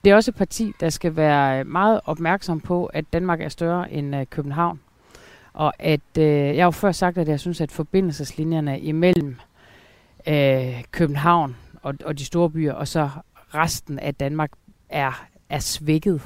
Det 0.04 0.10
er 0.10 0.14
også 0.14 0.30
et 0.30 0.34
parti, 0.34 0.72
der 0.80 0.88
skal 0.88 1.16
være 1.16 1.60
øh, 1.60 1.66
meget 1.66 2.00
opmærksom 2.04 2.60
på, 2.60 2.86
at 2.86 3.04
Danmark 3.12 3.40
er 3.40 3.48
større 3.48 3.92
end 3.92 4.16
øh, 4.16 4.26
København. 4.26 4.80
Og 5.52 5.72
at, 5.78 6.00
øh, 6.18 6.24
jeg 6.26 6.56
har 6.56 6.64
jo 6.64 6.70
før 6.70 6.92
sagt, 6.92 7.18
at 7.18 7.28
jeg 7.28 7.40
synes, 7.40 7.60
at 7.60 7.72
forbindelseslinjerne 7.72 8.80
imellem 8.80 9.36
øh, 10.28 10.84
København 10.90 11.56
og, 11.82 11.94
og 12.04 12.18
de 12.18 12.24
store 12.24 12.50
byer, 12.50 12.72
og 12.72 12.88
så 12.88 13.08
resten 13.54 13.98
af 13.98 14.14
Danmark 14.14 14.50
er, 14.88 15.26
er 15.48 15.58
svækket. 15.58 16.22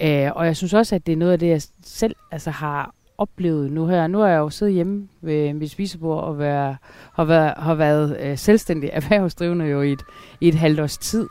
Øh, 0.00 0.30
og 0.34 0.46
jeg 0.46 0.56
synes 0.56 0.74
også, 0.74 0.94
at 0.94 1.06
det 1.06 1.12
er 1.12 1.16
noget 1.16 1.32
af 1.32 1.38
det, 1.38 1.48
jeg 1.48 1.62
selv 1.84 2.16
altså, 2.30 2.50
har 2.50 2.94
oplevet 3.18 3.72
nu 3.72 3.86
her. 3.86 4.06
Nu 4.06 4.18
har 4.18 4.28
jeg 4.28 4.38
jo 4.38 4.50
siddet 4.50 4.74
hjemme 4.74 5.08
ved 5.20 5.54
mit 5.54 5.70
spisebord 5.70 6.24
og 6.24 6.38
være, 6.38 6.76
har 7.12 7.24
været, 7.24 7.54
har 7.56 7.74
været 7.74 8.16
øh, 8.20 8.38
selvstændig 8.38 8.90
erhvervsdrivende 8.92 9.64
jo 9.64 9.82
i 9.82 9.92
et, 9.92 10.02
i 10.40 10.48
et 10.48 10.54
halvt 10.54 10.80
års 10.80 10.98
tid. 10.98 11.28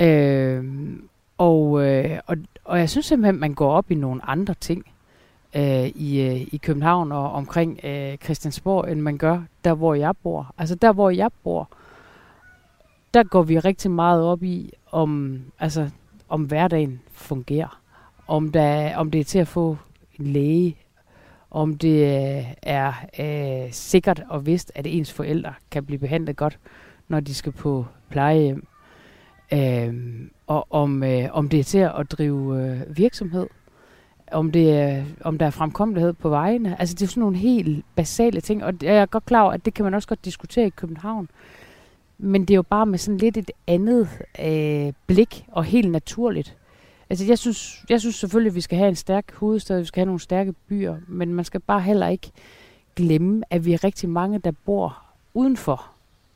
Øh, 0.00 0.64
og, 1.38 1.86
øh, 1.86 2.20
og, 2.26 2.36
og 2.64 2.78
jeg 2.78 2.90
synes 2.90 3.06
simpelthen, 3.06 3.40
man 3.40 3.54
går 3.54 3.72
op 3.72 3.90
i 3.90 3.94
nogle 3.94 4.20
andre 4.24 4.54
ting 4.54 4.84
øh, 5.56 5.86
i, 5.86 6.20
øh, 6.20 6.40
i 6.40 6.60
København 6.62 7.12
og 7.12 7.32
omkring 7.32 7.80
øh, 7.84 8.16
Christiansborg, 8.16 8.92
end 8.92 9.00
man 9.00 9.18
gør 9.18 9.42
der, 9.64 9.74
hvor 9.74 9.94
jeg 9.94 10.14
bor. 10.22 10.54
Altså 10.58 10.74
der, 10.74 10.92
hvor 10.92 11.10
jeg 11.10 11.30
bor, 11.44 11.68
der 13.14 13.22
går 13.22 13.42
vi 13.42 13.58
rigtig 13.58 13.90
meget 13.90 14.22
op 14.22 14.42
i, 14.42 14.72
om, 14.92 15.40
altså, 15.58 15.90
om 16.28 16.42
hverdagen 16.42 17.00
fungerer. 17.12 17.80
Om, 18.26 18.52
der, 18.52 18.96
om 18.96 19.10
det 19.10 19.20
er 19.20 19.24
til 19.24 19.38
at 19.38 19.48
få 19.48 19.76
en 20.18 20.26
læge, 20.26 20.76
om 21.50 21.78
det 21.78 22.02
øh, 22.38 22.44
er 22.62 22.92
øh, 23.18 23.72
sikkert 23.72 24.22
og 24.28 24.46
vist, 24.46 24.72
at 24.74 24.86
ens 24.86 25.12
forældre 25.12 25.52
kan 25.70 25.84
blive 25.84 25.98
behandlet 25.98 26.36
godt, 26.36 26.58
når 27.08 27.20
de 27.20 27.34
skal 27.34 27.52
på 27.52 27.86
plejehjem 28.08 28.66
øh, 29.52 29.94
og 30.46 30.66
om, 30.70 31.02
øh, 31.02 31.28
om 31.32 31.48
det 31.48 31.60
er 31.60 31.64
til 31.64 31.78
at 31.78 32.10
drive 32.10 32.62
øh, 32.62 32.96
virksomhed, 32.96 33.46
om, 34.32 34.52
det 34.52 34.72
er, 34.72 35.04
om 35.20 35.38
der 35.38 35.46
er 35.46 35.50
fremkommelighed 35.50 36.12
på 36.12 36.28
vejene. 36.28 36.80
Altså 36.80 36.94
det 36.94 37.02
er 37.02 37.08
sådan 37.08 37.20
nogle 37.20 37.36
helt 37.36 37.84
basale 37.94 38.40
ting, 38.40 38.64
og 38.64 38.74
jeg 38.82 38.96
er 38.96 39.06
godt 39.06 39.26
klar 39.26 39.42
over, 39.42 39.52
at 39.52 39.64
det 39.64 39.74
kan 39.74 39.84
man 39.84 39.94
også 39.94 40.08
godt 40.08 40.24
diskutere 40.24 40.66
i 40.66 40.70
København. 40.70 41.28
Men 42.18 42.40
det 42.40 42.50
er 42.50 42.56
jo 42.56 42.62
bare 42.62 42.86
med 42.86 42.98
sådan 42.98 43.18
lidt 43.18 43.36
et 43.36 43.50
andet 43.66 44.08
øh, 44.44 44.92
blik, 45.06 45.44
og 45.48 45.64
helt 45.64 45.90
naturligt. 45.90 46.56
Altså 47.10 47.24
jeg 47.24 47.38
synes, 47.38 47.84
jeg 47.88 48.00
synes 48.00 48.16
selvfølgelig, 48.16 48.50
at 48.50 48.54
vi 48.54 48.60
skal 48.60 48.78
have 48.78 48.88
en 48.88 48.96
stærk 48.96 49.34
hovedstad, 49.34 49.78
vi 49.78 49.84
skal 49.84 50.00
have 50.00 50.06
nogle 50.06 50.20
stærke 50.20 50.54
byer, 50.68 50.96
men 51.06 51.34
man 51.34 51.44
skal 51.44 51.60
bare 51.60 51.80
heller 51.80 52.08
ikke 52.08 52.30
glemme, 52.96 53.42
at 53.50 53.64
vi 53.64 53.72
er 53.72 53.84
rigtig 53.84 54.08
mange, 54.08 54.38
der 54.38 54.50
bor 54.64 55.02
uden 55.34 55.56
for 55.56 55.86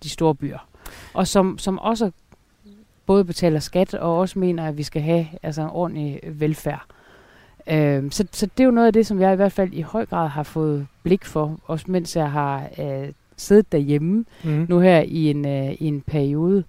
de 0.02 0.08
store 0.08 0.34
byer, 0.34 0.68
og 1.14 1.26
som, 1.26 1.58
som 1.58 1.78
også 1.78 2.10
både 3.06 3.24
betaler 3.24 3.60
skat 3.60 3.94
og 3.94 4.18
også 4.18 4.38
mener, 4.38 4.68
at 4.68 4.76
vi 4.76 4.82
skal 4.82 5.02
have 5.02 5.26
altså, 5.42 5.62
en 5.62 5.68
ordentlig 5.70 6.20
velfærd. 6.24 6.86
Øh, 7.70 8.10
så, 8.10 8.26
så 8.32 8.46
det 8.46 8.60
er 8.60 8.64
jo 8.64 8.70
noget 8.70 8.86
af 8.86 8.92
det, 8.92 9.06
som 9.06 9.20
jeg 9.20 9.32
i 9.32 9.36
hvert 9.36 9.52
fald 9.52 9.72
i 9.72 9.80
høj 9.80 10.06
grad 10.06 10.28
har 10.28 10.42
fået 10.42 10.86
blik 11.02 11.24
for, 11.24 11.60
også 11.64 11.84
mens 11.88 12.16
jeg 12.16 12.30
har 12.30 12.68
øh, 12.78 13.08
siddet 13.36 13.72
derhjemme 13.72 14.24
mm. 14.44 14.66
nu 14.68 14.78
her 14.78 15.00
i 15.00 15.30
en, 15.30 15.46
øh, 15.46 15.72
i 15.72 15.86
en 15.86 16.00
periode. 16.00 16.64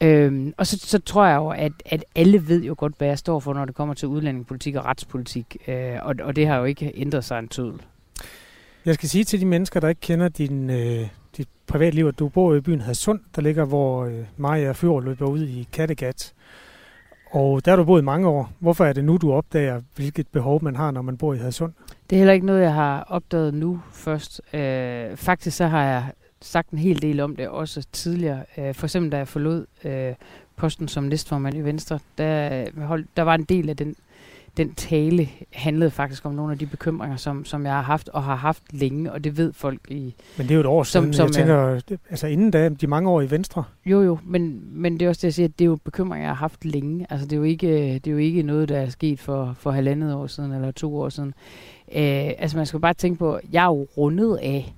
Øhm, 0.00 0.54
og 0.56 0.66
så, 0.66 0.78
så 0.78 0.98
tror 0.98 1.26
jeg 1.26 1.36
jo, 1.36 1.48
at, 1.48 1.72
at 1.86 2.04
alle 2.14 2.48
ved 2.48 2.62
jo 2.62 2.74
godt, 2.78 2.92
hvad 2.98 3.08
jeg 3.08 3.18
står 3.18 3.40
for, 3.40 3.54
når 3.54 3.64
det 3.64 3.74
kommer 3.74 3.94
til 3.94 4.08
udlændingepolitik 4.08 4.74
og 4.74 4.84
retspolitik. 4.84 5.56
Øh, 5.68 5.96
og, 6.02 6.14
og 6.22 6.36
det 6.36 6.46
har 6.46 6.56
jo 6.56 6.64
ikke 6.64 6.92
ændret 6.94 7.24
sig 7.24 7.38
en 7.38 7.48
tydel. 7.48 7.82
Jeg 8.86 8.94
skal 8.94 9.08
sige 9.08 9.24
til 9.24 9.40
de 9.40 9.46
mennesker, 9.46 9.80
der 9.80 9.88
ikke 9.88 10.00
kender 10.00 10.28
din, 10.28 10.70
øh, 10.70 11.08
dit 11.36 11.48
privatliv, 11.66 12.06
at 12.06 12.18
du 12.18 12.28
bor 12.28 12.54
i 12.54 12.60
byen 12.60 12.80
Hadsund, 12.80 13.20
der 13.36 13.42
ligger, 13.42 13.64
hvor 13.64 14.04
øh, 14.04 14.24
Maja 14.36 14.72
Fjord 14.72 15.04
løber 15.04 15.26
ud 15.26 15.42
i 15.42 15.68
Kattegat. 15.72 16.32
Og 17.30 17.64
der 17.64 17.70
har 17.70 17.76
du 17.76 17.84
boet 17.84 18.00
i 18.00 18.04
mange 18.04 18.28
år. 18.28 18.52
Hvorfor 18.58 18.84
er 18.84 18.92
det 18.92 19.04
nu, 19.04 19.16
du 19.16 19.32
opdager, 19.32 19.80
hvilket 19.96 20.28
behov 20.28 20.64
man 20.64 20.76
har, 20.76 20.90
når 20.90 21.02
man 21.02 21.16
bor 21.16 21.34
i 21.34 21.38
Hadsund? 21.38 21.72
Det 22.10 22.16
er 22.16 22.18
heller 22.18 22.34
ikke 22.34 22.46
noget, 22.46 22.62
jeg 22.62 22.74
har 22.74 23.06
opdaget 23.08 23.54
nu 23.54 23.80
først. 23.92 24.40
Øh, 24.54 25.16
faktisk 25.16 25.56
så 25.56 25.66
har 25.66 25.84
jeg 25.84 26.04
sagt 26.40 26.70
en 26.70 26.78
hel 26.78 27.02
del 27.02 27.20
om 27.20 27.36
det 27.36 27.48
også 27.48 27.86
tidligere. 27.92 28.44
Øh, 28.58 28.74
for 28.74 28.86
eksempel 28.86 29.12
da 29.12 29.16
jeg 29.16 29.28
forlod 29.28 29.66
øh, 29.84 30.14
posten 30.56 30.88
som 30.88 31.04
næstformand 31.04 31.56
i 31.56 31.60
Venstre, 31.60 31.98
der, 32.18 32.64
øh, 32.76 32.82
hold, 32.82 33.04
der 33.16 33.22
var 33.22 33.34
en 33.34 33.44
del 33.44 33.70
af 33.70 33.76
den 33.76 33.96
den 34.56 34.74
tale 34.74 35.28
handlede 35.52 35.90
faktisk 35.90 36.26
om 36.26 36.34
nogle 36.34 36.52
af 36.52 36.58
de 36.58 36.66
bekymringer, 36.66 37.16
som, 37.16 37.44
som 37.44 37.64
jeg 37.66 37.72
har 37.72 37.82
haft 37.82 38.08
og 38.08 38.22
har 38.22 38.36
haft 38.36 38.62
længe, 38.70 39.12
og 39.12 39.24
det 39.24 39.36
ved 39.36 39.52
folk 39.52 39.80
i... 39.88 40.14
Men 40.38 40.46
det 40.46 40.50
er 40.50 40.54
jo 40.54 40.60
et 40.60 40.66
år 40.66 40.82
siden, 40.82 41.12
som, 41.12 41.32
som 41.32 41.48
jeg 41.48 41.48
tænker, 41.78 41.98
altså 42.10 42.26
inden 42.26 42.50
da, 42.50 42.68
de 42.68 42.86
mange 42.86 43.10
år 43.10 43.20
i 43.20 43.30
Venstre. 43.30 43.64
Jo, 43.86 44.02
jo, 44.02 44.18
men, 44.24 44.62
men 44.72 44.92
det 45.00 45.02
er 45.04 45.08
også 45.08 45.18
det, 45.18 45.24
jeg 45.24 45.34
siger, 45.34 45.48
at 45.48 45.58
det 45.58 45.64
er 45.64 45.68
jo 45.68 45.78
bekymringer, 45.84 46.26
jeg 46.26 46.30
har 46.36 46.40
haft 46.40 46.64
længe. 46.64 47.06
Altså 47.10 47.26
det 47.26 47.32
er 47.32 47.36
jo 47.36 47.42
ikke, 47.42 47.94
det 47.94 48.06
er 48.06 48.10
jo 48.10 48.16
ikke 48.18 48.42
noget, 48.42 48.68
der 48.68 48.78
er 48.78 48.88
sket 48.88 49.20
for, 49.20 49.54
for 49.58 49.70
halvandet 49.70 50.14
år 50.14 50.26
siden 50.26 50.52
eller 50.52 50.70
to 50.70 50.96
år 50.96 51.08
siden. 51.08 51.34
Øh, 51.94 52.30
altså 52.38 52.56
man 52.56 52.66
skal 52.66 52.80
bare 52.80 52.94
tænke 52.94 53.18
på, 53.18 53.38
jeg 53.52 53.62
er 53.62 53.66
jo 53.68 53.86
rundet 53.96 54.36
af 54.36 54.74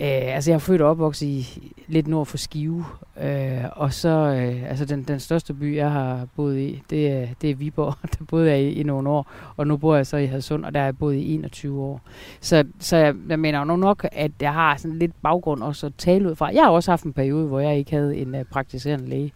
Øh, 0.00 0.34
altså 0.34 0.50
jeg 0.50 0.54
er 0.54 0.58
født 0.58 0.82
og 0.82 0.90
opvokset 0.90 1.26
i 1.26 1.72
lidt 1.86 2.08
nord 2.08 2.26
for 2.26 2.36
Skive, 2.36 2.84
øh, 3.22 3.64
og 3.72 3.92
så 3.92 4.08
øh, 4.08 4.70
altså 4.70 4.84
den, 4.84 5.02
den 5.02 5.20
største 5.20 5.54
by, 5.54 5.76
jeg 5.76 5.90
har 5.90 6.26
boet 6.36 6.58
i, 6.58 6.82
det 6.90 7.10
er, 7.10 7.26
det 7.42 7.50
er 7.50 7.54
Viborg. 7.54 7.94
Der 8.18 8.24
boede 8.24 8.50
jeg 8.50 8.60
i, 8.60 8.72
i 8.72 8.82
nogle 8.82 9.08
år, 9.08 9.30
og 9.56 9.66
nu 9.66 9.76
bor 9.76 9.96
jeg 9.96 10.06
så 10.06 10.16
i 10.16 10.26
Hadsund, 10.26 10.64
og 10.64 10.74
der 10.74 10.80
har 10.80 10.86
jeg 10.86 10.98
boet 10.98 11.14
i 11.14 11.34
21 11.34 11.82
år. 11.82 12.00
Så, 12.40 12.64
så 12.78 12.96
jeg, 12.96 13.14
jeg 13.28 13.38
mener 13.38 13.58
jo 13.58 13.64
nok, 13.64 14.06
at 14.12 14.32
jeg 14.40 14.52
har 14.52 14.76
sådan 14.76 14.98
lidt 14.98 15.12
baggrund 15.22 15.62
også 15.62 15.86
at 15.86 15.92
tale 15.98 16.30
ud 16.30 16.34
fra. 16.34 16.54
Jeg 16.54 16.62
har 16.62 16.70
også 16.70 16.90
haft 16.90 17.04
en 17.04 17.12
periode, 17.12 17.46
hvor 17.46 17.60
jeg 17.60 17.78
ikke 17.78 17.90
havde 17.90 18.16
en 18.16 18.34
uh, 18.34 18.42
praktiserende 18.50 19.08
læge. 19.08 19.32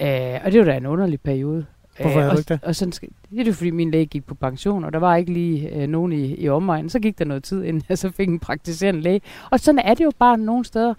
Øh, 0.00 0.40
og 0.44 0.52
det 0.52 0.60
var 0.60 0.64
da 0.64 0.76
en 0.76 0.86
underlig 0.86 1.20
periode. 1.20 1.66
Hvorfor 2.00 2.20
havde 2.20 2.32
du 2.32 2.38
ikke 2.38 2.48
det? 2.48 2.60
Og, 2.62 2.68
og 2.68 2.76
sådan, 2.76 2.90
det 2.90 3.40
er 3.40 3.44
det, 3.44 3.56
fordi 3.56 3.70
min 3.70 3.90
læge 3.90 4.06
gik 4.06 4.26
på 4.26 4.34
pension, 4.34 4.84
og 4.84 4.92
der 4.92 4.98
var 4.98 5.16
ikke 5.16 5.32
lige 5.32 5.74
øh, 5.74 5.88
nogen 5.88 6.12
i, 6.12 6.34
i 6.34 6.48
omegnen. 6.48 6.90
Så 6.90 6.98
gik 6.98 7.18
der 7.18 7.24
noget 7.24 7.44
tid, 7.44 7.64
inden 7.64 7.82
jeg 7.88 7.98
så 7.98 8.10
fik 8.10 8.28
en 8.28 8.38
praktiserende 8.38 9.00
læge. 9.00 9.20
Og 9.50 9.60
sådan 9.60 9.78
er 9.78 9.94
det 9.94 10.04
jo 10.04 10.12
bare 10.18 10.38
nogle 10.38 10.64
steder. 10.64 10.94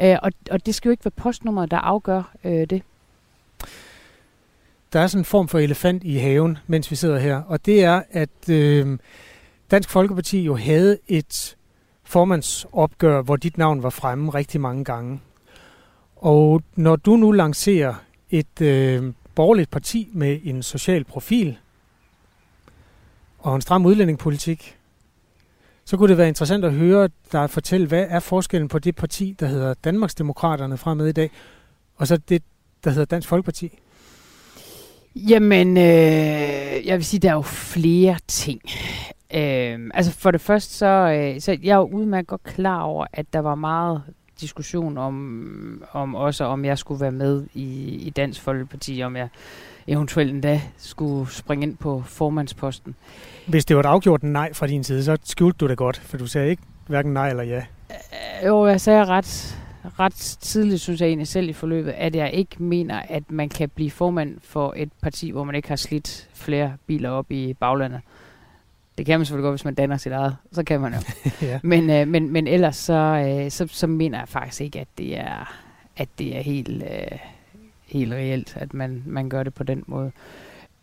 Øh, 0.00 0.16
og, 0.22 0.32
og 0.50 0.66
det 0.66 0.74
skal 0.74 0.88
jo 0.88 0.90
ikke 0.90 1.04
være 1.04 1.12
postnummeret, 1.16 1.70
der 1.70 1.78
afgør 1.78 2.34
øh, 2.44 2.66
det. 2.70 2.82
Der 4.92 5.00
er 5.00 5.06
sådan 5.06 5.20
en 5.20 5.24
form 5.24 5.48
for 5.48 5.58
elefant 5.58 6.04
i 6.04 6.16
haven, 6.16 6.58
mens 6.66 6.90
vi 6.90 6.96
sidder 6.96 7.18
her. 7.18 7.42
Og 7.42 7.66
det 7.66 7.84
er, 7.84 8.02
at 8.10 8.48
øh, 8.50 8.98
Dansk 9.70 9.90
Folkeparti 9.90 10.40
jo 10.42 10.56
havde 10.56 10.98
et 11.08 11.56
formandsopgør, 12.04 13.22
hvor 13.22 13.36
dit 13.36 13.58
navn 13.58 13.82
var 13.82 13.90
fremme 13.90 14.30
rigtig 14.30 14.60
mange 14.60 14.84
gange. 14.84 15.20
Og 16.16 16.62
når 16.76 16.96
du 16.96 17.16
nu 17.16 17.32
lancerer 17.32 17.94
et 18.30 18.60
øh, 18.60 19.12
borgerligt 19.38 19.70
parti 19.70 20.08
med 20.12 20.40
en 20.44 20.62
social 20.62 21.04
profil 21.04 21.58
og 23.38 23.54
en 23.54 23.60
stram 23.60 23.86
udlændingepolitik, 23.86 24.76
så 25.84 25.96
kunne 25.96 26.08
det 26.08 26.18
være 26.18 26.28
interessant 26.28 26.64
at 26.64 26.72
høre 26.72 27.08
dig 27.32 27.50
fortælle, 27.50 27.86
hvad 27.86 28.06
er 28.08 28.20
forskellen 28.20 28.68
på 28.68 28.78
det 28.78 28.96
parti, 28.96 29.36
der 29.40 29.46
hedder 29.46 29.74
Danmarksdemokraterne 29.74 30.76
fremad 30.76 31.06
i 31.06 31.12
dag, 31.12 31.30
og 31.96 32.06
så 32.06 32.16
det, 32.16 32.42
der 32.84 32.90
hedder 32.90 33.04
Dansk 33.04 33.28
Folkeparti? 33.28 33.78
Jamen, 35.16 35.76
øh, 35.76 36.86
jeg 36.86 36.96
vil 36.96 37.04
sige, 37.04 37.20
der 37.20 37.28
er 37.30 37.34
jo 37.34 37.42
flere 37.42 38.16
ting. 38.28 38.60
Øh, 39.34 39.90
altså 39.94 40.12
for 40.12 40.30
det 40.30 40.40
første, 40.40 40.74
så, 40.74 40.86
øh, 40.86 41.40
så 41.40 41.56
jeg 41.62 41.72
er 41.72 41.76
jo 41.76 41.88
udmærket 41.92 42.28
godt 42.28 42.42
klar 42.42 42.82
over, 42.82 43.06
at 43.12 43.32
der 43.32 43.38
var 43.38 43.54
meget 43.54 44.02
diskussion 44.40 44.98
om, 44.98 45.82
om 45.92 46.14
også, 46.14 46.44
om 46.44 46.64
jeg 46.64 46.78
skulle 46.78 47.00
være 47.00 47.12
med 47.12 47.46
i, 47.54 47.94
i 48.06 48.10
Dansk 48.10 48.40
Folkeparti, 48.40 49.02
om 49.02 49.16
jeg 49.16 49.28
eventuelt 49.86 50.30
endda 50.30 50.60
skulle 50.76 51.30
springe 51.30 51.66
ind 51.66 51.76
på 51.76 52.02
formandsposten. 52.06 52.94
Hvis 53.46 53.64
det 53.64 53.76
var 53.76 53.82
et 53.82 53.86
afgjort 53.86 54.22
nej 54.22 54.52
fra 54.52 54.66
din 54.66 54.84
side, 54.84 55.04
så 55.04 55.16
skjulte 55.24 55.58
du 55.58 55.68
det 55.68 55.78
godt, 55.78 55.96
for 55.96 56.16
du 56.16 56.26
sagde 56.26 56.50
ikke 56.50 56.62
hverken 56.86 57.12
nej 57.12 57.30
eller 57.30 57.42
ja. 57.42 57.62
Øh, 57.90 58.46
jo, 58.46 58.66
jeg 58.66 58.80
sagde 58.80 59.04
ret, 59.04 59.58
ret 59.98 60.36
tidligt, 60.40 60.80
synes 60.80 61.00
jeg 61.00 61.06
egentlig 61.06 61.28
selv 61.28 61.48
i 61.48 61.52
forløbet, 61.52 61.90
at 61.90 62.16
jeg 62.16 62.32
ikke 62.32 62.62
mener, 62.62 63.02
at 63.08 63.22
man 63.30 63.48
kan 63.48 63.68
blive 63.68 63.90
formand 63.90 64.36
for 64.42 64.74
et 64.76 64.90
parti, 65.02 65.30
hvor 65.30 65.44
man 65.44 65.54
ikke 65.54 65.68
har 65.68 65.76
slidt 65.76 66.28
flere 66.34 66.72
biler 66.86 67.10
op 67.10 67.30
i 67.30 67.54
baglandet. 67.54 68.00
Det 68.98 69.06
kan 69.06 69.18
man 69.18 69.26
selvfølgelig 69.26 69.44
godt, 69.44 69.52
hvis 69.52 69.64
man 69.64 69.74
danner 69.74 69.96
sit 69.96 70.12
eget. 70.12 70.36
Så 70.52 70.64
kan 70.64 70.80
man 70.80 70.94
jo. 70.94 71.00
ja. 71.46 71.60
men, 71.62 71.90
øh, 71.90 72.08
men, 72.08 72.32
men 72.32 72.46
ellers 72.46 72.76
så, 72.76 72.92
øh, 72.94 73.50
så, 73.50 73.66
så 73.70 73.86
mener 73.86 74.18
jeg 74.18 74.28
faktisk 74.28 74.60
ikke, 74.60 74.80
at 74.80 74.88
det 74.98 75.18
er, 75.18 75.54
at 75.96 76.08
det 76.18 76.36
er 76.36 76.40
helt, 76.40 76.82
øh, 76.82 77.18
helt 77.86 78.12
reelt, 78.12 78.56
at 78.56 78.74
man, 78.74 79.02
man 79.06 79.28
gør 79.28 79.42
det 79.42 79.54
på 79.54 79.62
den 79.62 79.84
måde. 79.86 80.10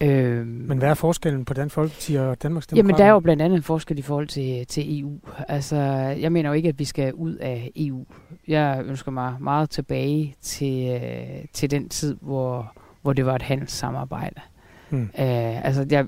Øh, 0.02 0.48
Men 0.48 0.78
hvad 0.78 0.90
er 0.90 0.94
forskellen 0.94 1.46
på 1.46 1.54
Dansk 1.54 1.76
Folkeparti 1.76 2.16
og 2.16 2.44
Danmarks 2.44 2.68
Jamen, 2.76 2.96
der 2.96 3.06
er 3.06 3.12
jo 3.12 3.20
blandt 3.20 3.42
andet 3.42 3.58
en 3.58 3.64
forskel 3.64 4.00
i 4.00 4.02
forhold 4.02 4.28
til, 4.28 4.68
til 4.68 5.00
EU. 5.00 5.20
Altså, 5.48 5.76
jeg 6.20 6.32
mener 6.32 6.50
jo 6.50 6.54
ikke, 6.54 6.70
at 6.70 6.80
vi 6.80 6.86
skal 6.86 7.14
ud 7.14 7.36
af 7.36 7.72
EU. 7.76 8.06
Jeg 8.48 8.84
ønsker 8.86 9.12
mig 9.12 9.36
meget 9.40 9.70
tilbage 9.70 10.36
til, 10.42 11.02
øh, 11.04 11.46
til 11.54 11.72
den 11.72 11.90
tid, 11.90 12.18
hvor, 12.22 12.74
hvor 13.02 13.14
det 13.14 13.26
var 13.26 13.36
et 13.36 13.42
handelssamarbejde. 13.42 14.42
Hmm. 14.90 15.02
Øh, 15.04 15.66
altså, 15.66 15.86
jeg 15.90 16.06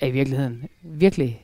er 0.00 0.06
i 0.06 0.10
virkeligheden 0.10 0.68
virkelig 0.82 1.42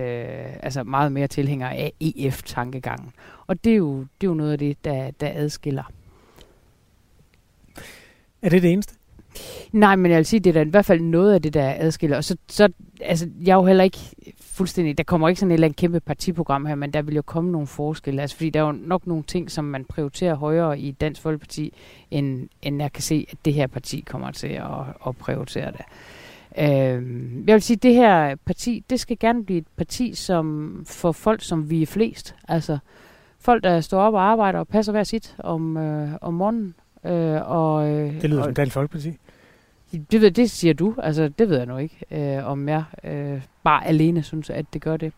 øh, 0.00 0.56
altså 0.62 0.82
meget 0.84 1.12
mere 1.12 1.26
tilhænger 1.26 1.68
af 1.68 1.92
EF-tankegangen. 2.00 3.12
Og 3.46 3.64
det 3.64 3.72
er, 3.72 3.76
jo, 3.76 3.98
det 4.00 4.26
er 4.26 4.30
jo 4.30 4.34
noget 4.34 4.52
af 4.52 4.58
det, 4.58 4.84
der, 4.84 5.10
der 5.10 5.30
adskiller. 5.34 5.92
Er 8.42 8.48
det 8.48 8.62
det 8.62 8.72
eneste? 8.72 8.94
Nej, 9.72 9.96
men 9.96 10.10
jeg 10.10 10.18
vil 10.18 10.26
sige, 10.26 10.40
det 10.40 10.50
er 10.50 10.54
da 10.54 10.68
i 10.68 10.70
hvert 10.70 10.84
fald 10.84 11.00
noget 11.00 11.34
af 11.34 11.42
det, 11.42 11.54
der 11.54 11.74
adskiller. 11.76 12.16
Og 12.16 12.24
så, 12.24 12.36
så 12.48 12.68
altså, 13.00 13.30
jeg 13.44 13.52
er 13.52 13.56
jo 13.56 13.66
heller 13.66 13.84
ikke 13.84 13.98
fuldstændig, 14.40 14.98
der 14.98 15.04
kommer 15.04 15.28
ikke 15.28 15.40
sådan 15.40 15.50
et 15.50 15.54
eller 15.54 15.66
andet 15.66 15.76
kæmpe 15.76 16.00
partiprogram 16.00 16.66
her, 16.66 16.74
men 16.74 16.90
der 16.90 17.02
vil 17.02 17.14
jo 17.14 17.22
komme 17.22 17.52
nogle 17.52 17.66
forskelle. 17.66 18.22
Altså, 18.22 18.36
fordi 18.36 18.50
der 18.50 18.60
er 18.60 18.66
jo 18.66 18.72
nok 18.72 19.06
nogle 19.06 19.22
ting, 19.22 19.50
som 19.50 19.64
man 19.64 19.84
prioriterer 19.84 20.34
højere 20.34 20.78
i 20.78 20.90
Dansk 20.90 21.20
Folkeparti, 21.20 21.72
end, 22.10 22.48
end 22.62 22.82
jeg 22.82 22.92
kan 22.92 23.02
se, 23.02 23.26
at 23.30 23.38
det 23.44 23.54
her 23.54 23.66
parti 23.66 24.00
kommer 24.00 24.30
til 24.30 24.48
at, 24.48 24.64
at 25.06 25.16
prioritere 25.16 25.72
det. 25.72 25.82
Øh, 26.58 27.02
jeg 27.46 27.54
vil 27.54 27.62
sige, 27.62 27.76
at 27.76 27.82
det 27.82 27.94
her 27.94 28.34
parti, 28.34 28.84
det 28.90 29.00
skal 29.00 29.16
gerne 29.20 29.44
blive 29.44 29.58
et 29.58 29.66
parti 29.76 30.14
som 30.14 30.84
for 30.86 31.12
folk, 31.12 31.42
som 31.42 31.70
vi 31.70 31.82
er 31.82 31.86
flest. 31.86 32.34
Altså 32.48 32.78
folk, 33.40 33.62
der 33.62 33.80
står 33.80 34.00
op 34.00 34.14
og 34.14 34.22
arbejder 34.22 34.58
og 34.58 34.68
passer 34.68 34.92
hver 34.92 35.04
sit 35.04 35.36
om, 35.38 35.76
øh, 35.76 36.10
om 36.20 36.34
morgenen. 36.34 36.74
Øh, 37.04 37.50
og, 37.50 37.88
øh, 37.88 38.22
det 38.22 38.30
lyder 38.30 38.40
og, 38.40 38.44
som 38.44 38.54
Dansk 38.54 38.74
Folkeparti. 38.74 39.12
Det, 40.10 40.20
ved, 40.20 40.30
det 40.30 40.50
siger 40.50 40.74
du. 40.74 40.94
Altså, 41.02 41.28
det 41.28 41.48
ved 41.48 41.56
jeg 41.56 41.66
nu 41.66 41.76
ikke, 41.76 42.00
øh, 42.10 42.46
om 42.46 42.68
jeg 42.68 42.84
øh, 43.04 43.42
bare 43.62 43.86
alene 43.86 44.22
synes, 44.22 44.50
at 44.50 44.66
det 44.72 44.82
gør 44.82 44.96
det. 44.96 45.12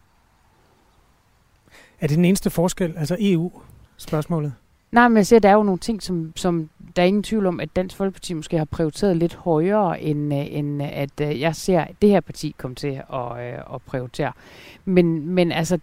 Er 2.00 2.06
det 2.06 2.16
den 2.16 2.24
eneste 2.24 2.50
forskel, 2.50 2.94
altså 2.96 3.16
EU-spørgsmålet? 3.20 4.52
Nej, 4.92 5.08
men 5.08 5.16
jeg 5.16 5.26
siger, 5.26 5.38
at 5.38 5.42
der 5.42 5.48
er 5.48 5.54
jo 5.54 5.62
nogle 5.62 5.78
ting, 5.78 6.02
som, 6.02 6.32
som 6.36 6.70
der 6.98 7.02
er 7.02 7.06
ingen 7.06 7.22
tvivl 7.22 7.46
om, 7.46 7.60
at 7.60 7.76
Dansk 7.76 7.96
Folkeparti 7.96 8.34
måske 8.34 8.58
har 8.58 8.64
prioriteret 8.64 9.16
lidt 9.16 9.34
højere, 9.34 10.00
end, 10.00 10.34
øh, 10.34 10.56
end 10.56 10.82
øh, 10.82 10.88
at 10.98 11.20
øh, 11.20 11.40
jeg 11.40 11.56
ser 11.56 11.80
at 11.80 11.94
det 12.02 12.10
her 12.10 12.20
parti 12.20 12.54
komme 12.58 12.74
til 12.74 13.02
at, 13.12 13.38
øh, 13.38 13.74
at 13.74 13.82
prioritere. 13.86 14.32
Men, 14.84 15.28
men 15.30 15.52
altså, 15.52 15.78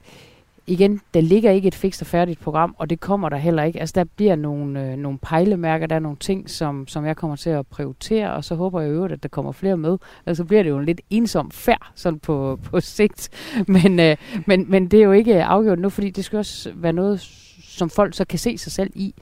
igen, 0.67 1.01
der 1.13 1.21
ligger 1.21 1.51
ikke 1.51 1.67
et 1.67 1.75
fikst 1.75 2.01
og 2.01 2.07
færdigt 2.07 2.39
program, 2.39 2.75
og 2.77 2.89
det 2.89 2.99
kommer 2.99 3.29
der 3.29 3.37
heller 3.37 3.63
ikke. 3.63 3.79
Altså, 3.79 3.93
der 3.95 4.03
bliver 4.15 4.35
nogle, 4.35 4.91
øh, 4.91 4.97
nogle 4.97 5.17
pejlemærker, 5.17 5.87
der 5.87 5.95
er 5.95 5.99
nogle 5.99 6.17
ting, 6.17 6.49
som, 6.49 6.87
som 6.87 7.05
jeg 7.05 7.15
kommer 7.15 7.35
til 7.35 7.49
at 7.49 7.67
prioritere, 7.67 8.33
og 8.33 8.43
så 8.43 8.55
håber 8.55 8.81
jeg 8.81 8.91
øvrigt, 8.91 9.13
at 9.13 9.23
der 9.23 9.29
kommer 9.29 9.51
flere 9.51 9.77
med. 9.77 9.97
Altså, 10.25 10.43
så 10.43 10.47
bliver 10.47 10.63
det 10.63 10.69
jo 10.69 10.77
en 10.77 10.85
lidt 10.85 11.01
ensom 11.09 11.51
færd, 11.51 11.91
sådan 11.95 12.19
på, 12.19 12.59
på 12.71 12.79
sigt. 12.79 13.29
Men, 13.67 13.99
øh, 13.99 14.17
men, 14.45 14.65
men 14.69 14.87
det 14.87 14.99
er 14.99 15.03
jo 15.03 15.11
ikke 15.11 15.43
afgjort 15.43 15.79
nu, 15.79 15.89
fordi 15.89 16.09
det 16.09 16.25
skal 16.25 16.37
også 16.37 16.71
være 16.75 16.93
noget, 16.93 17.21
som 17.63 17.89
folk 17.89 18.15
så 18.15 18.25
kan 18.25 18.39
se 18.39 18.57
sig 18.57 18.71
selv 18.71 18.91
i. 18.95 19.15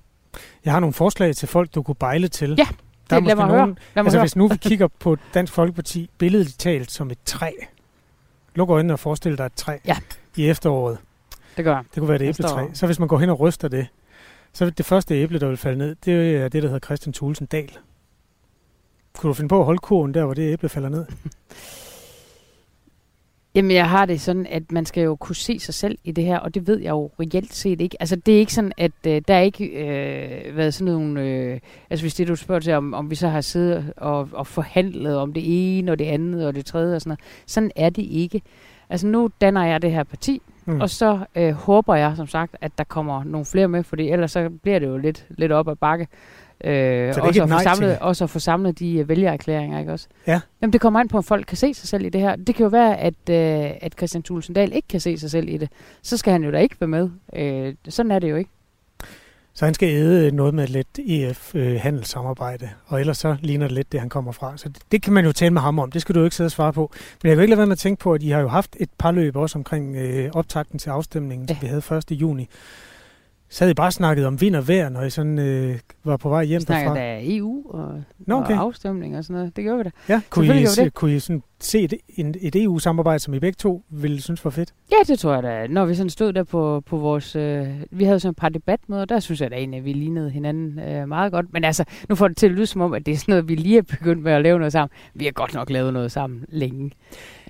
Jeg 0.66 0.74
har 0.74 0.80
nogle 0.80 0.94
forslag 0.94 1.36
til 1.36 1.48
folk, 1.48 1.76
du 1.76 1.84
kunne 1.84 1.96
bejle 1.96 2.28
til. 2.28 2.56
Ja, 2.58 2.68
der 3.10 3.16
er 3.16 3.20
lad 3.20 3.36
mig 3.36 3.48
nogen, 3.48 3.60
høre. 3.60 3.68
Lad 3.68 3.76
mig 3.96 4.06
altså, 4.06 4.18
høre. 4.18 4.24
hvis 4.24 4.36
nu 4.36 4.48
vi 4.48 4.58
kigger 4.58 4.88
på 4.88 5.18
Dansk 5.34 5.54
Folkeparti, 5.54 6.10
billedet 6.18 6.56
talt 6.58 6.92
som 6.92 7.12
et 7.12 7.18
træ. 7.26 7.52
Luk 8.56 8.70
øjnene 8.70 8.94
og 8.94 9.00
forestil 9.00 9.38
dig 9.38 9.46
et 9.46 9.54
træ 9.54 9.78
ja. 9.86 9.98
i 10.36 10.50
efteråret. 10.50 10.98
Det 11.58 11.66
gør 11.66 11.76
Det 11.76 12.00
kunne 12.00 12.08
være 12.08 12.16
et 12.16 12.22
æbletræ. 12.22 12.68
Så 12.74 12.86
hvis 12.86 13.00
man 13.00 13.08
går 13.08 13.18
hen 13.18 13.30
og 13.30 13.40
ryster 13.40 13.68
det, 13.68 13.88
så 14.54 14.70
det 14.70 14.86
første 14.86 15.16
æble, 15.16 15.40
der 15.40 15.48
vil 15.48 15.58
falde 15.58 15.78
ned, 15.78 15.96
det 16.06 16.36
er 16.36 16.48
det, 16.48 16.64
der 16.64 16.70
hedder 16.70 16.86
Christian 16.86 17.14
Thulesen 17.14 17.46
Dal. 17.46 17.78
Kunne 19.18 19.28
du 19.28 19.34
finde 19.34 19.50
på 19.50 19.60
at 19.60 19.66
holde 19.66 19.80
kurven 19.80 20.14
der, 20.14 20.26
hvor 20.26 20.34
det 20.34 20.54
æble 20.54 20.70
falder 20.70 20.90
ned? 20.90 21.06
Jamen, 23.56 23.72
jeg 23.72 23.90
har 23.90 24.06
det 24.06 24.22
sådan, 24.22 24.46
at 24.50 24.72
man 24.72 24.86
skal 24.86 25.04
jo 25.04 25.16
kunne 25.16 25.36
se 25.36 25.60
sig 25.60 25.74
selv 25.74 25.98
i 26.04 26.12
det 26.12 26.24
her, 26.24 26.40
og 26.40 26.56
det 26.56 26.68
ved 26.68 26.80
jeg 26.80 26.90
jo 26.90 27.12
reelt 27.20 27.54
set 27.54 27.82
ikke. 27.82 27.98
Altså, 28.00 28.16
det 28.16 28.36
er 28.36 28.40
ikke 28.40 28.54
sådan, 28.54 28.72
at 28.78 28.92
øh, 29.08 29.22
der 29.28 29.34
er 29.34 29.42
ikke 29.42 29.66
øh, 29.66 30.58
været 30.58 30.74
sådan 30.74 30.94
nogle... 30.94 31.22
Øh, 31.22 31.60
altså, 31.90 32.04
hvis 32.04 32.16
det 32.16 32.28
du 32.28 32.36
spørger 32.36 32.62
til, 32.62 32.74
om, 32.74 32.94
om 32.94 33.10
vi 33.10 33.16
så 33.16 33.28
har 33.28 33.42
siddet 33.42 33.94
og, 33.98 34.30
og 34.32 34.48
forhandlet 34.48 35.18
om 35.18 35.34
det 35.34 35.44
ene 35.46 35.92
og 35.92 36.00
det 36.00 36.06
andet 36.06 36.48
og 36.48 36.56
det 36.56 36.66
tredje 36.66 36.96
og 36.96 37.02
sådan 37.02 37.10
noget. 37.10 37.20
Sådan 37.46 37.72
er 37.76 37.90
det 37.90 38.04
ikke. 38.04 38.42
Altså, 38.90 39.08
nu 39.08 39.30
danner 39.42 39.66
jeg 39.66 39.82
det 39.82 39.92
her 39.92 40.04
parti, 40.04 40.42
mm. 40.66 40.82
og 40.82 40.90
så 40.90 41.20
øh, 41.36 41.52
håber 41.52 41.96
jeg, 41.96 42.14
som 42.16 42.28
sagt, 42.28 42.56
at 42.62 42.72
der 42.78 42.84
kommer 42.84 43.24
nogle 43.24 43.46
flere 43.46 43.68
med, 43.68 43.84
fordi 43.84 44.10
ellers 44.10 44.32
så 44.32 44.50
bliver 44.64 44.80
det 44.80 44.88
jo 44.88 44.98
lidt, 44.98 45.26
lidt 45.30 45.52
op 45.52 45.68
ad 45.68 45.76
bakke. 45.76 46.08
Øh, 46.64 47.08
også, 47.08 47.44
at 47.44 47.50
få 47.50 47.60
samlet, 47.64 48.00
også 48.00 48.24
at 48.24 48.30
få 48.30 48.40
samlet 48.40 48.80
de 48.80 49.02
uh, 49.02 49.10
vælgererklæringer, 49.10 49.80
ikke 49.80 49.92
også? 49.92 50.08
Ja. 50.28 50.42
Jamen, 50.62 50.74
det 50.74 50.82
kommer 50.82 51.00
an 51.00 51.08
på, 51.08 51.18
om 51.18 51.24
folk 51.24 51.46
kan 51.46 51.58
se 51.58 51.74
sig 51.74 51.90
selv 51.90 52.06
i 52.06 52.10
det 52.10 52.22
her. 52.22 52.36
Det 52.36 52.56
kan 52.56 52.64
jo 52.64 52.70
være, 52.70 52.98
at, 52.98 53.30
øh, 53.30 53.72
at 53.82 53.94
Christian 53.98 54.24
Tulsendal 54.24 54.74
ikke 54.74 54.88
kan 54.88 55.00
se 55.00 55.18
sig 55.18 55.32
selv 55.32 55.50
i 55.50 55.58
det. 55.58 55.70
Så 56.02 56.18
skal 56.18 56.34
han 56.34 56.44
jo 56.44 56.52
da 56.52 56.58
ikke 56.58 56.76
være 56.80 56.88
med. 56.88 57.10
Øh, 57.36 57.74
sådan 57.90 58.12
er 58.12 58.20
det 58.20 58.30
jo 58.30 58.36
ikke. 58.36 58.50
Så 59.56 59.66
han 59.66 59.74
skal 59.74 59.90
æde 59.90 60.32
noget 60.32 60.54
med 60.54 60.68
lidt 60.68 61.00
EF-handelssamarbejde, 61.00 62.70
og 62.86 63.00
ellers 63.00 63.18
så 63.18 63.36
ligner 63.42 63.68
det 63.68 63.76
lidt 63.76 63.92
det, 63.92 64.00
han 64.00 64.10
kommer 64.10 64.32
fra. 64.32 64.58
Så 64.58 64.70
det, 64.70 64.82
det 64.92 65.02
kan 65.02 65.14
man 65.14 65.26
jo 65.26 65.32
tale 65.32 65.54
med 65.54 65.62
ham 65.62 65.80
om. 65.80 65.92
Det 65.92 66.02
skal 66.02 66.16
du 66.16 66.20
jo 66.20 66.26
ikke 66.26 66.36
sidde 66.36 66.48
og 66.48 66.52
svare 66.52 66.74
på. 66.74 66.92
Men 67.24 67.30
jeg 67.30 67.36
kan 67.36 67.42
ikke 67.42 67.50
lade 67.50 67.58
være 67.58 67.68
med 67.68 67.72
at 67.72 67.80
tænke 67.80 68.00
på, 68.00 68.14
at 68.14 68.24
I 68.24 68.30
har 68.30 68.40
jo 68.40 68.48
haft 68.48 68.76
et 68.80 68.90
par 68.98 69.12
løb 69.12 69.36
også 69.36 69.58
omkring 69.58 69.96
øh, 69.96 70.30
optakten 70.34 70.80
til 70.80 70.90
afstemningen, 70.90 71.48
ja. 71.50 71.54
som 71.54 71.62
vi 71.62 71.68
havde 71.68 71.98
1. 72.12 72.12
juni 72.12 72.50
så 73.54 73.64
havde 73.64 73.72
I 73.72 73.74
bare 73.74 73.92
snakket 73.92 74.26
om 74.26 74.42
vind 74.42 74.56
og 74.56 74.68
vejr, 74.68 74.90
når 74.90 75.02
I 75.04 75.10
sådan, 75.10 75.40
øh, 75.40 75.80
var 76.04 76.18
på 76.18 76.30
vej 76.30 76.44
hjem 76.44 76.62
derfra? 76.62 76.80
Vi 76.80 76.84
snakkede 76.84 77.06
da 77.06 77.20
EU 77.38 77.64
og, 77.70 78.04
Nå, 78.20 78.36
okay. 78.36 78.54
og 78.54 78.60
afstemning 78.60 79.18
og 79.18 79.24
sådan 79.24 79.34
noget. 79.34 79.56
Det 79.56 79.64
gjorde 79.64 79.78
vi 79.78 79.84
da. 79.84 79.92
Ja, 80.10 80.22
kunne 80.30 80.62
I, 80.62 80.66
se, 80.66 80.90
kunne 80.90 81.16
I 81.16 81.20
sådan 81.20 81.44
se 81.66 81.80
et, 81.80 81.94
en, 82.10 82.36
et 82.42 82.56
EU-samarbejde, 82.56 83.20
som 83.20 83.34
I 83.34 83.40
begge 83.40 83.56
to 83.56 83.84
ville 83.90 84.22
synes 84.22 84.46
var 84.46 84.52
fedt? 84.52 84.74
Ja, 84.92 84.96
det 85.08 85.20
tror 85.20 85.34
jeg 85.34 85.44
da. 85.44 85.68
Når 85.68 85.86
vi 85.86 85.96
sådan 85.96 86.10
stod 86.10 86.34
der 86.34 86.44
på, 86.44 86.84
på 86.86 86.98
vores... 86.98 87.36
Øh, 87.36 87.68
vi 87.92 88.04
havde 88.04 88.20
sådan 88.20 88.32
et 88.32 88.36
par 88.36 88.50
debatmøder, 88.50 89.06
der 89.06 89.20
synes 89.20 89.42
jeg 89.42 89.52
da 89.52 89.56
egentlig, 89.56 89.78
at 89.78 89.86
vi 89.86 89.94
lignede 89.94 90.30
hinanden 90.30 90.80
øh, 90.80 91.08
meget 91.08 91.32
godt. 91.32 91.54
Men 91.54 91.64
altså, 91.64 91.84
nu 92.10 92.16
får 92.16 92.28
det 92.28 92.38
til 92.38 92.46
at 92.46 92.52
lyde 92.52 92.66
som 92.66 92.82
om, 92.82 92.94
at 92.94 93.06
det 93.06 93.12
er 93.12 93.18
sådan 93.18 93.32
noget, 93.32 93.50
vi 93.50 93.56
lige 93.56 93.78
er 93.78 93.82
begyndt 93.82 94.24
med 94.24 94.32
at 94.32 94.42
lave 94.42 94.60
noget 94.60 94.72
sammen. 94.72 94.90
Vi 95.14 95.26
har 95.26 95.32
godt 95.32 95.54
nok 95.54 95.70
lavet 95.70 95.94
noget 95.94 96.12
sammen 96.12 96.46
længe 96.50 96.92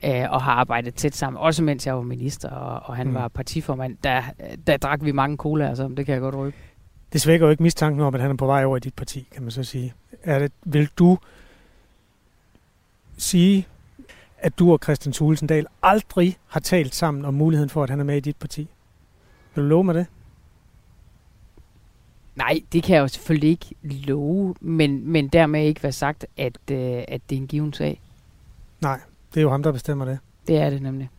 øh, 0.05 0.31
og 0.31 0.41
har 0.41 0.51
arbejdet 0.51 0.95
tæt 0.95 1.15
sammen. 1.15 1.39
Også 1.41 1.63
mens 1.63 1.87
jeg 1.87 1.95
var 1.95 2.01
minister, 2.01 2.49
og, 2.49 2.89
og 2.89 2.95
han 2.95 3.07
mm. 3.07 3.13
var 3.13 3.27
partiformand. 3.27 3.97
Der, 4.03 4.21
der 4.67 4.77
drak 4.77 5.03
vi 5.03 5.11
mange 5.11 5.37
cola, 5.37 5.67
altså, 5.69 5.87
det 5.97 6.05
kan 6.05 6.13
jeg 6.13 6.21
godt 6.21 6.35
røbe. 6.35 6.55
Det 7.13 7.21
svækker 7.21 7.47
jo 7.47 7.51
ikke 7.51 7.63
mistanken 7.63 8.01
om, 8.01 8.15
at 8.15 8.21
han 8.21 8.31
er 8.31 8.35
på 8.35 8.45
vej 8.45 8.65
over 8.65 8.77
i 8.77 8.79
dit 8.79 8.93
parti, 8.93 9.27
kan 9.31 9.41
man 9.41 9.51
så 9.51 9.63
sige. 9.63 9.93
Er 10.23 10.39
det, 10.39 10.51
vil 10.65 10.89
du 10.97 11.17
sige, 13.17 13.67
at 14.43 14.59
du 14.59 14.71
og 14.71 14.79
Christian 14.83 15.13
Thulesendal 15.13 15.65
aldrig 15.83 16.37
har 16.47 16.59
talt 16.59 16.95
sammen 16.95 17.25
om 17.25 17.33
muligheden 17.33 17.69
for, 17.69 17.83
at 17.83 17.89
han 17.89 17.99
er 17.99 18.03
med 18.03 18.17
i 18.17 18.19
dit 18.19 18.35
parti? 18.35 18.67
Vil 19.55 19.63
du 19.63 19.69
love 19.69 19.83
mig 19.83 19.95
det? 19.95 20.07
Nej, 22.35 22.61
det 22.73 22.83
kan 22.83 22.95
jeg 22.95 23.01
jo 23.01 23.07
selvfølgelig 23.07 23.49
ikke 23.49 23.75
love, 23.83 24.55
men, 24.61 25.11
men 25.11 25.27
dermed 25.27 25.65
ikke 25.65 25.83
være 25.83 25.91
sagt, 25.91 26.25
at, 26.37 26.57
øh, 26.71 27.03
at 27.07 27.21
det 27.29 27.35
er 27.35 27.41
en 27.41 27.47
given 27.47 27.73
sag. 27.73 28.01
Nej, 28.81 28.99
det 29.33 29.37
er 29.39 29.41
jo 29.41 29.49
ham, 29.49 29.63
der 29.63 29.71
bestemmer 29.71 30.05
det. 30.05 30.19
Det 30.47 30.57
er 30.57 30.69
det 30.69 30.81
nemlig. 30.81 31.09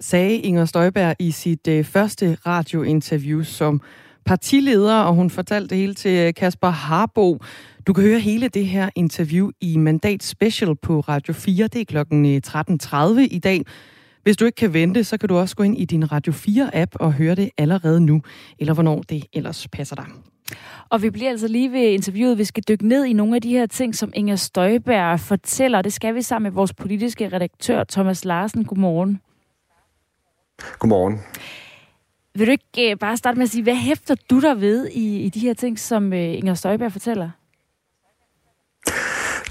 Sagde 0.00 0.36
Inger 0.36 0.64
Støjberg 0.64 1.16
i 1.18 1.30
sit 1.30 1.68
øh, 1.68 1.84
første 1.84 2.34
radiointerview 2.46 3.42
som 3.42 3.80
partileder, 4.28 4.94
og 4.94 5.14
hun 5.14 5.30
fortalte 5.30 5.68
det 5.68 5.78
hele 5.78 5.94
til 5.94 6.26
øh, 6.26 6.34
Kasper 6.34 6.68
Harbo. 6.68 7.38
Du 7.86 7.92
kan 7.92 8.04
høre 8.04 8.20
hele 8.20 8.48
det 8.48 8.66
her 8.66 8.90
interview 8.94 9.50
i 9.60 9.76
Mandat 9.76 10.22
Special 10.22 10.76
på 10.76 11.00
Radio 11.00 11.34
4. 11.34 11.66
Det 11.66 11.80
er 11.80 11.84
klokken 11.84 12.42
13.30 12.46 12.96
øh, 12.96 13.26
i 13.30 13.38
dag. 13.38 13.62
Hvis 14.22 14.36
du 14.36 14.44
ikke 14.44 14.56
kan 14.56 14.72
vente, 14.72 15.04
så 15.04 15.18
kan 15.18 15.28
du 15.28 15.36
også 15.36 15.56
gå 15.56 15.62
ind 15.62 15.78
i 15.78 15.84
din 15.84 16.12
Radio 16.12 16.32
4-app 16.32 16.90
og 16.94 17.12
høre 17.12 17.34
det 17.34 17.50
allerede 17.58 18.00
nu, 18.00 18.22
eller 18.58 18.74
hvornår 18.74 19.02
det 19.02 19.24
ellers 19.32 19.68
passer 19.68 19.96
dig. 19.96 20.06
Og 20.88 21.02
vi 21.02 21.10
bliver 21.10 21.30
altså 21.30 21.48
lige 21.48 21.72
ved 21.72 21.88
interviewet. 21.92 22.38
Vi 22.38 22.44
skal 22.44 22.64
dykke 22.68 22.88
ned 22.88 23.04
i 23.04 23.12
nogle 23.12 23.34
af 23.34 23.42
de 23.42 23.50
her 23.50 23.66
ting, 23.66 23.94
som 23.94 24.12
Inger 24.14 24.36
Støjberg 24.36 25.20
fortæller. 25.20 25.82
Det 25.82 25.92
skal 25.92 26.14
vi 26.14 26.22
sammen 26.22 26.42
med 26.42 26.54
vores 26.54 26.74
politiske 26.74 27.28
redaktør, 27.28 27.84
Thomas 27.84 28.24
Larsen. 28.24 28.64
Godmorgen. 28.64 29.20
Godmorgen. 30.78 31.20
Vil 32.38 32.46
du 32.46 32.52
ikke 32.52 32.90
øh, 32.90 32.98
bare 32.98 33.16
starte 33.16 33.38
med 33.38 33.44
at 33.44 33.50
sige, 33.50 33.62
hvad 33.62 33.74
hæfter 33.74 34.14
du 34.30 34.40
der 34.40 34.54
ved 34.54 34.88
i, 34.88 35.20
i 35.22 35.28
de 35.28 35.40
her 35.40 35.54
ting, 35.54 35.78
som 35.78 36.12
øh, 36.12 36.18
Inger 36.18 36.54
Støjberg 36.54 36.92
fortæller? 36.92 37.30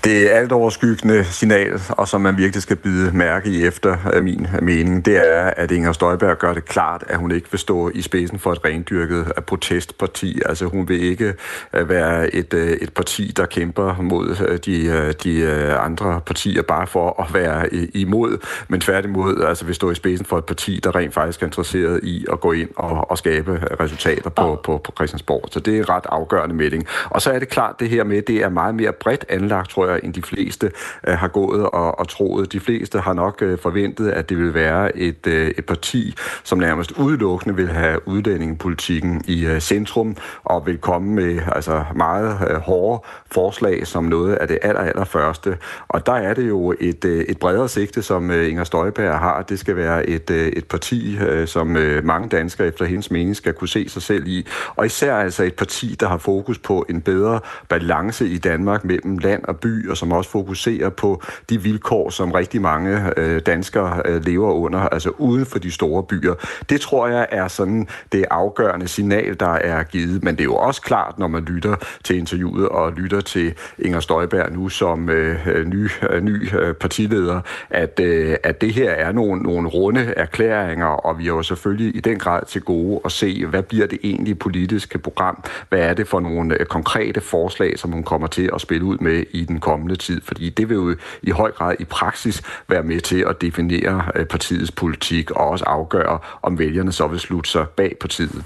Det 0.08 0.30
alt 0.30 0.52
overskyggende 0.52 1.24
signal, 1.24 1.82
og 1.90 2.08
som 2.08 2.22
man 2.22 2.38
virkelig 2.38 2.62
skal 2.62 2.76
bide 2.76 3.18
mærke 3.18 3.50
i 3.50 3.66
efter 3.66 3.98
af 4.14 4.24
min 4.24 4.48
øh, 4.56 4.64
mening, 4.64 5.06
det 5.06 5.18
er, 5.18 5.44
at 5.58 5.72
Inger 5.72 5.92
Støjberg 5.92 6.38
gør 6.38 6.54
det 6.54 6.66
klart, 6.66 7.04
at 7.08 7.18
hun 7.18 7.32
ikke 7.32 7.52
vil 7.52 7.60
stå 7.60 7.92
i 7.94 8.02
spidsen 8.02 8.40
for 8.40 8.52
et 8.52 8.66
rendyrket 8.66 9.20
øh, 9.38 9.44
protestparti. 9.44 10.42
Altså 10.46 10.66
hun 10.66 10.90
vil 10.90 11.04
ikke 11.04 11.34
være 11.74 12.36
et, 12.36 12.54
et 12.54 12.94
parti, 12.94 13.34
der 13.38 13.46
kæmper 13.46 14.02
mod 14.02 14.58
de, 14.66 15.14
de 15.24 15.76
andre 15.78 16.22
partier 16.26 16.62
bare 16.62 16.88
for 16.88 17.24
at 17.24 17.34
være 17.34 17.74
imod, 17.74 18.38
men 18.68 18.82
tværtimod 18.82 19.44
altså 19.48 19.66
vil 19.66 19.76
stå 19.76 19.92
i 19.92 19.96
spidsen 19.96 20.26
for 20.26 20.38
et 20.38 20.46
parti, 20.46 20.80
der 20.84 20.96
rent 20.96 21.14
faktisk 21.14 21.42
er 21.42 21.46
interesseret 21.46 22.00
i 22.04 22.26
at 22.32 22.40
gå 22.40 22.52
ind 22.52 22.70
og, 22.76 23.12
og 23.12 23.18
skabe 23.18 23.60
resultater 23.80 24.30
på, 24.30 24.60
på, 24.64 24.82
på 24.84 24.92
Christiansborg. 24.96 25.50
Så 25.52 25.60
det 25.60 25.76
er 25.76 25.80
en 25.80 25.90
ret 25.90 26.06
afgørende 26.10 26.56
melding. 26.56 26.86
Og 27.10 27.22
så 27.22 27.32
er 27.32 27.40
det 27.40 27.50
klart 27.50 27.80
det 27.80 27.90
her 27.90 28.04
med, 28.04 28.22
det 28.22 28.44
er 28.44 28.50
meget 28.50 28.76
mere 28.76 28.94
bredt 28.94 29.26
anlagt, 29.30 29.70
tror 29.70 29.88
jeg, 29.88 29.97
end 30.04 30.14
de 30.14 30.22
fleste 30.22 30.72
øh, 31.08 31.14
har 31.18 31.28
gået 31.28 31.64
og, 31.70 32.00
og 32.00 32.08
troet. 32.08 32.54
De 32.54 32.60
fleste 32.60 33.00
har 33.00 33.14
nok 33.14 33.42
øh, 33.42 33.60
forventet, 33.60 34.10
at 34.10 34.30
det 34.30 34.38
vil 34.38 34.54
være 34.54 34.98
et, 34.98 35.28
øh, 35.28 35.52
et 35.58 35.66
parti, 35.66 36.16
som 36.44 36.58
nærmest 36.58 36.92
udelukkende 36.92 37.56
vil 37.56 37.68
have 37.68 38.08
udlændingepolitikken 38.08 39.24
i 39.28 39.46
øh, 39.46 39.60
centrum 39.60 40.16
og 40.44 40.66
vil 40.66 40.78
komme 40.78 41.14
med 41.14 41.40
altså, 41.52 41.84
meget 41.96 42.38
øh, 42.50 42.56
hårde 42.56 43.04
forslag 43.32 43.88
som 43.88 44.04
noget 44.04 44.36
af 44.36 44.48
det 44.48 44.60
aller, 44.62 44.82
aller 44.82 45.04
første. 45.04 45.58
Og 45.88 46.06
der 46.06 46.14
er 46.14 46.34
det 46.34 46.48
jo 46.48 46.74
et, 46.80 47.06
øh, 47.06 47.26
et 47.26 47.40
bredere 47.40 47.70
sigte, 47.70 48.02
som 48.02 48.32
øh, 48.32 48.50
Inger 48.50 48.64
Støjberg 48.64 49.20
har. 49.20 49.42
Det 49.42 49.60
skal 49.60 49.76
være 49.76 50.10
et, 50.10 50.30
øh, 50.30 50.48
et 50.48 50.66
parti, 50.66 51.18
øh, 51.18 51.48
som 51.48 51.76
øh, 51.78 52.06
mange 52.06 52.30
danskere 52.30 52.68
efter 52.68 52.86
hendes 52.86 53.12
mening 53.12 53.36
skal 53.36 53.54
kunne 53.54 53.68
se 53.68 53.90
sig 53.90 54.02
selv 54.02 54.28
i. 54.28 54.48
Og 54.76 54.86
især 54.86 55.16
altså 55.16 55.44
et 55.44 55.56
parti, 55.56 55.96
der 56.00 56.08
har 56.08 56.18
fokus 56.18 56.60
på 56.60 56.86
en 56.90 57.02
bedre 57.02 57.40
balance 57.70 58.28
i 58.28 58.38
Danmark 58.38 58.84
mellem 58.84 59.18
land 59.18 59.44
og 59.44 59.60
by, 59.60 59.87
og 59.90 59.98
som 59.98 60.12
også 60.12 60.30
fokuserer 60.30 60.90
på 60.90 61.22
de 61.50 61.62
vilkår, 61.62 62.10
som 62.10 62.32
rigtig 62.32 62.62
mange 62.62 63.14
øh, 63.18 63.42
danskere 63.46 64.02
øh, 64.06 64.26
lever 64.26 64.54
under, 64.54 64.80
altså 64.80 65.10
uden 65.10 65.46
for 65.46 65.60
de 65.60 65.72
store 65.72 66.04
byer. 66.04 66.34
Det 66.70 66.82
tror 66.82 67.08
jeg 67.08 67.28
er 67.32 67.48
sådan 67.48 67.88
det 68.12 68.26
afgørende 68.32 68.88
signal, 68.88 69.40
der 69.40 69.54
er 69.54 69.84
givet. 69.84 70.24
Men 70.24 70.36
det 70.36 70.42
er 70.42 70.46
jo 70.46 70.56
også 70.56 70.82
klart, 70.82 71.20
når 71.20 71.28
man 71.28 71.44
lytter 71.44 71.76
til 72.04 72.18
interviewet 72.18 72.70
og 72.70 72.92
lytter 72.92 73.22
til 73.22 73.54
Inger 73.80 74.00
Støjberg 74.00 74.52
nu 74.52 74.70
som 74.70 75.10
øh, 75.10 75.48
øh 75.48 75.66
ny, 75.66 75.90
øh, 76.10 76.24
ny 76.24 76.56
øh, 76.56 76.74
partileder, 76.74 77.42
at, 77.70 78.00
øh, 78.00 78.36
at 78.44 78.62
det 78.62 78.74
her 78.74 78.92
er 78.92 79.12
nogle, 79.12 79.44
nogle 79.44 79.68
runde 79.68 80.14
erklæringer, 80.18 80.86
og 80.86 81.20
vi 81.20 81.24
er 81.24 81.28
jo 81.28 81.44
selvfølgelig 81.44 81.96
i 81.96 82.00
den 82.00 82.20
grad 82.20 82.46
til 82.48 82.62
gode 82.62 83.02
at 83.06 83.12
se, 83.12 83.46
hvad 83.46 83.64
bliver 83.64 83.88
det 83.88 84.00
egentlige 84.04 84.36
politiske 84.36 84.98
program? 84.98 85.44
Hvad 85.70 85.80
er 85.80 85.94
det 85.94 86.08
for 86.08 86.20
nogle 86.20 86.60
øh, 86.60 86.66
konkrete 86.66 87.22
forslag, 87.22 87.80
som 87.80 87.92
hun 87.92 88.04
kommer 88.04 88.28
til 88.28 88.50
at 88.54 88.62
spille 88.62 88.86
ud 88.86 88.98
med 88.98 89.24
i 89.32 89.46
den 89.46 89.60
kommende 89.70 89.96
tid? 89.96 90.22
Fordi 90.22 90.50
det 90.50 90.70
vil 90.70 90.76
jo 90.76 90.96
i 91.24 91.32
høj 91.32 91.52
grad 91.52 91.76
i 91.80 91.86
praksis 91.86 92.42
være 92.68 92.84
med 92.84 93.00
til 93.00 93.26
at 93.30 93.42
definere 93.42 94.12
øh, 94.16 94.26
partiets 94.26 94.72
politik 94.72 95.32
og 95.32 95.48
også 95.48 95.66
afgøre, 95.68 96.20
om 96.42 96.60
vælgerne 96.60 96.92
så 96.92 97.08
vil 97.08 97.20
slutte 97.20 97.50
sig 97.50 97.66
bag 97.70 97.96
partiet. 98.02 98.44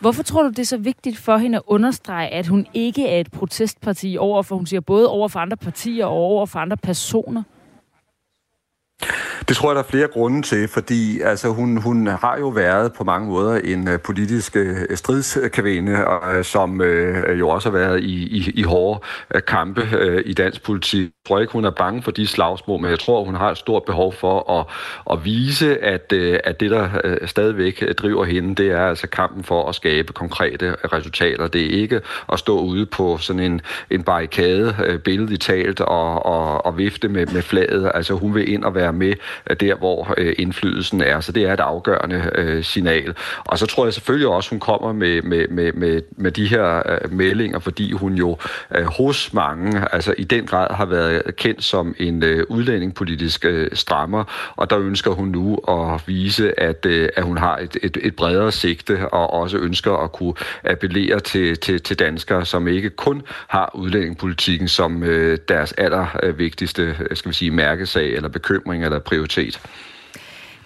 Hvorfor 0.00 0.22
tror 0.22 0.42
du, 0.42 0.48
det 0.48 0.58
er 0.58 0.64
så 0.64 0.76
vigtigt 0.76 1.18
for 1.18 1.36
hende 1.36 1.58
at 1.58 1.62
understrege, 1.66 2.28
at 2.28 2.46
hun 2.46 2.66
ikke 2.74 3.08
er 3.08 3.20
et 3.20 3.30
protestparti 3.30 4.16
over 4.20 4.42
for, 4.42 4.56
hun 4.56 4.66
siger 4.66 4.80
både 4.80 5.08
over 5.08 5.28
for 5.28 5.40
andre 5.40 5.56
partier 5.56 6.06
og 6.06 6.12
over 6.12 6.46
for 6.46 6.58
andre 6.58 6.76
personer? 6.76 7.42
Det 9.48 9.56
tror 9.56 9.70
jeg, 9.70 9.76
der 9.76 9.82
er 9.82 9.86
flere 9.86 10.08
grunde 10.08 10.42
til, 10.42 10.68
fordi 10.68 11.20
altså, 11.20 11.48
hun, 11.48 11.76
hun 11.76 12.06
har 12.06 12.36
jo 12.38 12.48
været 12.48 12.92
på 12.92 13.04
mange 13.04 13.28
måder 13.28 13.60
en 13.64 13.88
øh, 13.88 14.00
politisk 14.00 14.56
øh, 14.56 14.76
uh, 14.90 14.96
stridskavene, 14.96 16.04
øh, 16.30 16.44
som 16.44 16.80
øh, 16.80 17.38
jo 17.38 17.48
også 17.48 17.70
har 17.70 17.78
været 17.78 18.00
i, 18.00 18.36
i, 18.38 18.52
i 18.54 18.62
hårde 18.62 19.00
kampe 19.46 19.88
øh, 19.92 20.22
i 20.26 20.32
dansk 20.32 20.62
politik. 20.62 21.00
Jeg 21.00 21.10
tror 21.28 21.40
ikke, 21.40 21.52
hun 21.52 21.64
er 21.64 21.70
bange 21.70 22.02
for 22.02 22.10
de 22.10 22.26
slagsmål, 22.26 22.80
men 22.80 22.90
jeg 22.90 22.98
tror, 22.98 23.24
hun 23.24 23.34
har 23.34 23.50
et 23.50 23.58
stort 23.58 23.82
behov 23.84 24.12
for 24.12 24.60
at, 24.60 24.66
at 25.12 25.24
vise, 25.24 25.78
at, 25.78 26.12
at 26.44 26.60
det, 26.60 26.70
der 26.70 26.88
stadigvæk 27.26 27.84
driver 27.98 28.24
hende, 28.24 28.54
det 28.54 28.70
er 28.70 28.86
altså 28.86 29.06
kampen 29.06 29.44
for 29.44 29.68
at 29.68 29.74
skabe 29.74 30.12
konkrete 30.12 30.76
resultater. 30.92 31.46
Det 31.46 31.62
er 31.62 31.80
ikke 31.80 32.00
at 32.32 32.38
stå 32.38 32.60
ude 32.60 32.86
på 32.86 33.18
sådan 33.18 33.42
en, 33.42 33.60
en 33.90 34.02
barrikade, 34.02 34.74
uh, 34.88 34.98
billedligt 34.98 35.42
talt, 35.42 35.80
og, 35.80 36.26
og, 36.26 36.66
og 36.66 36.78
vifte 36.78 37.08
med, 37.08 37.26
med 37.26 37.42
flaget. 37.42 37.90
Altså 37.94 38.14
hun 38.14 38.34
vil 38.34 38.52
ind 38.52 38.64
og 38.64 38.74
være 38.74 38.92
med 38.92 39.14
Øh, 39.50 39.56
der, 39.60 39.74
hvor 39.74 40.14
øh, 40.18 40.34
indflydelsen 40.38 41.02
er. 41.02 41.20
Så 41.20 41.32
det 41.32 41.42
er 41.42 41.52
et 41.52 41.60
afgørende 41.60 42.30
øh, 42.34 42.64
signal. 42.64 43.14
Og 43.44 43.58
så 43.58 43.66
tror 43.66 43.84
jeg 43.86 43.94
selvfølgelig 43.94 44.28
også, 44.28 44.50
hun 44.50 44.60
kommer 44.60 44.92
med, 44.92 45.22
med, 45.22 45.48
med, 45.48 45.72
med, 45.72 46.02
med 46.16 46.32
de 46.32 46.46
her 46.46 46.82
øh, 46.92 47.12
meldinger, 47.12 47.58
fordi 47.58 47.92
hun 47.92 48.14
jo 48.14 48.38
øh, 48.74 48.84
hos 48.84 49.32
mange 49.32 49.88
altså 49.92 50.14
i 50.18 50.24
den 50.24 50.46
grad 50.46 50.74
har 50.74 50.86
været 50.86 51.36
kendt 51.36 51.64
som 51.64 51.94
en 51.98 52.22
øh, 52.22 52.44
udlændingepolitisk 52.48 53.44
øh, 53.44 53.70
strammer, 53.72 54.52
og 54.56 54.70
der 54.70 54.78
ønsker 54.78 55.10
hun 55.10 55.28
nu 55.28 55.58
at 55.68 56.02
vise, 56.06 56.60
at, 56.60 56.86
øh, 56.86 57.08
at 57.16 57.24
hun 57.24 57.38
har 57.38 57.56
et, 57.56 57.76
et, 57.82 57.98
et 58.02 58.16
bredere 58.16 58.52
sigte, 58.52 59.08
og 59.08 59.32
også 59.32 59.58
ønsker 59.58 59.92
at 59.92 60.12
kunne 60.12 60.34
appellere 60.64 61.20
til, 61.20 61.56
til, 61.58 61.82
til 61.82 61.98
danskere, 61.98 62.46
som 62.46 62.68
ikke 62.68 62.90
kun 62.90 63.22
har 63.48 63.70
udlændingepolitikken 63.74 64.68
som 64.68 65.02
øh, 65.02 65.38
deres 65.48 65.72
allervigtigste 65.72 66.82
øh, 66.82 67.16
skal 67.16 67.28
vi 67.28 67.34
sige, 67.34 67.50
mærkesag 67.50 68.14
eller 68.14 68.28
bekymring 68.28 68.84
eller 68.84 68.98
prioritet. 68.98 69.27
retreat. 69.28 69.58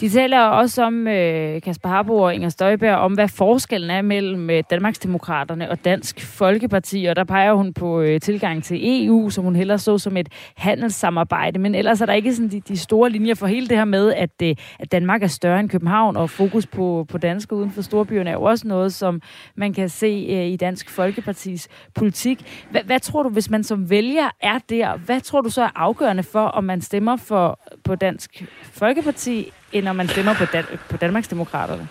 De 0.03 0.09
taler 0.09 0.41
også 0.41 0.83
om, 0.83 1.09
øh, 1.09 1.63
Kasper 1.63 1.89
Harbo 1.89 2.17
og 2.17 2.35
Inger 2.35 2.49
Støjberg, 2.49 2.97
om 2.97 3.15
hvad 3.15 3.29
forskellen 3.29 3.91
er 3.91 4.03
mellem 4.03 4.51
øh, 4.51 4.63
Danmarksdemokraterne 4.71 5.71
og 5.71 5.85
Dansk 5.85 6.21
Folkeparti, 6.21 7.05
og 7.05 7.17
der 7.17 7.25
peger 7.25 7.53
hun 7.53 7.75
på 7.75 8.01
øh, 8.01 8.21
tilgang 8.21 8.65
til 8.65 9.07
EU, 9.07 9.31
som 9.31 9.45
hun 9.45 9.57
hellere 9.57 9.79
så 9.79 9.99
som 9.99 10.17
et 10.17 10.29
handelssamarbejde, 10.57 11.59
men 11.59 11.75
ellers 11.75 12.01
er 12.01 12.07
der 12.07 12.13
ikke 12.13 12.35
sådan 12.35 12.49
de, 12.49 12.61
de 12.61 12.77
store 12.77 13.11
linjer 13.11 13.35
for 13.35 13.47
hele 13.47 13.69
det 13.69 13.77
her 13.77 13.85
med, 13.85 14.13
at, 14.13 14.31
øh, 14.43 14.55
at 14.79 14.93
Danmark 14.93 15.23
er 15.23 15.27
større 15.27 15.61
end 15.61 15.69
København, 15.69 16.17
og 16.17 16.31
fokus 16.31 16.67
på, 16.67 17.07
på 17.09 17.19
danske 17.19 17.55
uden 17.55 17.71
for 17.71 17.83
storbyerne 17.83 18.31
er 18.31 18.35
jo 18.35 18.43
også 18.43 18.69
noget, 18.69 18.95
som 18.95 19.23
man 19.57 19.73
kan 19.73 19.89
se 19.89 20.27
øh, 20.31 20.47
i 20.47 20.57
Dansk 20.57 20.91
Folkepartis 20.91 21.69
politik. 21.95 22.67
H- 22.71 22.87
hvad 22.87 23.01
tror 23.01 23.23
du, 23.23 23.29
hvis 23.29 23.51
man 23.51 23.65
som 23.65 23.91
vælger 23.91 24.31
er 24.41 24.59
der, 24.69 24.97
hvad 24.97 25.21
tror 25.21 25.41
du 25.41 25.51
så 25.51 25.63
er 25.63 25.71
afgørende 25.75 26.23
for, 26.23 26.45
om 26.45 26.65
man 26.65 26.81
stemmer 26.81 27.17
for 27.17 27.59
på 27.85 27.95
Dansk 27.95 28.45
Folkeparti 28.63 29.53
end 29.73 29.85
når 29.85 29.93
man 29.93 30.09
stemmer 30.09 30.35
på, 30.35 30.45
Dan- 30.45 30.79
på 30.91 30.97
Danmarksdemokraterne? 30.97 31.89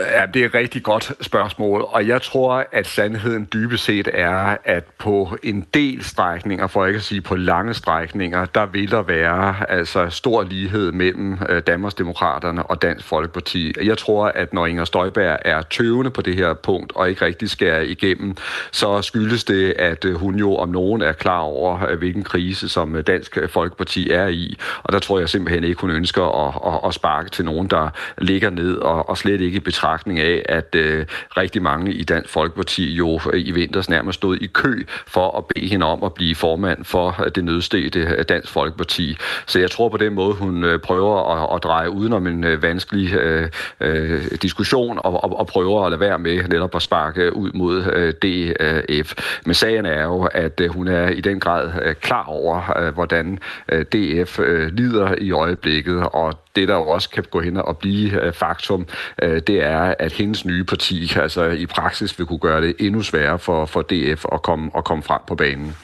Ja, 0.00 0.26
det 0.26 0.42
er 0.42 0.46
et 0.46 0.54
rigtig 0.54 0.82
godt 0.82 1.12
spørgsmål, 1.20 1.84
og 1.88 2.06
jeg 2.06 2.22
tror, 2.22 2.66
at 2.72 2.86
sandheden 2.86 3.48
dybest 3.52 3.84
set 3.84 4.08
er, 4.14 4.56
at 4.64 4.84
på 4.98 5.36
en 5.42 5.66
del 5.74 6.04
strækninger, 6.04 6.66
for 6.66 6.86
ikke 6.86 6.96
at 6.96 7.02
sige 7.02 7.20
på 7.20 7.36
lange 7.36 7.74
strækninger, 7.74 8.44
der 8.44 8.66
vil 8.66 8.90
der 8.90 9.02
være 9.02 9.70
altså 9.70 10.10
stor 10.10 10.42
lighed 10.42 10.92
mellem 10.92 11.38
øh, 11.48 11.62
Danmarksdemokraterne 11.66 12.62
og 12.62 12.82
Dansk 12.82 13.06
Folkeparti. 13.06 13.72
Jeg 13.82 13.98
tror, 13.98 14.26
at 14.26 14.52
når 14.52 14.66
Inger 14.66 14.84
Støjberg 14.84 15.38
er 15.44 15.62
tøvende 15.62 16.10
på 16.10 16.22
det 16.22 16.36
her 16.36 16.54
punkt 16.54 16.92
og 16.94 17.10
ikke 17.10 17.24
rigtig 17.24 17.50
skærer 17.50 17.80
igennem, 17.80 18.36
så 18.72 19.02
skyldes 19.02 19.44
det, 19.44 19.74
at 19.78 20.04
øh, 20.04 20.14
hun 20.14 20.34
jo 20.34 20.56
om 20.56 20.68
nogen 20.68 21.02
er 21.02 21.12
klar 21.12 21.40
over, 21.40 21.86
øh, 21.88 21.98
hvilken 21.98 22.24
krise 22.24 22.68
som 22.68 23.02
Dansk 23.02 23.38
Folkeparti 23.48 24.10
er 24.10 24.26
i. 24.26 24.58
Og 24.82 24.92
der 24.92 24.98
tror 24.98 25.18
jeg 25.18 25.28
simpelthen 25.28 25.64
ikke, 25.64 25.80
hun 25.80 25.90
ønsker 25.90 26.46
at, 26.48 26.74
at, 26.74 26.88
at 26.88 26.94
sparke 26.94 27.30
til 27.30 27.44
nogen, 27.44 27.66
der 27.66 27.90
ligger 28.18 28.50
ned 28.50 28.76
og, 28.76 29.08
og 29.08 29.18
slet 29.18 29.40
ikke 29.40 29.60
betragter 29.60 29.89
betragtning 29.90 30.18
af, 30.18 30.42
at 30.48 30.74
øh, 30.74 31.06
rigtig 31.36 31.62
mange 31.62 31.92
i 31.92 32.04
Dansk 32.04 32.30
Folkeparti 32.30 32.92
jo 32.94 33.20
øh, 33.32 33.46
i 33.46 33.50
vinters 33.50 33.88
nærmest 33.88 34.16
stod 34.16 34.36
i 34.36 34.46
kø 34.46 34.82
for 35.06 35.38
at 35.38 35.44
bede 35.46 35.66
hende 35.66 35.86
om 35.86 36.04
at 36.04 36.14
blive 36.14 36.34
formand 36.34 36.84
for 36.84 37.22
øh, 37.24 37.30
det 37.34 37.44
nødstede 37.44 37.98
øh, 37.98 38.24
Dansk 38.28 38.52
Folkeparti. 38.52 39.16
Så 39.46 39.58
jeg 39.58 39.70
tror 39.70 39.88
på 39.88 39.96
den 39.96 40.14
måde, 40.14 40.34
hun 40.34 40.64
prøver 40.82 41.32
at, 41.32 41.56
at 41.56 41.62
dreje 41.62 41.90
udenom 41.90 42.26
en 42.26 42.62
vanskelig 42.62 43.14
øh, 43.14 43.48
øh, 43.80 44.22
diskussion 44.42 44.98
og, 45.04 45.24
og, 45.24 45.38
og 45.38 45.46
prøver 45.46 45.84
at 45.84 45.90
lade 45.90 46.00
være 46.00 46.18
med 46.18 46.48
netop 46.48 46.74
at 46.74 46.82
sparke 46.82 47.36
ud 47.36 47.52
mod 47.52 47.84
øh, 47.92 48.12
DF. 48.12 49.14
Men 49.46 49.54
sagen 49.54 49.86
er 49.86 50.02
jo, 50.02 50.28
at 50.32 50.60
øh, 50.60 50.70
hun 50.70 50.88
er 50.88 51.08
i 51.08 51.20
den 51.20 51.40
grad 51.40 51.70
øh, 51.82 51.94
klar 51.94 52.24
over, 52.24 52.78
øh, 52.78 52.94
hvordan 52.94 53.38
øh, 53.72 53.84
DF 53.84 54.38
øh, 54.40 54.72
lider 54.72 55.14
i 55.18 55.30
øjeblikket, 55.30 56.08
og 56.12 56.49
det, 56.60 56.68
der 56.68 56.74
jo 56.74 56.88
også 56.88 57.10
kan 57.10 57.24
gå 57.30 57.40
hen 57.40 57.56
og 57.56 57.78
blive 57.78 58.24
øh, 58.24 58.32
faktum, 58.32 58.86
øh, 59.22 59.42
det 59.46 59.64
er, 59.64 59.94
at 59.98 60.12
hendes 60.12 60.44
nye 60.44 60.64
parti 60.64 61.12
altså 61.16 61.44
i 61.44 61.66
praksis 61.66 62.18
vil 62.18 62.26
kunne 62.26 62.38
gøre 62.38 62.60
det 62.60 62.74
endnu 62.78 63.02
sværere 63.02 63.38
for, 63.38 63.66
for 63.66 63.82
DF 63.82 64.24
at 64.32 64.42
komme, 64.42 64.70
at 64.76 64.84
komme 64.84 65.02
frem 65.02 65.20
på 65.26 65.34
banen. 65.34 65.74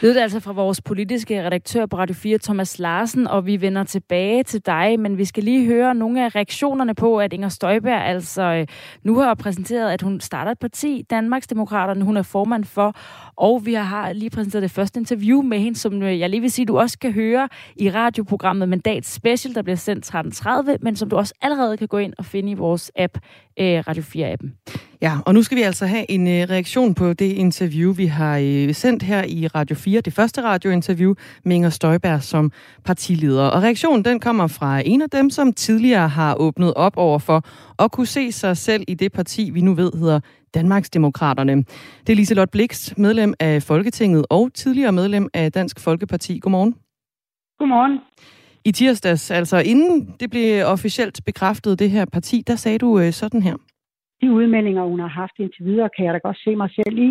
Det 0.00 0.16
er 0.16 0.22
altså 0.22 0.40
fra 0.40 0.52
vores 0.52 0.80
politiske 0.80 1.46
redaktør 1.46 1.86
på 1.86 1.98
Radio 1.98 2.14
4, 2.14 2.38
Thomas 2.38 2.78
Larsen, 2.78 3.26
og 3.26 3.46
vi 3.46 3.60
vender 3.60 3.84
tilbage 3.84 4.42
til 4.42 4.66
dig, 4.66 5.00
men 5.00 5.18
vi 5.18 5.24
skal 5.24 5.42
lige 5.44 5.66
høre 5.66 5.94
nogle 5.94 6.24
af 6.24 6.34
reaktionerne 6.34 6.94
på, 6.94 7.18
at 7.18 7.32
Inger 7.32 7.48
Støjberg 7.48 8.02
altså 8.02 8.42
øh, 8.42 8.66
nu 9.02 9.18
har 9.18 9.34
præsenteret, 9.34 9.92
at 9.92 10.02
hun 10.02 10.20
starter 10.20 10.50
et 10.52 10.58
parti, 10.58 11.04
Danmarksdemokraterne, 11.10 12.04
hun 12.04 12.16
er 12.16 12.22
formand 12.22 12.64
for, 12.64 12.96
og 13.40 13.66
vi 13.66 13.74
har 13.74 14.12
lige 14.12 14.30
præsenteret 14.30 14.62
det 14.62 14.70
første 14.70 15.00
interview 15.00 15.42
med 15.42 15.58
hende, 15.58 15.78
som 15.78 16.02
øh, 16.02 16.18
jeg 16.18 16.30
lige 16.30 16.40
vil 16.40 16.50
sige, 16.50 16.66
du 16.66 16.78
også 16.78 16.98
kan 16.98 17.12
høre 17.12 17.48
i 17.76 17.90
radioprogrammet 17.90 18.68
Mandat 18.68 19.06
Special, 19.06 19.54
der 19.54 19.62
bliver 19.62 19.76
sendt 19.76 20.14
13.30, 20.14 20.76
men 20.82 20.96
som 20.96 21.10
du 21.10 21.16
også 21.16 21.34
allerede 21.42 21.76
kan 21.76 21.88
gå 21.88 21.98
ind 21.98 22.12
og 22.18 22.24
finde 22.24 22.50
i 22.50 22.54
vores 22.54 22.92
app, 22.96 23.18
øh, 23.60 23.82
Radio 23.88 24.02
4-appen. 24.02 24.50
Ja, 25.02 25.18
og 25.26 25.34
nu 25.34 25.42
skal 25.42 25.56
vi 25.56 25.62
altså 25.62 25.86
have 25.86 26.10
en 26.10 26.28
øh, 26.28 26.50
reaktion 26.50 26.94
på 26.94 27.12
det 27.12 27.32
interview, 27.32 27.92
vi 27.92 28.06
har 28.06 28.38
øh, 28.38 28.74
sendt 28.74 29.02
her 29.02 29.24
i 29.24 29.46
Radio 29.46 29.76
4. 29.76 30.00
Det 30.00 30.12
første 30.12 30.42
radiointerview 30.42 31.14
med 31.44 31.56
Inger 31.56 31.70
Støjberg 31.70 32.22
som 32.22 32.52
partileder. 32.84 33.44
Og 33.44 33.62
reaktionen 33.62 34.04
den 34.04 34.20
kommer 34.20 34.46
fra 34.46 34.82
en 34.84 35.02
af 35.02 35.10
dem, 35.10 35.30
som 35.30 35.52
tidligere 35.52 36.08
har 36.08 36.34
åbnet 36.34 36.74
op 36.74 36.96
over 36.96 37.18
for 37.18 37.44
at 37.78 37.92
kunne 37.92 38.06
se 38.06 38.32
sig 38.32 38.56
selv 38.56 38.84
i 38.88 38.94
det 38.94 39.12
parti, 39.12 39.50
vi 39.50 39.60
nu 39.60 39.74
ved 39.74 39.92
hedder 39.98 40.20
Danmarksdemokraterne. 40.54 41.56
Det 42.04 42.10
er 42.12 42.16
Liselot 42.16 42.50
Blikst, 42.50 42.98
medlem 42.98 43.34
af 43.40 43.62
Folketinget 43.62 44.26
og 44.30 44.54
tidligere 44.54 44.92
medlem 44.92 45.28
af 45.34 45.52
Dansk 45.52 45.84
Folkeparti. 45.84 46.38
Godmorgen. 46.38 46.74
Godmorgen. 47.58 47.98
I 48.64 48.72
tirsdags, 48.72 49.30
altså 49.30 49.58
inden 49.66 50.14
det 50.20 50.30
blev 50.30 50.66
officielt 50.66 51.20
bekræftet, 51.26 51.78
det 51.78 51.90
her 51.90 52.04
parti, 52.12 52.42
der 52.46 52.56
sagde 52.56 52.78
du 52.78 52.98
øh, 52.98 53.12
sådan 53.12 53.42
her. 53.42 53.56
De 54.20 54.32
udmeldinger, 54.32 54.84
hun 54.84 55.00
har 55.00 55.08
haft 55.08 55.32
indtil 55.38 55.64
videre, 55.64 55.90
kan 55.96 56.04
jeg 56.04 56.14
da 56.14 56.18
godt 56.18 56.38
se 56.44 56.56
mig 56.56 56.70
selv 56.70 56.98
i. 56.98 57.10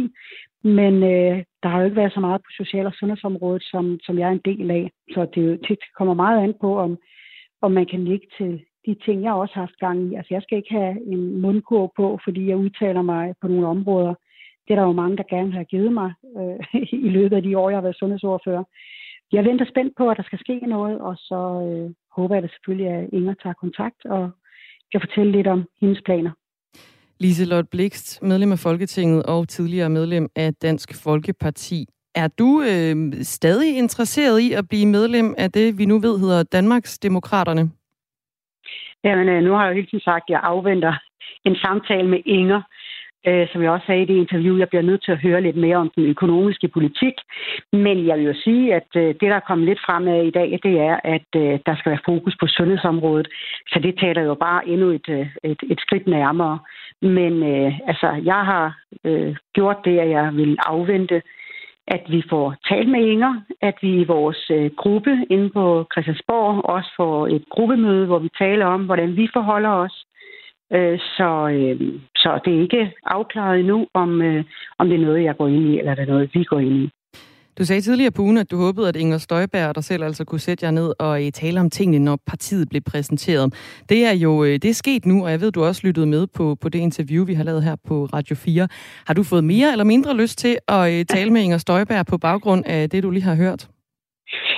Men 0.63 0.93
øh, 1.13 1.43
der 1.63 1.69
har 1.69 1.79
jo 1.79 1.85
ikke 1.85 2.01
været 2.01 2.13
så 2.13 2.19
meget 2.19 2.41
på 2.41 2.49
social- 2.57 2.85
og 2.85 2.93
sundhedsområdet, 2.93 3.63
som, 3.71 3.99
som 4.05 4.19
jeg 4.19 4.27
er 4.27 4.31
en 4.31 4.47
del 4.51 4.71
af. 4.71 4.91
Så 5.13 5.27
det, 5.35 5.59
det 5.67 5.77
kommer 5.97 6.13
meget 6.13 6.43
an 6.43 6.53
på, 6.61 6.77
om, 6.77 6.97
om 7.61 7.71
man 7.71 7.85
kan 7.85 8.03
ligge 8.03 8.27
til 8.37 8.61
de 8.89 8.95
ting, 9.05 9.23
jeg 9.23 9.33
også 9.33 9.53
har 9.53 9.61
haft 9.61 9.79
gang 9.85 9.97
i. 10.07 10.15
Altså, 10.15 10.31
jeg 10.33 10.41
skal 10.43 10.57
ikke 10.57 10.73
have 10.79 10.93
en 11.13 11.41
mundkur 11.41 11.85
på, 11.99 12.19
fordi 12.25 12.41
jeg 12.49 12.57
udtaler 12.57 13.01
mig 13.01 13.33
på 13.41 13.47
nogle 13.47 13.67
områder. 13.67 14.13
Det 14.63 14.71
er 14.73 14.79
der 14.79 14.87
jo 14.89 15.01
mange, 15.01 15.17
der 15.17 15.33
gerne 15.35 15.51
har 15.51 15.63
givet 15.63 15.93
mig 15.93 16.09
øh, 16.37 16.81
i 17.07 17.09
løbet 17.17 17.35
af 17.35 17.43
de 17.43 17.57
år, 17.57 17.69
jeg 17.69 17.77
har 17.77 17.87
været 17.87 18.01
sundhedsordfører. 18.01 18.63
Jeg 19.31 19.43
venter 19.45 19.65
spændt 19.65 19.93
på, 19.97 20.09
at 20.09 20.17
der 20.17 20.23
skal 20.23 20.39
ske 20.39 20.55
noget, 20.75 20.99
og 21.07 21.15
så 21.17 21.39
øh, 21.67 21.89
håber 22.17 22.35
jeg 22.35 22.43
da 22.43 22.47
selvfølgelig, 22.47 22.89
at 22.97 23.09
Inger 23.13 23.33
tager 23.33 23.53
kontakt 23.53 24.05
og 24.05 24.29
kan 24.91 25.01
fortælle 25.01 25.31
lidt 25.31 25.47
om 25.47 25.65
hendes 25.81 26.01
planer. 26.05 26.31
Liselot 27.19 27.67
Blikst, 27.71 28.21
medlem 28.21 28.51
af 28.51 28.59
Folketinget 28.59 29.23
og 29.23 29.47
tidligere 29.47 29.89
medlem 29.89 30.29
af 30.35 30.53
Dansk 30.53 31.03
Folkeparti. 31.03 31.85
Er 32.15 32.27
du 32.27 32.61
øh, 32.61 33.23
stadig 33.23 33.77
interesseret 33.77 34.39
i 34.39 34.53
at 34.53 34.67
blive 34.69 34.85
medlem 34.85 35.35
af 35.37 35.51
det, 35.51 35.77
vi 35.77 35.85
nu 35.85 35.99
ved 35.99 36.19
hedder 36.19 36.43
Danmarks 36.43 36.99
Demokraterne? 36.99 37.71
Jamen, 39.03 39.29
øh, 39.29 39.43
nu 39.43 39.51
har 39.53 39.63
jeg 39.63 39.69
jo 39.69 39.75
hele 39.75 39.87
tiden 39.87 40.07
sagt, 40.09 40.23
at 40.27 40.29
jeg 40.29 40.39
afventer 40.43 40.93
en 41.45 41.55
samtale 41.55 42.07
med 42.07 42.21
Inger, 42.25 42.61
øh, 43.27 43.47
som 43.51 43.63
jeg 43.63 43.71
også 43.71 43.85
sagde 43.85 44.01
i 44.01 44.05
det 44.05 44.13
interview. 44.13 44.57
Jeg 44.57 44.69
bliver 44.69 44.81
nødt 44.81 45.03
til 45.03 45.11
at 45.11 45.21
høre 45.21 45.41
lidt 45.41 45.55
mere 45.55 45.77
om 45.77 45.91
den 45.95 46.05
økonomiske 46.05 46.67
politik. 46.67 47.13
Men 47.73 48.07
jeg 48.07 48.17
vil 48.17 48.25
jo 48.25 48.33
sige, 48.43 48.75
at 48.75 48.89
øh, 48.95 49.07
det, 49.07 49.21
der 49.21 49.35
er 49.35 49.47
kommet 49.47 49.67
lidt 49.67 49.79
frem 49.85 50.07
af 50.07 50.23
i 50.25 50.31
dag, 50.31 50.59
det 50.63 50.79
er, 50.79 50.99
at 51.03 51.29
øh, 51.35 51.59
der 51.65 51.75
skal 51.75 51.89
være 51.91 52.05
fokus 52.05 52.35
på 52.39 52.47
sundhedsområdet. 52.47 53.27
Så 53.67 53.79
det 53.79 53.99
taler 53.99 54.21
jo 54.21 54.35
bare 54.35 54.67
endnu 54.67 54.89
et, 54.89 55.09
øh, 55.09 55.27
et, 55.43 55.61
et 55.69 55.79
skridt 55.79 56.07
nærmere. 56.07 56.59
Men 57.01 57.43
øh, 57.43 57.79
altså, 57.87 58.21
jeg 58.23 58.41
har 58.51 58.77
øh, 59.05 59.35
gjort 59.53 59.77
det, 59.85 59.99
at 59.99 60.09
jeg 60.09 60.35
vil 60.35 60.57
afvente 60.65 61.21
at 61.95 62.03
vi 62.09 62.23
får 62.29 62.55
talt 62.69 62.89
med 62.89 63.01
Inger, 63.05 63.41
at 63.61 63.75
vi 63.81 64.01
i 64.01 64.03
vores 64.03 64.51
øh, 64.51 64.71
gruppe 64.77 65.25
inde 65.29 65.49
på 65.49 65.85
Christiansborg 65.91 66.65
også 66.65 66.91
får 66.97 67.27
et 67.27 67.43
gruppemøde, 67.49 68.05
hvor 68.05 68.19
vi 68.19 68.29
taler 68.37 68.65
om, 68.65 68.85
hvordan 68.85 69.15
vi 69.15 69.29
forholder 69.33 69.69
os. 69.69 70.05
Øh, 70.73 70.99
så, 70.99 71.49
øh, 71.57 71.99
så 72.15 72.39
det 72.45 72.55
er 72.55 72.61
ikke 72.61 72.93
afklaret 73.05 73.59
endnu, 73.59 73.87
om, 73.93 74.21
øh, 74.21 74.43
om 74.77 74.89
det 74.89 74.95
er 74.95 75.05
noget, 75.05 75.23
jeg 75.23 75.37
går 75.37 75.47
ind 75.47 75.65
i, 75.69 75.79
eller 75.79 75.95
det 75.95 76.01
er 76.01 76.13
noget, 76.13 76.29
vi 76.33 76.43
går 76.43 76.59
ind 76.59 76.75
i. 76.75 76.89
Du 77.59 77.65
sagde 77.65 77.81
tidligere 77.81 78.11
på 78.11 78.21
ugen, 78.21 78.37
at 78.37 78.51
du 78.51 78.57
håbede, 78.57 78.87
at 78.87 78.95
Inger 78.95 79.17
Støjberg 79.17 79.69
og 79.69 79.75
dig 79.75 79.83
selv 79.83 80.03
altså 80.03 80.25
kunne 80.25 80.39
sætte 80.39 80.65
jer 80.65 80.71
ned 80.71 80.93
og 80.99 81.25
øh, 81.25 81.31
tale 81.31 81.59
om 81.59 81.69
tingene, 81.69 82.05
når 82.05 82.17
partiet 82.27 82.69
blev 82.69 82.81
præsenteret. 82.91 83.45
Det 83.89 83.99
er 84.05 84.15
jo 84.25 84.43
øh, 84.43 84.53
det 84.63 84.69
er 84.69 84.73
sket 84.83 85.05
nu, 85.05 85.23
og 85.25 85.31
jeg 85.31 85.41
ved, 85.41 85.51
du 85.51 85.63
også 85.63 85.81
lyttede 85.87 86.07
med 86.07 86.27
på, 86.37 86.55
på 86.61 86.69
det 86.69 86.79
interview, 86.79 87.25
vi 87.25 87.33
har 87.33 87.43
lavet 87.43 87.63
her 87.63 87.75
på 87.87 87.95
Radio 88.15 88.35
4. 88.35 88.67
Har 89.07 89.13
du 89.13 89.23
fået 89.23 89.43
mere 89.43 89.71
eller 89.71 89.85
mindre 89.93 90.17
lyst 90.21 90.37
til 90.39 90.53
at 90.67 90.83
øh, 90.93 91.05
tale 91.05 91.31
med 91.31 91.41
Inger 91.41 91.57
Støjberg 91.57 92.05
på 92.05 92.17
baggrund 92.17 92.63
af 92.65 92.89
det, 92.89 93.03
du 93.03 93.09
lige 93.09 93.29
har 93.31 93.35
hørt? 93.35 93.61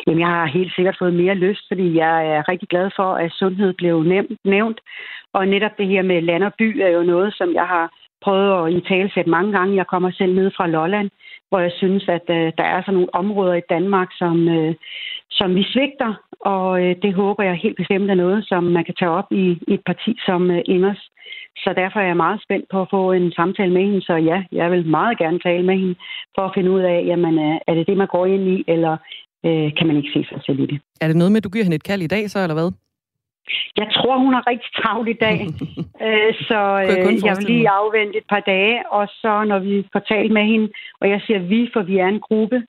Jamen, 0.08 0.20
jeg 0.20 0.32
har 0.38 0.46
helt 0.58 0.74
sikkert 0.76 0.96
fået 1.00 1.14
mere 1.14 1.36
lyst, 1.36 1.64
fordi 1.72 1.98
jeg 2.04 2.16
er 2.36 2.50
rigtig 2.52 2.70
glad 2.70 2.90
for, 2.96 3.10
at 3.24 3.32
sundhed 3.32 3.74
blev 3.74 3.96
nævnt. 4.46 4.80
Og 5.34 5.48
netop 5.48 5.72
det 5.78 5.88
her 5.88 6.02
med 6.02 6.22
land 6.22 6.44
og 6.44 6.54
by 6.60 6.80
er 6.82 6.92
jo 6.98 7.04
noget, 7.04 7.34
som 7.34 7.54
jeg 7.54 7.68
har 7.76 7.86
prøvet 8.26 8.52
at 8.58 8.74
i 8.74 8.80
tale 8.90 9.32
mange 9.32 9.52
gange. 9.58 9.76
Jeg 9.76 9.88
kommer 9.88 10.12
selv 10.12 10.34
ned 10.36 10.52
fra 10.58 10.68
Lolland, 10.68 11.10
hvor 11.52 11.60
jeg 11.68 11.74
synes, 11.82 12.04
at 12.18 12.26
øh, 12.38 12.48
der 12.60 12.68
er 12.74 12.80
sådan 12.82 12.94
nogle 12.94 13.16
områder 13.22 13.54
i 13.54 13.68
Danmark, 13.70 14.10
som, 14.22 14.36
øh, 14.58 14.74
som 15.32 15.56
vi 15.56 15.64
svigter, 15.74 16.12
og 16.40 16.68
øh, 16.84 16.96
det 17.04 17.14
håber 17.14 17.44
jeg 17.44 17.56
helt 17.64 17.78
bestemt 17.78 18.10
er 18.10 18.24
noget, 18.24 18.40
som 18.48 18.64
man 18.64 18.86
kan 18.86 18.96
tage 19.00 19.18
op 19.20 19.30
i, 19.32 19.46
i 19.68 19.74
et 19.74 19.84
parti 19.86 20.12
som 20.26 20.52
øh, 20.52 20.62
Ingers. 20.66 21.02
Så 21.64 21.74
derfor 21.82 22.00
er 22.00 22.08
jeg 22.08 22.24
meget 22.26 22.44
spændt 22.46 22.66
på 22.72 22.82
at 22.82 22.88
få 22.92 23.12
en 23.12 23.32
samtale 23.32 23.74
med 23.74 23.82
hende, 23.82 24.02
så 24.02 24.16
ja, 24.16 24.44
jeg 24.52 24.72
vil 24.72 24.86
meget 24.86 25.18
gerne 25.18 25.40
tale 25.40 25.64
med 25.66 25.78
hende, 25.82 25.96
for 26.36 26.42
at 26.46 26.52
finde 26.56 26.72
ud 26.72 26.80
af, 26.80 27.04
jamen, 27.06 27.40
øh, 27.40 27.56
er 27.68 27.74
det 27.74 27.88
det, 27.88 27.98
man 27.98 28.08
går 28.08 28.26
ind 28.26 28.46
i, 28.56 28.64
eller 28.68 28.94
øh, 29.46 29.68
kan 29.78 29.88
man 29.88 29.98
ikke 29.98 30.14
se 30.14 30.22
sig 30.30 30.40
selv 30.46 30.60
i 30.60 30.66
det. 30.66 30.80
Er 31.02 31.08
det 31.08 31.16
noget 31.16 31.32
med, 31.32 31.38
at 31.38 31.44
du 31.44 31.50
giver 31.50 31.66
hende 31.66 31.76
et 31.76 31.90
kald 31.90 32.02
i 32.02 32.14
dag 32.16 32.30
så, 32.30 32.40
eller 32.40 32.58
hvad? 32.60 32.72
Jeg 33.78 33.88
tror, 33.96 34.18
hun 34.18 34.34
har 34.34 34.48
rigtig 34.48 34.72
travlt 34.82 35.10
i 35.10 35.18
dag, 35.26 35.40
øh, 36.06 36.34
så 36.50 36.60
øh, 36.84 37.26
jeg 37.28 37.36
vil 37.38 37.46
lige 37.48 37.70
afvente 37.70 38.18
et 38.18 38.28
par 38.30 38.40
dage, 38.40 38.92
og 38.92 39.08
så 39.22 39.44
når 39.44 39.60
vi 39.60 39.88
får 39.94 40.00
talt 40.00 40.32
med 40.32 40.46
hende, 40.52 40.70
og 41.02 41.10
jeg 41.10 41.22
siger 41.26 41.40
vi, 41.40 41.70
for 41.74 41.82
vi 41.82 41.98
er 41.98 42.08
en 42.08 42.20
gruppe 42.20 42.64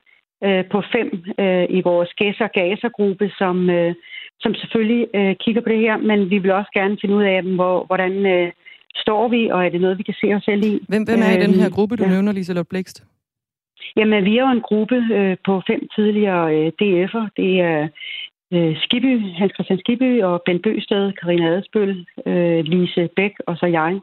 øh, 0.44 0.64
på 0.72 0.82
fem 0.94 1.08
øh, 1.38 1.66
i 1.78 1.80
vores 1.80 2.10
gæsser 2.20 2.88
gruppe 2.88 3.32
som, 3.38 3.70
øh, 3.70 3.94
som 4.40 4.54
selvfølgelig 4.54 5.06
øh, 5.14 5.34
kigger 5.44 5.62
på 5.62 5.68
det 5.68 5.78
her, 5.78 5.96
men 5.96 6.30
vi 6.30 6.38
vil 6.38 6.50
også 6.50 6.70
gerne 6.74 6.96
finde 7.00 7.14
ud 7.14 7.22
af, 7.22 7.42
hvor, 7.42 7.84
hvordan 7.84 8.26
øh, 8.26 8.52
står 8.96 9.28
vi, 9.28 9.48
og 9.48 9.64
er 9.64 9.68
det 9.68 9.80
noget, 9.80 9.98
vi 9.98 10.02
kan 10.02 10.14
se 10.20 10.34
os 10.34 10.44
selv 10.44 10.64
i. 10.64 10.72
Hvem, 10.88 11.02
hvem 11.02 11.20
er 11.28 11.32
i 11.36 11.42
den 11.46 11.54
her 11.54 11.70
gruppe, 11.70 11.96
du 11.96 12.04
ja. 12.04 12.10
nævner, 12.10 12.32
Liselotte 12.32 12.68
Blikst? 12.68 13.04
Jamen, 13.96 14.24
vi 14.24 14.36
er 14.36 14.42
jo 14.42 14.50
en 14.50 14.60
gruppe 14.60 14.96
øh, 15.18 15.36
på 15.46 15.62
fem 15.66 15.88
tidligere 15.94 16.44
øh, 16.56 16.72
DF'er. 16.82 17.26
Det 17.36 17.60
er 17.60 17.88
øh, 18.52 18.76
Skibby, 18.82 19.20
Hans 19.38 19.52
Christian 19.54 19.78
Skibby 19.78 20.22
og 20.22 20.42
Ben 20.46 20.62
Bøsted, 20.62 21.12
Karina 21.12 21.46
Adesbøl, 21.48 22.06
øh, 22.26 22.64
Lise 22.64 23.08
Bæk 23.16 23.34
og 23.46 23.56
så 23.56 23.66
jeg. 23.66 24.00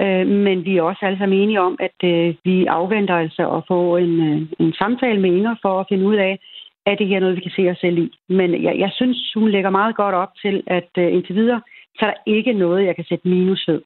Øh, 0.00 0.26
men 0.26 0.64
vi 0.64 0.76
er 0.76 0.82
også 0.82 1.06
alle 1.06 1.18
sammen 1.18 1.38
enige 1.38 1.60
om, 1.60 1.76
at 1.80 1.98
øh, 2.04 2.34
vi 2.44 2.66
afventer 2.66 3.14
altså 3.14 3.50
at 3.56 3.62
få 3.68 3.96
en, 3.96 4.14
øh, 4.28 4.42
en 4.58 4.72
samtale 4.72 5.20
med 5.20 5.30
Inger 5.30 5.54
for 5.62 5.80
at 5.80 5.86
finde 5.88 6.06
ud 6.06 6.16
af, 6.16 6.38
er 6.86 6.94
det 6.94 7.06
her 7.06 7.20
noget, 7.20 7.36
vi 7.36 7.40
kan 7.40 7.56
se 7.56 7.70
os 7.70 7.78
selv 7.78 7.98
i. 7.98 8.10
Men 8.28 8.64
jeg, 8.64 8.78
jeg 8.78 8.90
synes, 8.94 9.32
hun 9.34 9.48
lægger 9.50 9.70
meget 9.70 9.96
godt 9.96 10.14
op 10.14 10.32
til, 10.42 10.62
at 10.66 10.90
øh, 10.98 11.12
indtil 11.12 11.34
videre, 11.34 11.60
så 11.98 12.06
er 12.06 12.10
der 12.10 12.22
ikke 12.26 12.52
noget, 12.52 12.86
jeg 12.86 12.96
kan 12.96 13.04
sætte 13.04 13.28
minus 13.28 13.68
ved 13.68 13.80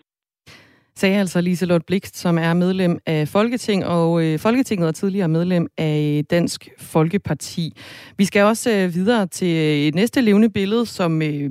sagde 0.97 1.19
altså 1.19 1.41
Liselotte 1.41 1.85
Blikst, 1.87 2.17
som 2.17 2.39
er 2.39 2.55
medlem 2.55 2.99
af 3.07 3.29
Folketing 3.29 3.87
og 3.87 4.25
øh, 4.25 4.39
Folketinget 4.39 4.89
og 4.89 4.95
tidligere 4.95 5.29
medlem 5.29 5.69
af 5.79 6.23
Dansk 6.31 6.69
Folkeparti. 6.79 7.73
Vi 8.19 8.25
skal 8.25 8.43
også 8.43 8.71
øh, 8.71 8.95
videre 8.95 9.27
til 9.27 9.57
øh, 9.57 9.87
et 9.87 9.95
næste 9.95 10.21
levende 10.21 10.51
billede, 10.51 10.87
som 10.87 11.23
øh, 11.23 11.51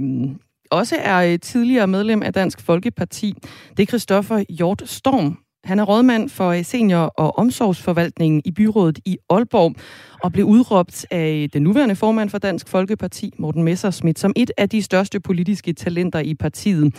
også 0.71 0.95
er 0.99 1.31
øh, 1.31 1.39
tidligere 1.39 1.87
medlem 1.87 2.23
af 2.23 2.33
Dansk 2.33 2.61
Folkeparti. 2.61 3.33
Det 3.77 3.83
er 3.83 3.87
Christoffer 3.87 4.43
Hjort 4.49 4.83
Storm. 4.85 5.37
Han 5.63 5.79
er 5.79 5.83
rådmand 5.83 6.29
for 6.29 6.49
øh, 6.49 6.63
senior- 6.63 7.13
og 7.17 7.37
omsorgsforvaltningen 7.37 8.41
i 8.45 8.51
byrådet 8.51 8.99
i 9.05 9.17
Aalborg 9.29 9.75
og 10.23 10.31
blev 10.31 10.45
udråbt 10.45 11.05
af 11.11 11.43
øh, 11.43 11.49
den 11.53 11.63
nuværende 11.63 11.95
formand 11.95 12.29
for 12.29 12.37
Dansk 12.37 12.69
Folkeparti, 12.69 13.31
Morten 13.39 13.63
Messersmith, 13.63 14.19
som 14.19 14.33
et 14.35 14.51
af 14.57 14.69
de 14.69 14.81
største 14.81 15.19
politiske 15.19 15.73
talenter 15.73 16.19
i 16.19 16.35
partiet. 16.35 16.95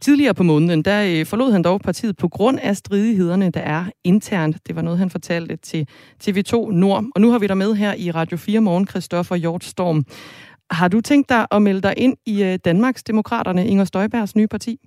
Tidligere 0.00 0.34
på 0.34 0.42
måneden, 0.42 0.82
der 0.82 0.98
øh, 1.10 1.26
forlod 1.30 1.52
han 1.52 1.62
dog 1.62 1.80
partiet 1.80 2.16
på 2.16 2.28
grund 2.28 2.58
af 2.62 2.76
stridighederne, 2.76 3.50
der 3.50 3.60
er 3.60 3.84
internt. 4.04 4.56
Det 4.66 4.76
var 4.76 4.82
noget, 4.82 4.98
han 4.98 5.10
fortalte 5.10 5.56
til 5.56 5.82
TV2 6.22 6.54
Nord. 6.82 7.04
Og 7.14 7.20
nu 7.20 7.30
har 7.30 7.38
vi 7.38 7.46
dig 7.46 7.56
med 7.56 7.74
her 7.74 7.92
i 7.98 8.10
Radio 8.10 8.36
4 8.36 8.60
Morgen, 8.60 8.86
Christoffer 8.86 9.36
Hjortstorm. 9.36 10.04
Har 10.70 10.88
du 10.88 11.00
tænkt 11.00 11.28
dig 11.28 11.46
at 11.50 11.62
melde 11.62 11.82
dig 11.88 11.94
ind 11.96 12.16
i 12.26 12.44
øh, 12.44 12.58
Danmarks 12.64 13.02
Demokraterne, 13.04 13.66
Inger 13.66 13.84
Støjbergs 13.84 14.36
nye 14.36 14.48
parti? 14.48 14.78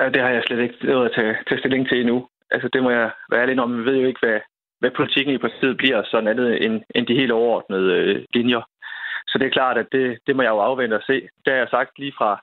Ja, 0.00 0.08
det 0.08 0.20
har 0.22 0.30
jeg 0.30 0.42
slet 0.46 0.62
ikke 0.62 0.86
nået 0.86 1.06
at 1.08 1.12
tage, 1.16 1.36
tage 1.48 1.58
stilling 1.58 1.88
til 1.88 2.00
endnu. 2.00 2.26
Altså, 2.50 2.68
det 2.72 2.82
må 2.82 2.90
jeg 2.90 3.10
være 3.30 3.42
ærlig 3.42 3.60
om. 3.60 3.78
Vi 3.78 3.84
ved 3.84 3.96
jo 3.96 4.06
ikke, 4.06 4.20
hvad, 4.22 4.40
hvad 4.80 4.90
politikken 4.96 5.34
i 5.34 5.38
partiet 5.38 5.76
bliver, 5.76 6.02
sådan 6.10 6.28
andet 6.28 6.64
end, 6.64 6.82
end 6.94 7.06
de 7.06 7.20
helt 7.20 7.32
overordnede 7.32 7.92
øh, 7.92 8.24
linjer. 8.34 8.62
Så 9.28 9.38
det 9.38 9.46
er 9.46 9.56
klart, 9.58 9.78
at 9.78 9.86
det, 9.92 10.18
det 10.26 10.36
må 10.36 10.42
jeg 10.42 10.50
jo 10.50 10.60
afvente 10.60 10.94
og 10.94 11.02
se. 11.06 11.16
Det 11.44 11.52
har 11.52 11.60
jeg 11.60 11.68
sagt 11.70 11.98
lige 11.98 12.14
fra, 12.18 12.42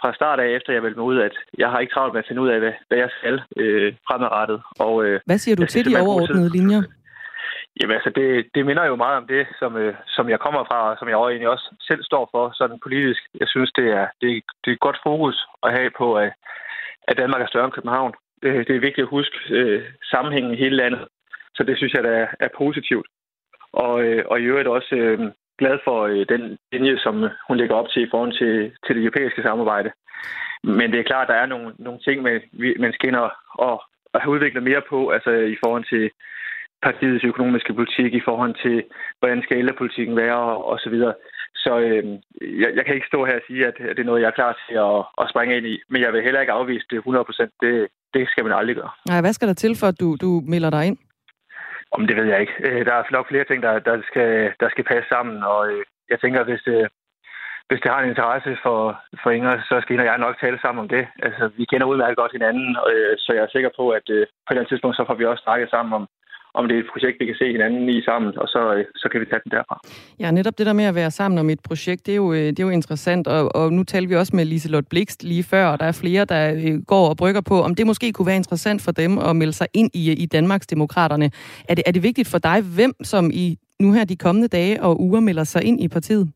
fra 0.00 0.14
start 0.14 0.40
af, 0.40 0.48
efter 0.48 0.72
jeg 0.72 0.82
meldte 0.82 0.98
mig 0.98 1.06
ud, 1.06 1.18
at 1.18 1.34
jeg 1.58 1.68
har 1.70 1.78
ikke 1.78 1.94
travlt 1.94 2.14
med 2.14 2.22
at 2.22 2.28
finde 2.28 2.42
ud 2.42 2.48
af, 2.48 2.58
hvad, 2.58 2.72
hvad 2.88 2.98
jeg 2.98 3.10
skal 3.18 3.42
øh, 3.56 3.94
fremadrettet. 4.08 4.62
Og, 4.78 5.04
øh, 5.04 5.20
hvad 5.26 5.38
siger 5.38 5.56
du 5.56 5.66
til 5.66 5.84
de 5.84 6.00
overordnede 6.00 6.50
linjer? 6.58 6.82
Jamen 7.80 7.94
altså, 7.94 8.10
det, 8.10 8.46
det 8.54 8.66
minder 8.66 8.84
jo 8.84 8.96
meget 8.96 9.16
om 9.16 9.26
det, 9.26 9.46
som, 9.58 9.76
øh, 9.76 9.94
som 10.06 10.28
jeg 10.28 10.40
kommer 10.40 10.64
fra, 10.64 10.90
og 10.90 10.96
som 10.98 11.08
jeg 11.08 11.16
egentlig 11.16 11.48
også 11.48 11.66
selv 11.88 12.02
står 12.04 12.28
for, 12.32 12.44
sådan 12.54 12.78
politisk. 12.86 13.22
Jeg 13.40 13.48
synes, 13.48 13.70
det 13.72 13.86
er, 13.98 14.06
det, 14.20 14.28
det 14.62 14.68
er 14.70 14.76
et 14.76 14.86
godt 14.86 14.98
fokus 15.02 15.36
at 15.62 15.70
have 15.78 15.90
på, 15.98 16.14
at, 16.14 16.32
at 17.08 17.18
Danmark 17.18 17.42
er 17.42 17.46
større 17.46 17.64
end 17.64 17.72
København. 17.72 18.12
Det, 18.42 18.68
det 18.68 18.76
er 18.76 18.86
vigtigt 18.86 19.06
at 19.06 19.14
huske 19.16 19.36
øh, 19.50 19.82
sammenhængen 20.12 20.52
i 20.54 20.62
hele 20.64 20.76
landet. 20.76 21.02
Så 21.56 21.62
det 21.62 21.76
synes 21.76 21.92
jeg, 21.94 22.04
der 22.04 22.10
er, 22.10 22.26
er 22.40 22.48
positivt. 22.58 23.06
Og, 23.72 24.02
øh, 24.04 24.24
og 24.30 24.40
i 24.40 24.44
øvrigt 24.44 24.68
også 24.68 24.94
øh, 24.94 25.18
glad 25.58 25.78
for 25.84 25.98
øh, 26.02 26.26
den 26.28 26.58
linje, 26.72 26.98
som 26.98 27.24
øh, 27.24 27.30
hun 27.48 27.56
lægger 27.56 27.74
op 27.74 27.88
til 27.90 28.02
i 28.02 28.10
forhold 28.10 28.32
til, 28.40 28.54
til 28.84 28.96
det 28.96 29.02
europæiske 29.04 29.42
samarbejde. 29.42 29.90
Men 30.62 30.92
det 30.92 30.98
er 31.00 31.10
klart, 31.10 31.28
at 31.28 31.32
der 31.32 31.40
er 31.42 31.46
nogle, 31.46 31.68
nogle 31.78 32.00
ting, 32.06 32.22
man, 32.22 32.40
man 32.84 32.92
skal 32.92 33.08
ind 33.08 33.16
og, 33.16 33.32
og, 33.66 33.82
og 34.12 34.20
have 34.20 34.34
udviklet 34.34 34.62
mere 34.62 34.82
på, 34.88 35.08
altså 35.08 35.30
i 35.30 35.56
forhold 35.64 35.84
til 35.92 36.10
partiets 36.82 37.24
økonomiske 37.24 37.74
politik, 37.74 38.14
i 38.14 38.26
forhold 38.28 38.54
til, 38.64 38.76
hvordan 39.18 39.42
skal 39.42 39.58
ældrepolitikken 39.58 40.16
være, 40.16 40.36
og, 40.36 40.68
og 40.70 40.78
så 40.78 40.90
videre. 40.90 41.14
Så 41.54 41.78
øh, 41.78 42.04
jeg, 42.62 42.70
jeg 42.76 42.84
kan 42.84 42.94
ikke 42.94 43.10
stå 43.12 43.24
her 43.24 43.36
og 43.40 43.46
sige, 43.46 43.66
at 43.66 43.74
det 43.78 43.98
er 43.98 44.10
noget, 44.10 44.22
jeg 44.22 44.26
er 44.28 44.40
klar 44.40 44.52
til 44.68 44.74
at, 44.88 44.98
at 45.20 45.30
springe 45.30 45.56
ind 45.56 45.66
i. 45.66 45.76
Men 45.90 46.02
jeg 46.02 46.12
vil 46.12 46.22
heller 46.22 46.40
ikke 46.40 46.52
afvise 46.52 46.86
det 46.90 46.96
100 46.96 47.26
Det, 47.62 47.88
det 48.14 48.28
skal 48.28 48.44
man 48.44 48.52
aldrig 48.52 48.76
gøre. 48.76 48.90
Nej, 49.08 49.20
hvad 49.20 49.32
skal 49.32 49.48
der 49.48 49.54
til, 49.54 49.76
for 49.80 49.86
at 49.86 50.00
du, 50.00 50.16
du 50.20 50.42
melder 50.52 50.70
dig 50.70 50.86
ind? 50.86 50.98
Om 51.92 52.06
det 52.06 52.16
ved 52.16 52.24
jeg 52.24 52.40
ikke. 52.40 52.56
Øh, 52.66 52.84
der 52.84 52.92
er 52.92 52.98
altså 52.98 53.12
nok 53.14 53.28
flere 53.28 53.44
ting, 53.44 53.62
der, 53.62 53.78
der, 53.78 54.02
skal, 54.06 54.52
der 54.60 54.68
skal 54.70 54.84
passe 54.84 55.08
sammen, 55.08 55.42
og 55.42 55.60
øh, 55.72 55.84
jeg 56.10 56.20
tænker, 56.20 56.44
hvis 56.44 56.62
det, 56.68 56.88
hvis 57.68 57.80
det 57.80 57.90
har 57.90 58.00
en 58.00 58.08
interesse 58.08 58.56
for, 58.62 58.78
for 59.22 59.30
Inger, 59.30 59.54
så 59.68 59.74
skal 59.80 59.92
hende 59.92 60.02
og 60.02 60.10
jeg 60.10 60.18
nok 60.18 60.36
tale 60.40 60.58
sammen 60.60 60.82
om 60.84 60.88
det. 60.88 61.04
Altså, 61.26 61.44
vi 61.58 61.64
kender 61.64 61.86
udmærket 61.86 62.16
godt 62.16 62.32
hinanden, 62.32 62.76
så 63.18 63.30
jeg 63.36 63.42
er 63.44 63.52
sikker 63.52 63.70
på, 63.76 63.84
at 63.90 64.06
på 64.06 64.12
et 64.12 64.26
eller 64.50 64.60
andet 64.60 64.68
tidspunkt, 64.68 64.96
så 64.96 65.04
får 65.06 65.14
vi 65.14 65.24
også 65.24 65.42
snakket 65.42 65.70
sammen 65.70 65.92
om, 65.98 66.08
om 66.58 66.68
det 66.68 66.74
er 66.76 66.80
et 66.80 66.90
projekt, 66.92 67.16
vi 67.20 67.26
kan 67.26 67.34
se 67.34 67.46
hinanden 67.52 67.88
i 67.88 68.02
sammen, 68.02 68.38
og 68.38 68.48
så, 68.48 68.84
så 68.96 69.08
kan 69.08 69.20
vi 69.20 69.26
tage 69.26 69.40
den 69.44 69.52
derfra. 69.56 69.76
Ja, 70.20 70.30
netop 70.30 70.58
det 70.58 70.66
der 70.66 70.72
med 70.72 70.84
at 70.84 70.94
være 70.94 71.10
sammen 71.10 71.38
om 71.38 71.50
et 71.50 71.60
projekt, 71.68 72.06
det 72.06 72.12
er 72.12 72.16
jo, 72.16 72.32
det 72.34 72.60
er 72.60 72.64
jo 72.68 72.70
interessant, 72.80 73.28
og, 73.28 73.56
og 73.56 73.72
nu 73.72 73.82
talte 73.84 74.08
vi 74.08 74.16
også 74.16 74.36
med 74.36 74.44
Liselot 74.44 74.84
Blikst 74.90 75.24
lige 75.24 75.44
før, 75.44 75.66
og 75.66 75.80
der 75.80 75.86
er 75.86 75.98
flere, 76.02 76.24
der 76.24 76.40
går 76.86 77.08
og 77.08 77.16
brygger 77.16 77.40
på, 77.40 77.62
om 77.62 77.74
det 77.74 77.86
måske 77.86 78.12
kunne 78.12 78.26
være 78.26 78.36
interessant 78.36 78.82
for 78.82 78.92
dem 78.92 79.18
at 79.18 79.36
melde 79.36 79.52
sig 79.52 79.68
ind 79.74 79.90
i, 79.94 80.12
i 80.22 80.26
Danmarks 80.26 80.66
Demokraterne. 80.66 81.30
Er 81.68 81.74
det, 81.74 81.84
er 81.86 81.92
det 81.92 82.02
vigtigt 82.02 82.28
for 82.30 82.38
dig, 82.38 82.58
hvem 82.76 82.92
som 83.02 83.30
i 83.32 83.56
nu 83.80 83.92
her 83.92 84.04
de 84.04 84.16
kommende 84.16 84.48
dage 84.48 84.82
og 84.82 85.00
uger 85.00 85.20
melder 85.20 85.44
sig 85.44 85.62
ind 85.64 85.80
i 85.80 85.88
partiet? 85.88 86.32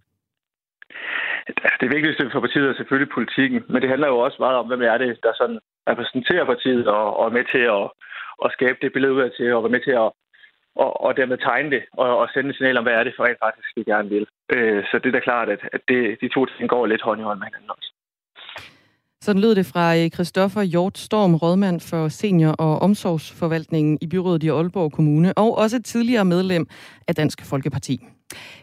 Det 1.81 1.89
vigtigste 1.95 2.31
for 2.33 2.41
partiet 2.41 2.69
er 2.69 2.75
selvfølgelig 2.75 3.13
politikken, 3.15 3.61
men 3.69 3.83
det 3.83 3.89
handler 3.91 4.09
jo 4.09 4.19
også 4.19 4.37
meget 4.41 4.57
om, 4.57 4.67
hvem 4.67 4.83
er 4.83 4.99
det, 4.99 5.19
der 5.23 5.33
sådan 5.35 5.59
repræsenterer 5.91 6.45
partiet 6.45 6.87
og, 6.87 7.17
og 7.19 7.27
er 7.27 7.37
med 7.39 7.45
til 7.55 7.65
at, 7.79 7.85
at 8.45 8.53
skabe 8.57 8.79
det 8.83 8.93
billede 8.93 9.15
ud 9.15 9.21
af 9.21 9.31
til, 9.37 9.55
og 9.55 9.63
være 9.63 9.77
med 9.77 9.85
til 9.85 9.97
at 10.05 10.11
og, 10.77 10.91
og 11.05 11.17
dermed 11.17 11.39
tegne 11.39 11.71
det, 11.71 11.83
og, 11.93 12.19
og 12.19 12.29
sende 12.29 12.51
et 12.51 12.57
signal 12.57 12.79
om, 12.79 12.85
hvad 12.85 12.93
er 12.93 13.05
det 13.05 13.15
for 13.17 13.25
rent 13.25 13.43
faktisk, 13.47 13.69
vi 13.77 13.83
gerne 13.93 14.09
vil. 14.09 14.27
Øh, 14.55 14.85
så 14.91 14.95
det 14.99 15.09
er 15.09 15.17
da 15.19 15.21
klart, 15.21 15.49
at, 15.49 15.61
at 15.73 15.81
det, 15.89 16.19
de 16.21 16.29
to 16.29 16.47
ting 16.47 16.69
går 16.69 16.87
lidt 16.87 17.03
hånd 17.03 17.21
i 17.21 17.25
hånd 17.25 17.39
med 17.39 17.47
hinanden 17.47 17.71
også. 17.77 17.91
Sådan 19.23 19.43
lød 19.43 19.55
det 19.55 19.67
fra 19.67 19.97
øh, 19.97 20.11
Christoffer 20.11 20.63
Hjort 20.63 20.99
Storm, 20.99 21.35
rådmand 21.35 21.81
for 21.81 22.09
senior- 22.09 22.57
og 22.59 22.83
omsorgsforvaltningen 22.83 23.99
i 24.01 24.07
byrådet 24.07 24.43
i 24.43 24.49
Aalborg 24.49 24.93
Kommune, 24.93 25.39
og 25.39 25.59
også 25.59 25.83
tidligere 25.83 26.25
medlem 26.25 26.67
af 27.09 27.15
Dansk 27.15 27.39
Folkeparti. 27.51 28.01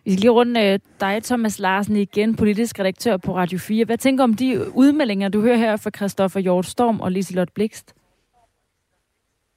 Vi 0.06 0.12
skal 0.12 0.22
lige 0.22 0.32
runde 0.32 0.66
øh, 0.66 0.80
dig, 1.00 1.24
Thomas 1.24 1.60
Larsen, 1.60 1.96
igen, 1.96 2.36
politisk 2.36 2.80
redaktør 2.80 3.18
på 3.18 3.36
Radio 3.36 3.60
4. 3.60 3.86
Hvad 3.86 3.98
tænker 3.98 4.24
om 4.24 4.34
de 4.34 4.76
udmeldinger, 4.76 5.30
du 5.30 5.42
hører 5.42 5.58
her 5.58 5.78
fra 5.78 5.90
Christoffer 5.90 6.40
Hjort 6.40 6.66
Storm 6.66 7.00
og 7.00 7.12
Liselot 7.12 7.50
Blikst? 7.56 7.97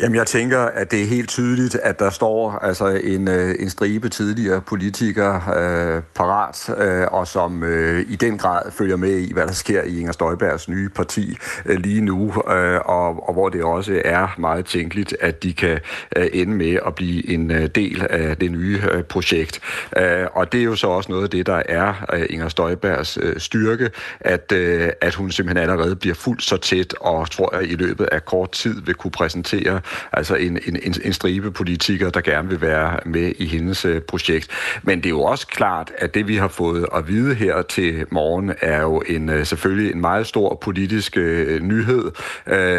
Jamen, 0.00 0.16
jeg 0.16 0.26
tænker, 0.26 0.58
at 0.58 0.90
det 0.90 1.02
er 1.02 1.06
helt 1.06 1.28
tydeligt, 1.28 1.74
at 1.74 1.98
der 1.98 2.10
står 2.10 2.50
altså 2.50 2.86
en, 2.86 3.28
øh, 3.28 3.54
en 3.58 3.70
stribe 3.70 4.08
tidligere 4.08 4.60
politikere 4.60 5.42
øh, 5.56 6.02
parat, 6.14 6.70
øh, 6.78 7.06
og 7.10 7.28
som 7.28 7.62
øh, 7.62 8.04
i 8.08 8.16
den 8.16 8.38
grad 8.38 8.70
følger 8.70 8.96
med 8.96 9.18
i, 9.18 9.32
hvad 9.32 9.46
der 9.46 9.52
sker 9.52 9.82
i 9.82 9.98
Inger 9.98 10.12
Støjbergs 10.12 10.68
nye 10.68 10.88
parti 10.88 11.36
øh, 11.66 11.78
lige 11.78 12.00
nu, 12.00 12.28
øh, 12.50 12.80
og, 12.84 13.28
og 13.28 13.32
hvor 13.32 13.48
det 13.48 13.62
også 13.62 14.02
er 14.04 14.34
meget 14.38 14.66
tænkeligt, 14.66 15.16
at 15.20 15.42
de 15.42 15.52
kan 15.52 15.80
øh, 16.16 16.28
ende 16.32 16.54
med 16.54 16.78
at 16.86 16.94
blive 16.94 17.30
en 17.30 17.50
øh, 17.50 17.68
del 17.74 18.06
af 18.10 18.36
det 18.36 18.52
nye 18.52 18.80
øh, 18.92 19.02
projekt. 19.02 19.60
Øh, 19.96 20.26
og 20.32 20.52
det 20.52 20.60
er 20.60 20.64
jo 20.64 20.76
så 20.76 20.86
også 20.86 21.12
noget 21.12 21.24
af 21.24 21.30
det, 21.30 21.46
der 21.46 21.62
er 21.68 21.94
øh, 22.12 22.26
Inger 22.30 22.48
Støjbergs 22.48 23.18
øh, 23.22 23.40
styrke, 23.40 23.90
at, 24.20 24.52
øh, 24.52 24.88
at 25.00 25.14
hun 25.14 25.30
simpelthen 25.30 25.70
allerede 25.70 25.96
bliver 25.96 26.14
fuldt 26.14 26.42
så 26.42 26.56
tæt, 26.56 26.94
og 27.00 27.30
tror 27.30 27.56
jeg 27.56 27.70
i 27.70 27.74
løbet 27.74 28.04
af 28.12 28.24
kort 28.24 28.52
tid 28.52 28.82
vil 28.82 28.94
kunne 28.94 29.10
præsentere 29.10 29.81
altså 30.12 30.34
en, 30.34 30.58
en, 30.66 30.76
en, 30.82 30.94
en 31.04 31.12
stribe 31.12 31.50
politikere, 31.50 32.10
der 32.10 32.20
gerne 32.20 32.48
vil 32.48 32.60
være 32.60 32.98
med 33.06 33.32
i 33.38 33.46
hendes 33.46 33.84
øh, 33.84 34.00
projekt. 34.00 34.48
Men 34.82 34.98
det 34.98 35.06
er 35.06 35.10
jo 35.10 35.22
også 35.22 35.46
klart, 35.46 35.92
at 35.98 36.14
det 36.14 36.28
vi 36.28 36.36
har 36.36 36.48
fået 36.48 36.86
at 36.94 37.08
vide 37.08 37.34
her 37.34 37.62
til 37.62 38.04
morgen, 38.10 38.52
er 38.60 38.82
jo 38.82 39.02
en 39.06 39.28
øh, 39.28 39.46
selvfølgelig 39.46 39.92
en 39.92 40.00
meget 40.00 40.26
stor 40.26 40.54
politisk 40.54 41.16
øh, 41.16 41.62
nyhed, 41.62 42.10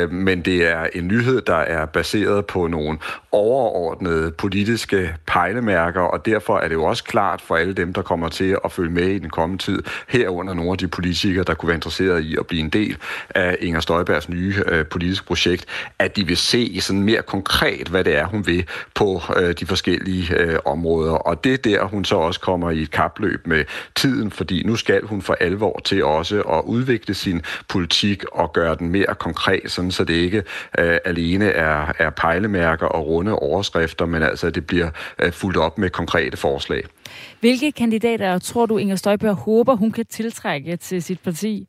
men 0.08 0.42
det 0.42 0.72
er 0.72 0.88
en 0.94 1.08
nyhed, 1.08 1.42
der 1.42 1.56
er 1.56 1.86
baseret 1.86 2.46
på 2.46 2.68
nogle 2.68 2.98
overordnede 3.32 4.32
politiske 4.32 5.16
pejlemærker, 5.28 6.02
og 6.02 6.26
derfor 6.26 6.58
er 6.58 6.68
det 6.68 6.76
jo 6.76 6.84
også 6.84 7.04
klart 7.04 7.42
for 7.42 7.56
alle 7.56 7.74
dem, 7.74 7.94
der 7.94 8.02
kommer 8.02 8.30
til 8.30 8.58
at 8.66 8.72
følge 8.72 8.92
med 8.92 9.08
i 9.08 9.20
den 9.20 9.30
kommende 9.30 9.64
tid, 9.64 9.84
herunder 10.08 10.54
nogle 10.54 10.72
af 10.72 10.78
de 10.78 10.88
politikere, 10.88 11.44
der 11.44 11.54
kunne 11.54 11.68
være 11.68 11.76
interesseret 11.76 12.24
i 12.24 12.36
at 12.40 12.48
blive 12.48 12.62
en 12.62 12.70
del 12.70 12.98
af 13.30 13.58
Inger 13.60 13.80
Støjbergs 13.80 14.30
nye 14.30 14.56
øh, 14.68 14.86
politiske 14.86 15.26
projekt, 15.26 15.66
at 16.00 16.16
de 16.16 16.28
vil 16.28 16.38
se 16.38 16.82
sådan 16.82 16.93
mere 17.02 17.22
konkret, 17.22 17.88
hvad 17.88 18.04
det 18.04 18.16
er, 18.16 18.26
hun 18.26 18.48
vil 18.48 18.66
på 18.94 19.22
øh, 19.38 19.54
de 19.60 19.66
forskellige 19.66 20.36
øh, 20.36 20.60
områder. 20.66 21.14
Og 21.14 21.44
det 21.44 21.54
er 21.54 21.58
der, 21.58 21.84
hun 21.84 22.06
så 22.06 22.16
også 22.16 22.40
kommer 22.40 22.70
i 22.70 22.82
et 22.82 22.92
kapløb 22.92 23.48
med 23.48 23.66
tiden, 23.96 24.32
fordi 24.32 24.64
nu 24.64 24.76
skal 24.76 25.02
hun 25.04 25.22
for 25.22 25.38
alvor 25.40 25.82
til 25.86 26.04
også 26.04 26.42
at 26.42 26.62
udvikle 26.66 27.14
sin 27.14 27.42
politik 27.68 28.24
og 28.32 28.54
gøre 28.54 28.76
den 28.76 28.90
mere 28.90 29.16
konkret, 29.20 29.72
sådan 29.72 29.92
så 29.92 30.04
det 30.04 30.14
ikke 30.14 30.44
øh, 30.80 30.98
alene 31.06 31.46
er, 31.46 31.94
er 32.00 32.10
pejlemærker 32.10 32.86
og 32.86 33.08
runde 33.08 33.36
overskrifter, 33.36 34.06
men 34.06 34.24
altså 34.24 34.48
at 34.48 34.56
det 34.56 34.68
bliver 34.68 34.90
øh, 35.22 35.32
fuldt 35.32 35.58
op 35.58 35.78
med 35.78 35.90
konkrete 35.90 36.38
forslag. 36.38 36.84
Hvilke 37.40 37.72
kandidater 37.72 38.40
tror 38.40 38.66
du, 38.66 38.78
Inger 38.78 38.96
Støjberg 38.96 39.36
håber, 39.36 39.76
hun 39.76 39.92
kan 39.92 40.06
tiltrække 40.06 40.78
til 40.78 41.04
sit 41.04 41.20
parti? 41.20 41.68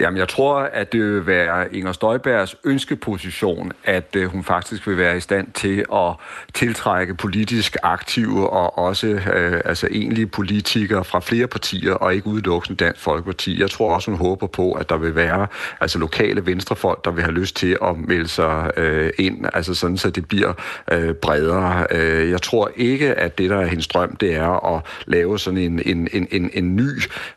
Jamen, 0.00 0.18
jeg 0.18 0.28
tror, 0.28 0.58
at 0.60 0.92
det 0.92 1.00
vil 1.00 1.26
være 1.26 1.74
Inger 1.74 1.92
Støjbergs 1.92 2.56
ønskeposition, 2.64 3.72
at 3.84 4.16
øh, 4.16 4.26
hun 4.26 4.44
faktisk 4.44 4.86
vil 4.86 4.96
være 4.96 5.16
i 5.16 5.20
stand 5.20 5.52
til 5.52 5.84
at 5.92 6.12
tiltrække 6.54 7.14
politisk 7.14 7.76
aktive 7.82 8.50
og 8.50 8.78
også 8.78 9.06
øh, 9.06 9.60
altså 9.64 9.88
egentlige 9.90 10.26
politikere 10.26 11.04
fra 11.04 11.20
flere 11.20 11.46
partier, 11.46 11.92
og 11.92 12.14
ikke 12.14 12.26
udelukkende 12.26 12.84
Dansk 12.84 13.00
Folkeparti. 13.00 13.60
Jeg 13.60 13.70
tror 13.70 13.94
også, 13.94 14.10
hun 14.10 14.18
håber 14.20 14.46
på, 14.46 14.72
at 14.72 14.88
der 14.88 14.96
vil 14.96 15.14
være 15.14 15.46
altså 15.80 15.98
lokale 15.98 16.46
venstrefolk, 16.46 17.04
der 17.04 17.10
vil 17.10 17.22
have 17.22 17.34
lyst 17.34 17.56
til 17.56 17.78
at 17.82 17.96
melde 17.98 18.28
sig 18.28 18.70
øh, 18.76 19.10
ind, 19.18 19.46
altså 19.52 19.74
sådan, 19.74 19.96
så 19.96 20.10
det 20.10 20.28
bliver 20.28 20.52
øh, 20.92 21.14
bredere. 21.14 21.86
Øh, 21.90 22.30
jeg 22.30 22.42
tror 22.42 22.70
ikke, 22.76 23.14
at 23.14 23.38
det, 23.38 23.50
der 23.50 23.56
er 23.56 23.66
hendes 23.66 23.88
drøm, 23.88 24.16
det 24.16 24.34
er 24.34 24.76
at 24.76 24.82
lave 25.06 25.38
sådan 25.38 25.58
en, 25.58 25.80
en, 25.86 26.08
en, 26.12 26.28
en, 26.30 26.50
en 26.54 26.76
ny 26.76 26.90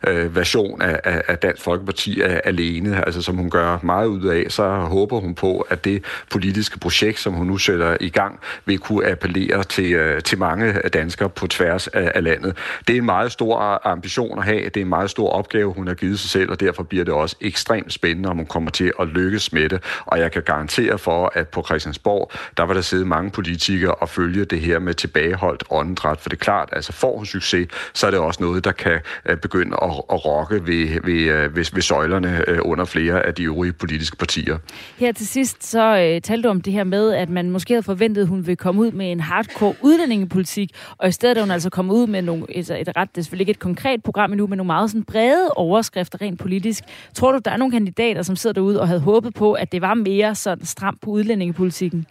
øh, 0.07 0.35
version 0.35 0.81
af, 0.81 1.23
af 1.27 1.37
Dansk 1.37 1.63
Folkeparti 1.63 2.21
af 2.21 2.46
alene, 2.47 3.05
altså 3.05 3.21
som 3.21 3.35
hun 3.35 3.49
gør 3.49 3.79
meget 3.83 4.07
ud 4.07 4.25
af, 4.25 4.45
så 4.49 4.69
håber 4.69 5.19
hun 5.19 5.35
på, 5.35 5.59
at 5.69 5.85
det 5.85 6.03
politiske 6.31 6.79
projekt, 6.79 7.19
som 7.19 7.33
hun 7.33 7.47
nu 7.47 7.57
sætter 7.57 7.97
i 7.99 8.09
gang, 8.09 8.39
vil 8.65 8.79
kunne 8.79 9.07
appellere 9.07 9.63
til, 9.63 9.93
øh, 9.93 10.21
til 10.21 10.37
mange 10.37 10.73
danskere 10.73 11.29
på 11.29 11.47
tværs 11.47 11.87
af, 11.87 12.11
af 12.15 12.23
landet. 12.23 12.57
Det 12.87 12.93
er 12.93 12.97
en 12.97 13.05
meget 13.05 13.31
stor 13.31 13.81
ambition 13.83 14.39
at 14.39 14.45
have, 14.45 14.63
det 14.63 14.77
er 14.77 14.81
en 14.81 14.89
meget 14.89 15.09
stor 15.09 15.29
opgave, 15.29 15.73
hun 15.73 15.87
har 15.87 15.93
givet 15.93 16.19
sig 16.19 16.29
selv, 16.29 16.51
og 16.51 16.59
derfor 16.59 16.83
bliver 16.83 17.05
det 17.05 17.13
også 17.13 17.35
ekstremt 17.41 17.93
spændende, 17.93 18.29
om 18.29 18.37
hun 18.37 18.45
kommer 18.45 18.71
til 18.71 18.91
at 18.99 19.07
lykkes 19.07 19.53
med 19.53 19.69
det. 19.69 19.83
Og 20.05 20.19
jeg 20.19 20.31
kan 20.31 20.43
garantere 20.43 20.97
for, 20.97 21.31
at 21.35 21.47
på 21.47 21.63
Christiansborg, 21.65 22.31
der 22.57 22.65
vil 22.65 22.75
der 22.75 22.81
sidde 22.81 23.05
mange 23.05 23.31
politikere 23.31 23.95
og 23.95 24.09
følge 24.09 24.45
det 24.45 24.59
her 24.59 24.79
med 24.79 24.93
tilbageholdt 24.93 25.63
åndedræt, 25.69 26.19
for 26.19 26.29
det 26.29 26.37
er 26.37 26.43
klart, 26.43 26.69
altså 26.71 26.93
får 26.93 27.17
hun 27.17 27.25
succes, 27.25 27.67
så 27.93 28.07
er 28.07 28.11
det 28.11 28.19
også 28.19 28.43
noget, 28.43 28.63
der 28.63 28.71
kan 28.71 28.99
øh, 29.25 29.37
begynde 29.37 29.77
at, 29.81 29.89
at 29.89 30.25
rokke 30.25 30.67
ved, 30.67 31.01
ved, 31.03 31.21
øh, 31.21 31.55
ved, 31.55 31.65
ved 31.73 31.81
søjlerne 31.81 32.36
øh, 32.47 32.59
under 32.61 32.85
flere 32.85 33.25
af 33.25 33.33
de 33.33 33.43
øvrige 33.43 33.73
politiske 33.73 34.17
partier. 34.17 34.57
Her 34.97 35.11
til 35.11 35.27
sidst 35.27 35.63
så 35.63 35.97
øh, 35.97 36.21
talte 36.21 36.47
du 36.47 36.49
om 36.49 36.61
det 36.61 36.73
her 36.73 36.83
med, 36.83 37.13
at 37.13 37.29
man 37.29 37.49
måske 37.49 37.73
havde 37.73 37.83
forventet, 37.83 38.21
at 38.21 38.27
hun 38.27 38.47
ville 38.47 38.55
komme 38.55 38.81
ud 38.81 38.91
med 38.91 39.11
en 39.11 39.19
hardcore 39.19 39.75
udlændingepolitik, 39.81 40.71
og 40.97 41.09
i 41.09 41.11
stedet 41.11 41.37
er 41.37 41.41
hun 41.41 41.51
altså 41.51 41.69
kommet 41.69 41.95
ud 41.95 42.07
med 42.07 42.21
nogle, 42.21 42.45
altså 42.55 42.77
et 42.77 42.89
ret, 42.97 43.09
det 43.15 43.17
er 43.17 43.23
selvfølgelig 43.23 43.43
ikke 43.43 43.51
et 43.51 43.59
konkret 43.59 44.03
program 44.03 44.31
endnu, 44.31 44.47
men 44.47 44.57
nogle 44.57 44.67
meget 44.67 44.91
sådan 44.91 45.03
brede 45.03 45.49
overskrifter 45.55 46.21
rent 46.21 46.39
politisk. 46.39 46.83
Tror 47.13 47.31
du, 47.31 47.39
der 47.45 47.51
er 47.51 47.57
nogle 47.57 47.71
kandidater, 47.71 48.21
som 48.21 48.35
sidder 48.35 48.53
derude 48.53 48.81
og 48.81 48.87
havde 48.87 49.01
håbet 49.01 49.33
på, 49.33 49.53
at 49.53 49.71
det 49.71 49.81
var 49.81 49.93
mere 49.93 50.35
sådan 50.35 50.65
stramt 50.65 51.01
på 51.01 51.09
udlændingepolitikken? 51.09 52.07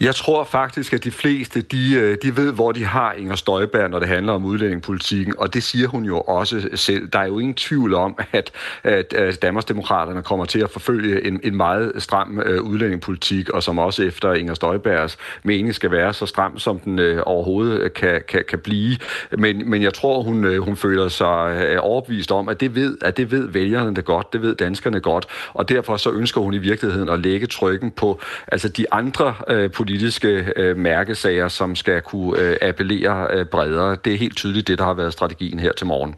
Jeg 0.00 0.14
tror 0.14 0.44
faktisk, 0.44 0.92
at 0.92 1.04
de 1.04 1.10
fleste, 1.10 1.60
de, 1.60 1.94
øh, 1.94 2.18
de 2.22 2.36
ved, 2.36 2.52
hvor 2.52 2.72
de 2.72 2.84
har 2.84 3.12
Inger 3.12 3.34
Støjberg, 3.34 3.90
når 3.90 3.98
det 3.98 4.08
handler 4.08 4.32
om 4.32 4.44
udlændingepolitikken, 4.44 5.34
og 5.38 5.54
det 5.54 5.62
siger 5.62 5.88
hun 5.88 6.04
jo 6.04 6.20
også 6.20 6.68
selv. 6.74 7.08
Der 7.08 7.18
er 7.18 7.26
jo 7.26 7.38
ingen 7.38 7.54
tvivl 7.54 7.94
om, 7.94 8.18
at, 8.32 8.50
at, 8.82 9.42
Danmarksdemokraterne 9.42 10.22
kommer 10.22 10.44
til 10.44 10.60
at 10.60 10.70
forfølge 10.70 11.26
en, 11.26 11.40
en 11.42 11.56
meget 11.56 11.92
stram 11.98 12.40
øh, 12.40 12.62
udlændingepolitik, 12.62 13.48
og 13.48 13.62
som 13.62 13.78
også 13.78 14.02
efter 14.02 14.32
Inger 14.32 14.54
Støjbergs 14.54 15.18
mening 15.42 15.74
skal 15.74 15.90
være 15.90 16.12
så 16.12 16.26
stram, 16.26 16.58
som 16.58 16.78
den 16.78 16.98
øh, 16.98 17.22
overhovedet 17.26 17.94
kan, 17.94 18.22
kan, 18.28 18.44
kan 18.48 18.58
blive. 18.58 18.96
Men, 19.38 19.70
men 19.70 19.82
jeg 19.82 19.94
tror, 19.94 20.22
hun, 20.22 20.56
hun 20.58 20.76
føler 20.76 21.08
sig 21.08 21.80
overbevist 21.80 22.32
om, 22.32 22.48
at 22.48 22.60
det, 22.60 22.74
ved, 22.74 22.98
at 23.02 23.16
det 23.16 23.30
ved 23.30 23.48
vælgerne 23.48 23.96
det 23.96 24.04
godt, 24.04 24.32
det 24.32 24.42
ved 24.42 24.54
danskerne 24.54 25.00
godt, 25.00 25.26
og 25.52 25.68
derfor 25.68 25.96
så 25.96 26.10
ønsker 26.10 26.40
hun 26.40 26.54
i 26.54 26.58
virkeligheden 26.58 27.08
at 27.08 27.20
lægge 27.20 27.46
trykken 27.46 27.90
på 27.90 28.20
altså 28.48 28.68
de 28.68 28.92
andre 28.92 29.34
uh, 29.50 29.70
politiske 29.94 30.52
øh, 30.56 30.76
mærkesager, 30.76 31.48
som 31.48 31.76
skal 31.76 32.02
kunne 32.02 32.40
øh, 32.40 32.56
appellere 32.62 33.28
øh, 33.32 33.46
bredere. 33.46 33.96
Det 34.04 34.14
er 34.14 34.18
helt 34.18 34.36
tydeligt 34.36 34.68
det, 34.68 34.78
der 34.78 34.84
har 34.84 34.94
været 34.94 35.12
strategien 35.12 35.58
her 35.58 35.72
til 35.72 35.86
morgen. 35.86 36.14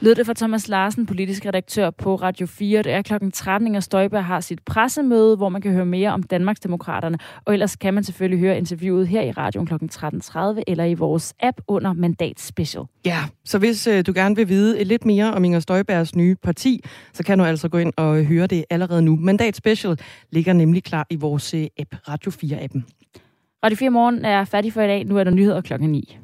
Lød 0.00 0.14
det 0.14 0.26
fra 0.26 0.34
Thomas 0.36 0.68
Larsen, 0.68 1.06
politisk 1.06 1.46
redaktør 1.46 1.90
på 1.90 2.14
Radio 2.14 2.46
4. 2.46 2.82
Det 2.82 2.92
er 2.92 3.02
klokken 3.02 3.32
13, 3.32 3.66
Inger 3.66 3.80
Støjberg 3.80 4.24
har 4.24 4.40
sit 4.40 4.60
pressemøde, 4.66 5.36
hvor 5.36 5.48
man 5.48 5.62
kan 5.62 5.72
høre 5.72 5.86
mere 5.86 6.12
om 6.12 6.22
Danmarksdemokraterne. 6.22 7.18
Og 7.44 7.52
ellers 7.52 7.76
kan 7.76 7.94
man 7.94 8.04
selvfølgelig 8.04 8.40
høre 8.40 8.58
interviewet 8.58 9.08
her 9.08 9.22
i 9.22 9.30
radioen 9.30 9.66
klokken 9.66 9.90
13.30 9.94 10.62
eller 10.66 10.84
i 10.84 10.94
vores 10.94 11.34
app 11.40 11.60
under 11.68 11.92
Mandat 11.92 12.40
Special. 12.40 12.84
Ja, 13.06 13.18
så 13.44 13.58
hvis 13.58 13.86
øh, 13.86 14.06
du 14.06 14.12
gerne 14.14 14.36
vil 14.36 14.48
vide 14.48 14.84
lidt 14.84 15.04
mere 15.04 15.34
om 15.34 15.44
Inger 15.44 15.60
Støjbergs 15.60 16.16
nye 16.16 16.36
parti, 16.42 16.84
så 17.12 17.24
kan 17.24 17.38
du 17.38 17.44
altså 17.44 17.68
gå 17.68 17.78
ind 17.78 17.92
og 17.96 18.24
høre 18.24 18.46
det 18.46 18.64
allerede 18.70 19.02
nu. 19.02 19.16
Mandat 19.16 19.56
Special 19.56 19.98
ligger 20.30 20.52
nemlig 20.52 20.84
klar 20.84 21.06
i 21.10 21.16
vores 21.16 21.54
øh, 21.54 21.66
app, 21.78 21.94
Radio 22.08 22.30
4-appen. 22.30 22.99
Radio 23.64 23.76
4 23.76 23.90
Morgen 23.90 24.24
er 24.24 24.44
færdig 24.44 24.72
for 24.72 24.80
i 24.82 24.86
dag. 24.86 25.04
Nu 25.04 25.16
er 25.16 25.24
der 25.24 25.30
nyheder 25.30 25.60
klokken 25.60 25.90
9. 25.90 26.18